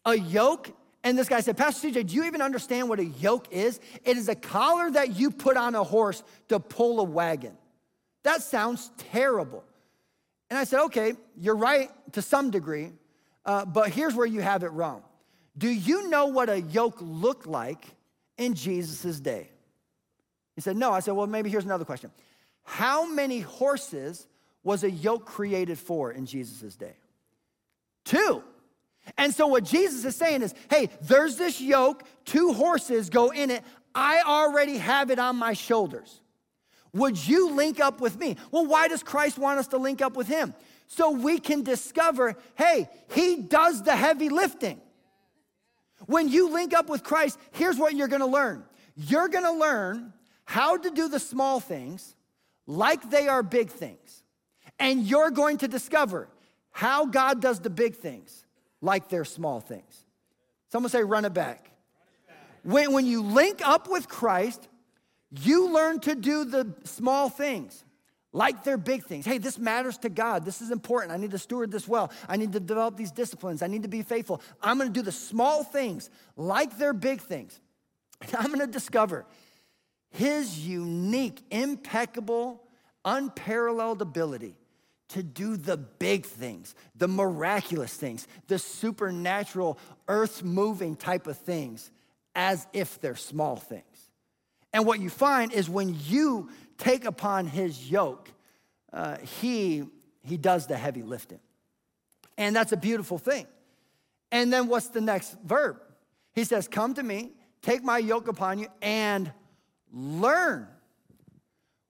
A 0.05 0.19
yoke, 0.19 0.69
and 1.05 1.17
this 1.17 1.29
guy 1.29 1.41
said, 1.41 1.57
Pastor 1.57 1.89
CJ, 1.89 2.09
do 2.09 2.17
you 2.17 2.25
even 2.25 2.43
understand 2.43 2.89
what 2.89 2.99
a 2.99 3.05
yoke 3.05 3.47
is? 3.53 3.79
It 4.05 4.17
is 4.17 4.29
a 4.29 4.35
collar 4.35 4.91
that 4.91 5.15
you 5.15 5.31
put 5.31 5.57
on 5.57 5.77
a 5.77 5.85
horse 5.85 6.25
to 6.49 6.59
pull 6.59 6.99
a 6.99 7.05
wagon. 7.05 7.57
That 8.25 8.43
sounds 8.43 8.91
terrible. 8.99 9.63
And 10.51 10.59
I 10.59 10.65
said, 10.65 10.83
okay, 10.87 11.13
you're 11.39 11.57
right 11.57 11.89
to 12.15 12.21
some 12.21 12.51
degree, 12.51 12.91
uh, 13.47 13.65
but 13.65 13.91
here's 13.91 14.15
where 14.15 14.27
you 14.27 14.41
have 14.41 14.65
it 14.65 14.73
wrong. 14.73 15.05
Do 15.57 15.69
you 15.69 16.09
know 16.09 16.27
what 16.27 16.51
a 16.51 16.61
yoke 16.61 16.99
looked 17.01 17.47
like 17.47 17.87
in 18.37 18.55
Jesus' 18.55 19.21
day? 19.21 19.51
He 20.55 20.61
said, 20.61 20.77
No. 20.77 20.93
I 20.93 21.01
said, 21.01 21.13
Well, 21.13 21.27
maybe 21.27 21.51
here's 21.51 21.65
another 21.65 21.85
question. 21.85 22.11
How 22.65 23.07
many 23.07 23.41
horses 23.41 24.27
was 24.63 24.85
a 24.85 24.91
yoke 24.91 25.27
created 25.27 25.79
for 25.79 26.13
in 26.13 26.27
Jesus' 26.27 26.75
day? 26.75 26.97
Two. 28.05 28.43
And 29.19 29.35
so, 29.35 29.47
what 29.47 29.65
Jesus 29.65 30.05
is 30.05 30.17
saying 30.17 30.43
is, 30.43 30.55
Hey, 30.71 30.91
there's 31.03 31.37
this 31.37 31.61
yoke, 31.61 32.05
two 32.25 32.53
horses 32.53 33.11
go 33.11 33.31
in 33.31 33.51
it. 33.51 33.63
I 33.95 34.23
already 34.27 34.79
have 34.79 35.11
it 35.11 35.19
on 35.19 35.37
my 35.37 35.53
shoulders. 35.53 36.21
Would 36.95 37.27
you 37.27 37.51
link 37.51 37.81
up 37.81 38.01
with 38.01 38.19
me? 38.19 38.37
Well, 38.51 38.67
why 38.67 38.89
does 38.89 39.03
Christ 39.03 39.39
want 39.39 39.59
us 39.59 39.69
to 39.69 39.79
link 39.79 40.01
up 40.01 40.17
with 40.17 40.29
him? 40.29 40.55
So 40.87 41.11
we 41.11 41.39
can 41.39 41.63
discover, 41.63 42.37
hey, 42.55 42.89
he 43.13 43.37
does 43.37 43.83
the 43.83 43.97
heavy 43.97 44.29
lifting. 44.29 44.81
When 46.07 46.29
you 46.29 46.51
link 46.51 46.73
up 46.73 46.89
with 46.89 47.03
Christ, 47.03 47.39
here's 47.53 47.79
what 47.79 47.95
you're 47.95 48.09
gonna 48.09 48.27
learn. 48.27 48.65
You're 48.95 49.29
gonna 49.29 49.53
learn 49.53 50.13
how 50.45 50.77
to 50.77 50.91
do 50.91 51.09
the 51.09 51.19
small 51.19 51.61
things 51.61 52.15
like 52.67 53.11
they 53.11 53.29
are 53.29 53.43
big 53.43 53.71
things. 53.71 54.23
And 54.79 55.05
you're 55.05 55.31
going 55.31 55.59
to 55.59 55.69
discover 55.69 56.29
how 56.71 57.07
God 57.07 57.41
does 57.41 57.61
the 57.61 57.71
big 57.71 57.97
things 57.97 58.45
like 58.81 59.09
they're 59.09 59.25
small 59.25 59.61
things. 59.61 60.05
Someone 60.71 60.91
say, 60.91 61.03
run 61.03 61.25
it 61.25 61.33
back. 61.33 61.71
When, 62.63 62.93
when 62.93 63.07
you 63.07 63.23
link 63.23 63.61
up 63.67 63.89
with 63.89 64.09
Christ, 64.09 64.69
you 65.31 65.71
learn 65.71 66.01
to 66.01 66.15
do 66.15 66.45
the 66.45 66.75
small 66.85 67.29
things 67.29 67.85
like 68.33 68.65
they're 68.65 68.77
big 68.77 69.05
things. 69.05 69.25
Hey, 69.25 69.39
this 69.39 69.59
matters 69.59 69.97
to 69.99 70.09
God. 70.09 70.45
This 70.45 70.61
is 70.61 70.71
important. 70.73 71.13
I 71.13 71.17
need 71.17 71.31
to 71.31 71.39
steward 71.39 71.71
this 71.71 71.87
well. 71.87 72.11
I 72.29 72.37
need 72.37 72.53
to 72.53 72.61
develop 72.61 72.97
these 72.97 73.13
disciplines. 73.13 73.63
I 73.63 73.69
need 73.69 73.85
to 73.85 73.89
be 73.89 74.03
faithful. 74.03 74.43
I'm 74.61 74.77
going 74.77 74.93
to 74.93 74.93
do 74.93 75.03
the 75.03 75.13
small 75.13 75.63
things 75.63 76.11
like 76.37 76.77
they're 76.77 76.93
big 76.93 77.21
things. 77.21 77.61
And 78.21 78.35
I'm 78.39 78.47
going 78.47 78.59
to 78.59 78.67
discover 78.67 79.25
his 80.15 80.65
unique, 80.65 81.43
impeccable, 81.51 82.63
unparalleled 83.05 84.01
ability 84.01 84.55
to 85.09 85.25
do 85.25 85.57
the 85.57 85.77
big 85.77 86.25
things, 86.25 86.77
the 86.95 87.09
miraculous 87.09 87.93
things, 87.93 88.29
the 88.47 88.61
supernatural, 88.61 89.77
earth 90.07 90.45
moving 90.45 90.95
type 90.95 91.27
of 91.27 91.37
things, 91.37 91.91
as 92.37 92.65
if 92.73 93.01
they're 93.01 93.17
small 93.17 93.57
things. 93.57 93.83
And 94.73 94.87
what 94.87 95.01
you 95.01 95.11
find 95.11 95.53
is 95.53 95.69
when 95.69 95.97
you 96.05 96.49
take 96.79 97.05
upon 97.05 97.49
his 97.49 97.91
yoke, 97.91 98.31
uh, 98.93 99.17
he, 99.19 99.83
he 100.23 100.37
does 100.37 100.69
the 100.69 100.77
heavy 100.77 101.03
lifting. 101.03 101.41
And 102.39 102.55
that's 102.55 102.71
a 102.71 102.77
beautiful 102.77 103.19
thing. 103.19 103.49
And 104.31 104.53
then 104.53 104.69
what's 104.69 104.89
the 104.89 105.01
next 105.01 105.37
verb? 105.45 105.81
He 106.35 106.45
says, 106.45 106.69
Come 106.69 106.95
to 106.95 107.03
me, 107.03 107.33
take 107.63 107.83
my 107.83 107.99
yoke 107.99 108.29
upon 108.29 108.61
you, 108.61 108.69
and 108.81 109.33
learn, 109.95 110.67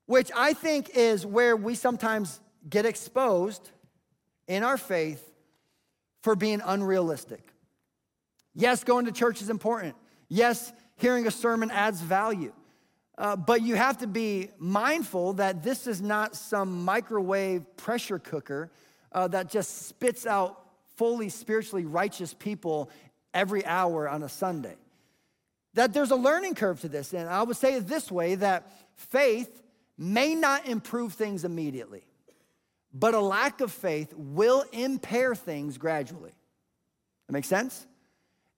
which 0.06 0.30
I 0.36 0.52
think 0.52 0.90
is 0.90 1.24
where 1.24 1.56
we 1.56 1.74
sometimes 1.74 2.40
get 2.68 2.84
exposed 2.84 3.70
in 4.46 4.62
our 4.62 4.76
faith 4.76 5.22
for 6.22 6.36
being 6.36 6.60
unrealistic. 6.64 7.42
Yes, 8.54 8.84
going 8.84 9.06
to 9.06 9.12
church 9.12 9.42
is 9.42 9.50
important. 9.50 9.96
Yes, 10.28 10.72
hearing 10.96 11.26
a 11.26 11.30
sermon 11.30 11.70
adds 11.70 12.00
value. 12.00 12.52
Uh, 13.16 13.36
but 13.36 13.62
you 13.62 13.74
have 13.74 13.98
to 13.98 14.06
be 14.06 14.50
mindful 14.58 15.34
that 15.34 15.62
this 15.62 15.86
is 15.86 16.02
not 16.02 16.36
some 16.36 16.84
microwave 16.84 17.76
pressure 17.76 18.18
cooker 18.18 18.70
uh, 19.12 19.28
that 19.28 19.48
just 19.48 19.86
spits 19.86 20.26
out 20.26 20.60
fully 20.96 21.28
spiritually 21.28 21.84
righteous 21.84 22.34
people 22.34 22.90
every 23.32 23.64
hour 23.64 24.08
on 24.08 24.22
a 24.22 24.28
Sunday. 24.28 24.76
That 25.74 25.92
there's 25.92 26.10
a 26.10 26.16
learning 26.16 26.54
curve 26.54 26.80
to 26.80 26.88
this. 26.88 27.12
And 27.12 27.28
I 27.28 27.42
would 27.42 27.56
say 27.56 27.74
it 27.74 27.86
this 27.86 28.10
way 28.10 28.36
that 28.36 28.70
faith 28.94 29.62
may 29.98 30.34
not 30.34 30.66
improve 30.66 31.14
things 31.14 31.44
immediately, 31.44 32.04
but 32.92 33.14
a 33.14 33.20
lack 33.20 33.60
of 33.60 33.72
faith 33.72 34.12
will 34.16 34.64
impair 34.72 35.34
things 35.34 35.78
gradually. 35.78 36.32
That 37.26 37.32
makes 37.32 37.48
sense? 37.48 37.86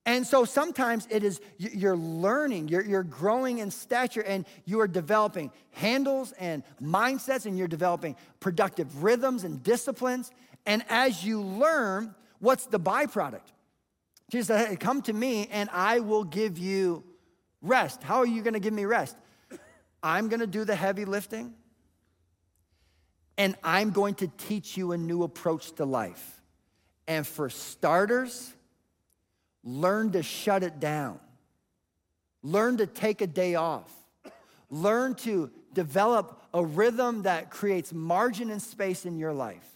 And 0.07 0.25
so 0.25 0.45
sometimes 0.45 1.05
it 1.09 1.23
is 1.23 1.41
you're 1.57 1.97
learning, 1.97 2.69
you're, 2.69 2.83
you're 2.83 3.03
growing 3.03 3.57
in 3.57 3.71
stature, 3.71 4.21
and 4.21 4.45
you 4.63 4.79
are 4.79 4.87
developing 4.87 5.51
handles 5.71 6.31
and 6.39 6.63
mindsets, 6.81 7.45
and 7.45 7.57
you're 7.57 7.67
developing 7.67 8.15
productive 8.39 9.03
rhythms 9.03 9.43
and 9.43 9.61
disciplines. 9.61 10.31
And 10.65 10.85
as 10.87 11.25
you 11.25 11.41
learn, 11.41 12.15
what's 12.39 12.67
the 12.67 12.79
byproduct? 12.79 13.41
Jesus 14.29 14.47
said, 14.47 14.67
hey, 14.67 14.75
Come 14.75 15.01
to 15.03 15.13
me, 15.13 15.47
and 15.51 15.69
I 15.71 15.99
will 15.99 16.23
give 16.23 16.57
you 16.57 17.03
rest. 17.61 18.03
How 18.03 18.17
are 18.17 18.25
you 18.25 18.41
going 18.41 18.53
to 18.53 18.59
give 18.59 18.73
me 18.73 18.85
rest? 18.85 19.15
I'm 20.03 20.29
going 20.29 20.41
to 20.41 20.47
do 20.47 20.63
the 20.63 20.75
heavy 20.75 21.05
lifting, 21.05 21.53
and 23.37 23.55
I'm 23.63 23.91
going 23.91 24.15
to 24.15 24.27
teach 24.27 24.77
you 24.77 24.91
a 24.91 24.97
new 24.97 25.23
approach 25.23 25.73
to 25.73 25.85
life. 25.85 26.41
And 27.07 27.25
for 27.25 27.49
starters, 27.49 28.53
Learn 29.67 30.13
to 30.13 30.23
shut 30.23 30.63
it 30.63 30.79
down. 30.79 31.19
Learn 32.41 32.77
to 32.77 32.87
take 32.87 33.19
a 33.19 33.27
day 33.27 33.55
off. 33.55 33.91
Learn 34.69 35.13
to 35.15 35.51
develop 35.73 36.41
a 36.53 36.63
rhythm 36.63 37.23
that 37.23 37.51
creates 37.51 37.91
margin 37.91 38.49
and 38.49 38.61
space 38.61 39.05
in 39.05 39.17
your 39.17 39.33
life. 39.33 39.67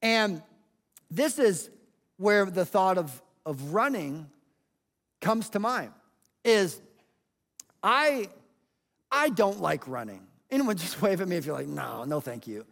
And 0.00 0.42
this 1.10 1.38
is 1.38 1.68
where 2.16 2.46
the 2.46 2.64
thought 2.64 2.96
of, 2.96 3.21
of 3.44 3.72
running 3.74 4.28
comes 5.20 5.48
to 5.50 5.58
mind 5.60 5.92
is 6.44 6.80
I 7.82 8.28
I 9.10 9.28
don't 9.28 9.60
like 9.60 9.86
running. 9.86 10.26
Anyone 10.50 10.76
just 10.76 11.00
wave 11.02 11.20
at 11.20 11.28
me 11.28 11.36
if 11.36 11.46
you're 11.46 11.56
like, 11.56 11.68
no, 11.68 12.04
no, 12.04 12.20
thank 12.20 12.46
you. 12.46 12.64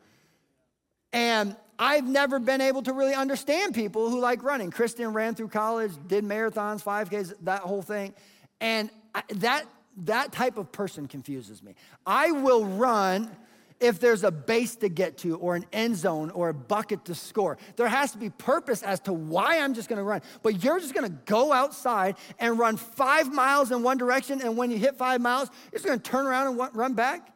And 1.13 1.57
I've 1.79 2.07
never 2.07 2.39
been 2.39 2.61
able 2.61 2.83
to 2.83 2.93
really 2.93 3.15
understand 3.15 3.75
people 3.75 4.11
who 4.11 4.21
like 4.21 4.43
running. 4.43 4.71
Kristen 4.71 5.13
ran 5.13 5.35
through 5.35 5.49
college, 5.49 5.93
did 6.07 6.25
marathons, 6.25 6.83
5Ks, 6.85 7.35
that 7.43 7.63
whole 7.63 7.83
thing. 7.83 8.15
And 8.61 8.91
that, 9.37 9.65
that 10.05 10.31
type 10.31 10.59
of 10.59 10.71
person 10.71 11.09
confuses 11.09 11.63
me. 11.63 11.75
I 12.07 12.31
will 12.33 12.65
run 12.65 13.35
if 13.81 13.99
there's 13.99 14.25
a 14.25 14.31
base 14.31 14.77
to 14.77 14.89
get 14.89 15.19
to 15.19 15.37
or 15.39 15.57
an 15.57 15.65
end 15.73 15.97
zone 15.97 16.31
or 16.31 16.51
a 16.51 16.55
bucket 16.55 17.07
to 17.07 17.15
score. 17.15 17.59
There 17.77 17.89
has 17.89 18.13
to 18.13 18.19
be 18.19 18.31
purpose 18.31 18.83
as 18.83 19.01
to 19.01 19.13
why 19.13 19.59
I'm 19.59 19.75
just 19.75 19.89
gonna 19.89 20.05
run. 20.05 20.23
But 20.43 20.63
you're 20.63 20.79
just 20.79 20.95
gonna 20.95 21.09
go 21.09 21.53
outside 21.53 22.17
and 22.39 22.59
run 22.59 22.77
five 22.77 23.33
miles 23.33 23.73
in 23.73 23.83
one 23.83 23.99
direction, 23.99 24.41
and 24.43 24.57
when 24.57 24.71
you 24.71 24.79
hit 24.79 24.97
five 24.97 25.21
miles, 25.21 25.49
you're 25.73 25.79
just 25.79 25.87
gonna 25.87 25.99
turn 25.99 26.27
around 26.27 26.49
and 26.49 26.77
run 26.77 26.95
back. 26.95 27.35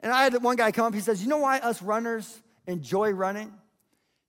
And 0.00 0.12
I 0.12 0.22
had 0.24 0.42
one 0.42 0.56
guy 0.56 0.72
come 0.72 0.86
up, 0.86 0.94
he 0.94 1.00
says, 1.00 1.22
You 1.22 1.28
know 1.28 1.38
why 1.38 1.58
us 1.58 1.82
runners 1.82 2.42
enjoy 2.66 3.10
running? 3.10 3.52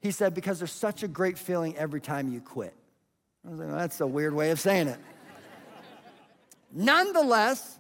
He 0.02 0.12
said, 0.12 0.34
because 0.34 0.60
there's 0.60 0.72
such 0.72 1.04
a 1.04 1.08
great 1.08 1.38
feeling 1.38 1.78
every 1.78 2.02
time 2.02 2.32
you 2.34 2.42
quit. 2.42 2.74
I 3.46 3.50
was 3.50 3.60
like, 3.60 3.70
well, 3.70 3.78
that's 3.78 4.02
a 4.02 4.08
weird 4.08 4.34
way 4.34 4.50
of 4.50 4.60
saying 4.60 4.88
it. 4.88 5.00
Nonetheless, 6.74 7.78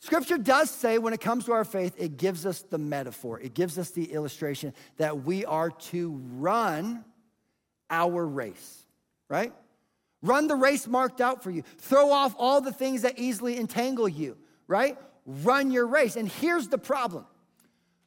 Scripture 0.00 0.38
does 0.38 0.70
say 0.70 0.98
when 0.98 1.12
it 1.12 1.20
comes 1.20 1.46
to 1.46 1.52
our 1.52 1.64
faith, 1.64 1.94
it 1.98 2.16
gives 2.16 2.46
us 2.46 2.62
the 2.62 2.78
metaphor, 2.78 3.40
it 3.40 3.54
gives 3.54 3.78
us 3.78 3.90
the 3.90 4.12
illustration 4.12 4.72
that 4.96 5.24
we 5.24 5.44
are 5.44 5.70
to 5.70 6.20
run 6.34 7.04
our 7.90 8.26
race, 8.26 8.86
right? 9.28 9.52
Run 10.22 10.46
the 10.46 10.56
race 10.56 10.86
marked 10.86 11.20
out 11.20 11.42
for 11.42 11.50
you. 11.50 11.62
Throw 11.78 12.10
off 12.10 12.34
all 12.38 12.60
the 12.60 12.72
things 12.72 13.02
that 13.02 13.18
easily 13.18 13.58
entangle 13.58 14.08
you, 14.08 14.36
right? 14.66 14.98
Run 15.26 15.70
your 15.70 15.86
race. 15.86 16.16
And 16.16 16.28
here's 16.28 16.68
the 16.68 16.78
problem 16.78 17.26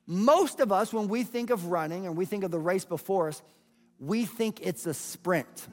most 0.08 0.60
of 0.60 0.72
us, 0.72 0.92
when 0.92 1.08
we 1.08 1.24
think 1.24 1.52
of 1.52 1.68
running 1.68 2.06
and 2.06 2.18
we 2.18 2.26
think 2.26 2.44
of 2.44 2.52
the 2.52 2.60
race 2.60 2.84
before 2.84 3.30
us, 3.30 3.42
we 4.00 4.26
think 4.26 4.60
it's 4.62 4.86
a 4.86 4.94
sprint. 4.94 5.68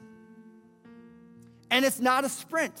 And 1.71 1.83
it's 1.83 1.99
not 1.99 2.23
a 2.23 2.29
sprint, 2.29 2.73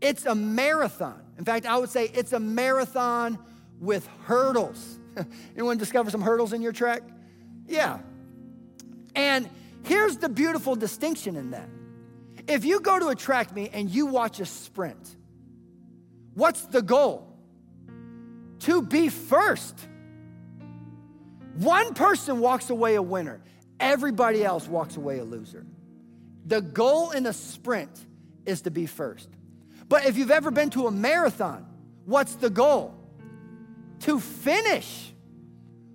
it's 0.00 0.26
a 0.26 0.34
marathon. 0.34 1.22
In 1.38 1.44
fact, 1.44 1.66
I 1.66 1.76
would 1.78 1.90
say 1.90 2.10
it's 2.14 2.32
a 2.32 2.40
marathon 2.40 3.38
with 3.80 4.06
hurdles. 4.24 4.98
Anyone 5.54 5.78
discover 5.78 6.10
some 6.10 6.20
hurdles 6.20 6.52
in 6.52 6.62
your 6.62 6.72
trek? 6.72 7.02
Yeah. 7.66 7.98
And 9.14 9.48
here's 9.84 10.16
the 10.16 10.28
beautiful 10.28 10.76
distinction 10.76 11.36
in 11.36 11.50
that. 11.50 11.68
If 12.48 12.64
you 12.64 12.80
go 12.80 12.98
to 12.98 13.08
a 13.08 13.14
track 13.14 13.54
meet 13.54 13.70
and 13.72 13.88
you 13.88 14.06
watch 14.06 14.40
a 14.40 14.46
sprint, 14.46 15.16
what's 16.34 16.62
the 16.66 16.82
goal? 16.82 17.26
To 18.60 18.82
be 18.82 19.08
first. 19.08 19.74
One 21.54 21.94
person 21.94 22.40
walks 22.40 22.70
away 22.70 22.94
a 22.94 23.02
winner, 23.02 23.40
everybody 23.78 24.44
else 24.44 24.66
walks 24.66 24.96
away 24.96 25.18
a 25.18 25.24
loser. 25.24 25.66
The 26.46 26.60
goal 26.60 27.10
in 27.10 27.26
a 27.26 27.32
sprint 27.32 27.90
is 28.46 28.62
to 28.62 28.70
be 28.70 28.86
first. 28.86 29.28
But 29.90 30.06
if 30.06 30.16
you've 30.16 30.30
ever 30.30 30.52
been 30.52 30.70
to 30.70 30.86
a 30.86 30.90
marathon, 30.90 31.66
what's 32.06 32.36
the 32.36 32.48
goal? 32.48 32.94
To 34.02 34.20
finish. 34.20 35.12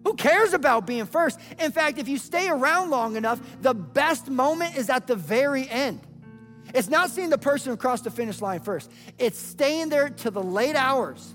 Who 0.04 0.16
cares 0.16 0.54
about 0.54 0.86
being 0.86 1.06
first? 1.06 1.40
In 1.60 1.72
fact, 1.72 1.98
if 1.98 2.10
you 2.10 2.18
stay 2.18 2.50
around 2.50 2.90
long 2.90 3.16
enough, 3.16 3.40
the 3.62 3.74
best 3.74 4.30
moment 4.30 4.76
is 4.76 4.90
at 4.90 5.08
the 5.08 5.16
very 5.16 5.68
end. 5.70 6.02
It's 6.74 6.90
not 6.90 7.10
seeing 7.10 7.30
the 7.30 7.38
person 7.38 7.72
across 7.72 8.02
the 8.02 8.12
finish 8.12 8.42
line 8.42 8.60
first, 8.60 8.92
it's 9.18 9.40
staying 9.40 9.90
there 9.90 10.10
to 10.10 10.30
the 10.30 10.44
late 10.44 10.76
hours 10.76 11.34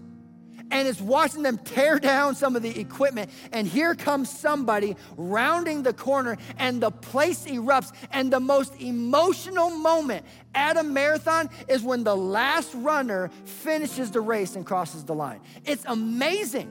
and 0.71 0.87
it's 0.87 1.01
watching 1.01 1.43
them 1.43 1.59
tear 1.59 1.99
down 1.99 2.35
some 2.35 2.57
of 2.57 2.63
the 2.63 2.79
equipment. 2.79 3.31
And 3.53 3.67
here 3.67 3.95
comes 3.95 4.31
somebody 4.31 4.97
rounding 5.17 5.83
the 5.83 5.93
corner, 5.93 6.37
and 6.59 6.81
the 6.81 6.91
place 6.91 7.45
erupts. 7.45 7.93
And 8.13 8.33
the 8.33 8.41
most 8.41 8.81
emotional 8.81 9.71
moment 9.71 10.25
at 10.55 10.77
a 10.77 10.83
marathon 10.83 11.51
is 11.69 11.83
when 11.83 12.05
the 12.05 12.17
last 12.17 12.75
runner 12.75 13.31
finishes 13.45 14.11
the 14.11 14.21
race 14.21 14.57
and 14.57 14.65
crosses 14.65 15.05
the 15.05 15.15
line. 15.15 15.41
It's 15.65 15.85
amazing. 15.87 16.71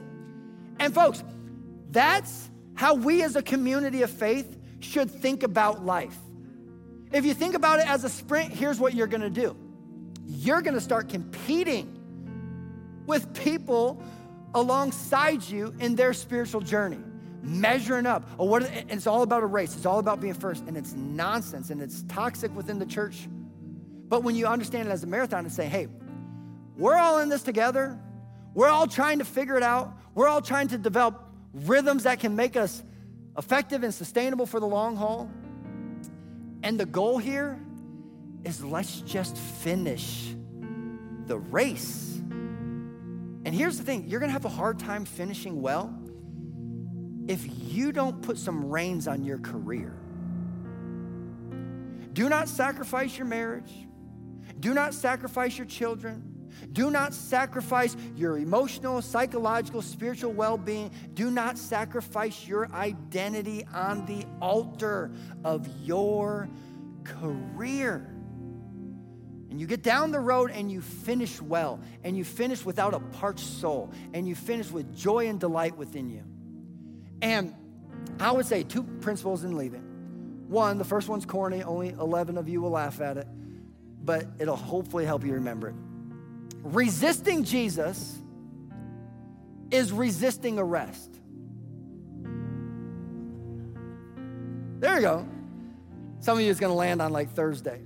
And, 0.78 0.94
folks, 0.94 1.22
that's 1.90 2.50
how 2.74 2.94
we 2.94 3.22
as 3.22 3.36
a 3.36 3.42
community 3.42 4.02
of 4.02 4.10
faith 4.10 4.58
should 4.80 5.10
think 5.10 5.42
about 5.42 5.84
life. 5.84 6.16
If 7.12 7.26
you 7.26 7.34
think 7.34 7.54
about 7.54 7.80
it 7.80 7.90
as 7.90 8.04
a 8.04 8.08
sprint, 8.08 8.52
here's 8.52 8.78
what 8.78 8.94
you're 8.94 9.06
gonna 9.06 9.30
do 9.30 9.56
you're 10.26 10.62
gonna 10.62 10.80
start 10.80 11.08
competing 11.08 11.99
with 13.10 13.34
people 13.34 14.00
alongside 14.54 15.42
you 15.42 15.74
in 15.80 15.96
their 15.96 16.12
spiritual 16.12 16.60
journey, 16.60 17.00
measuring 17.42 18.06
up. 18.06 18.22
Oh, 18.38 18.44
what, 18.44 18.62
it's 18.62 19.08
all 19.08 19.22
about 19.22 19.42
a 19.42 19.46
race. 19.46 19.74
It's 19.76 19.84
all 19.84 19.98
about 19.98 20.20
being 20.20 20.32
first, 20.32 20.64
and 20.68 20.76
it's 20.76 20.94
nonsense 20.94 21.70
and 21.70 21.82
it's 21.82 22.04
toxic 22.04 22.54
within 22.54 22.78
the 22.78 22.86
church. 22.86 23.28
But 24.08 24.22
when 24.22 24.36
you 24.36 24.46
understand 24.46 24.88
it 24.88 24.92
as 24.92 25.02
a 25.02 25.08
marathon 25.08 25.40
and 25.40 25.52
say, 25.52 25.66
hey, 25.66 25.88
we're 26.76 26.94
all 26.94 27.18
in 27.18 27.28
this 27.28 27.42
together, 27.42 27.98
we're 28.54 28.68
all 28.68 28.86
trying 28.86 29.18
to 29.18 29.24
figure 29.24 29.56
it 29.56 29.64
out, 29.64 29.92
we're 30.14 30.28
all 30.28 30.40
trying 30.40 30.68
to 30.68 30.78
develop 30.78 31.20
rhythms 31.52 32.04
that 32.04 32.20
can 32.20 32.36
make 32.36 32.56
us 32.56 32.82
effective 33.36 33.82
and 33.82 33.92
sustainable 33.92 34.46
for 34.46 34.60
the 34.60 34.66
long 34.66 34.94
haul. 34.94 35.28
And 36.62 36.78
the 36.78 36.86
goal 36.86 37.18
here 37.18 37.58
is 38.44 38.64
let's 38.64 39.00
just 39.00 39.36
finish 39.36 40.32
the 41.26 41.38
race. 41.38 42.09
And 43.44 43.54
here's 43.54 43.78
the 43.78 43.84
thing 43.84 44.06
you're 44.06 44.20
gonna 44.20 44.32
have 44.32 44.44
a 44.44 44.50
hard 44.50 44.78
time 44.78 45.04
finishing 45.04 45.60
well 45.62 45.94
if 47.26 47.46
you 47.72 47.92
don't 47.92 48.22
put 48.22 48.38
some 48.38 48.64
reins 48.64 49.06
on 49.06 49.22
your 49.24 49.38
career. 49.38 49.96
Do 52.12 52.28
not 52.28 52.48
sacrifice 52.48 53.16
your 53.16 53.26
marriage, 53.26 53.72
do 54.58 54.74
not 54.74 54.94
sacrifice 54.94 55.56
your 55.56 55.66
children, 55.66 56.30
Do 56.72 56.90
not 56.90 57.14
sacrifice 57.14 57.96
your 58.16 58.38
emotional, 58.38 59.02
psychological, 59.02 59.82
spiritual 59.82 60.32
well 60.32 60.58
being. 60.58 60.90
Do 61.14 61.30
not 61.30 61.58
sacrifice 61.58 62.46
your 62.46 62.70
identity 62.72 63.64
on 63.72 64.06
the 64.06 64.24
altar 64.40 65.10
of 65.44 65.68
your 65.82 66.48
career. 67.04 68.14
And 69.50 69.60
you 69.60 69.66
get 69.66 69.82
down 69.82 70.12
the 70.12 70.20
road 70.20 70.52
and 70.52 70.70
you 70.70 70.80
finish 70.80 71.42
well, 71.42 71.80
and 72.04 72.16
you 72.16 72.24
finish 72.24 72.64
without 72.64 72.94
a 72.94 73.00
parched 73.00 73.44
soul, 73.44 73.90
and 74.14 74.26
you 74.26 74.34
finish 74.36 74.70
with 74.70 74.94
joy 74.96 75.28
and 75.28 75.40
delight 75.40 75.76
within 75.76 76.08
you. 76.08 76.22
And 77.20 77.54
I 78.20 78.30
would 78.30 78.46
say 78.46 78.62
two 78.62 78.84
principles 79.00 79.44
in 79.44 79.56
leaving. 79.56 79.82
One, 80.48 80.78
the 80.78 80.84
first 80.84 81.08
one's 81.08 81.26
corny, 81.26 81.62
only 81.62 81.90
11 81.90 82.38
of 82.38 82.48
you 82.48 82.60
will 82.60 82.70
laugh 82.70 83.00
at 83.00 83.16
it, 83.16 83.26
but 84.04 84.26
it'll 84.38 84.56
hopefully 84.56 85.04
help 85.04 85.24
you 85.24 85.34
remember 85.34 85.68
it. 85.68 85.74
Resisting 86.62 87.44
Jesus 87.44 88.18
is 89.70 89.92
resisting 89.92 90.58
arrest. 90.58 91.10
There 94.80 94.94
you 94.96 95.02
go. 95.02 95.28
Some 96.20 96.38
of 96.38 96.44
you 96.44 96.50
is 96.50 96.58
going 96.58 96.70
to 96.70 96.76
land 96.76 97.02
on 97.02 97.12
like 97.12 97.30
Thursday. 97.30 97.80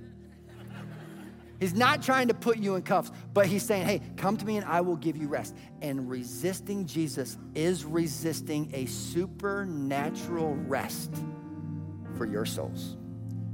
He's 1.59 1.73
not 1.73 2.03
trying 2.03 2.27
to 2.27 2.33
put 2.33 2.57
you 2.57 2.75
in 2.75 2.81
cuffs, 2.81 3.11
but 3.33 3.45
he's 3.45 3.63
saying, 3.63 3.85
hey, 3.85 4.01
come 4.17 4.35
to 4.37 4.45
me 4.45 4.57
and 4.57 4.65
I 4.65 4.81
will 4.81 4.97
give 4.97 5.15
you 5.15 5.27
rest. 5.27 5.55
And 5.81 6.09
resisting 6.09 6.85
Jesus 6.85 7.37
is 7.53 7.85
resisting 7.85 8.71
a 8.73 8.85
supernatural 8.85 10.55
rest 10.55 11.11
for 12.17 12.25
your 12.25 12.45
souls. 12.45 12.97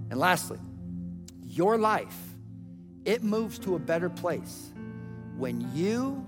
And 0.09 0.19
lastly, 0.19 0.59
your 1.43 1.77
life, 1.77 2.17
it 3.05 3.23
moves 3.23 3.59
to 3.59 3.75
a 3.75 3.79
better 3.79 4.09
place 4.09 4.71
when 5.37 5.69
you 5.75 6.25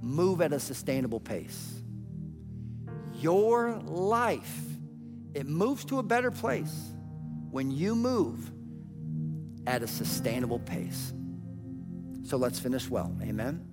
move 0.00 0.40
at 0.40 0.52
a 0.52 0.60
sustainable 0.60 1.20
pace. 1.20 1.82
Your 3.14 3.76
life, 3.84 4.60
it 5.34 5.46
moves 5.46 5.84
to 5.86 5.98
a 5.98 6.02
better 6.02 6.30
place 6.30 6.92
when 7.50 7.70
you 7.70 7.94
move 7.94 8.50
at 9.66 9.82
a 9.82 9.86
sustainable 9.86 10.58
pace. 10.60 11.12
So 12.24 12.36
let's 12.36 12.58
finish 12.58 12.88
well. 12.88 13.16
Amen. 13.22 13.71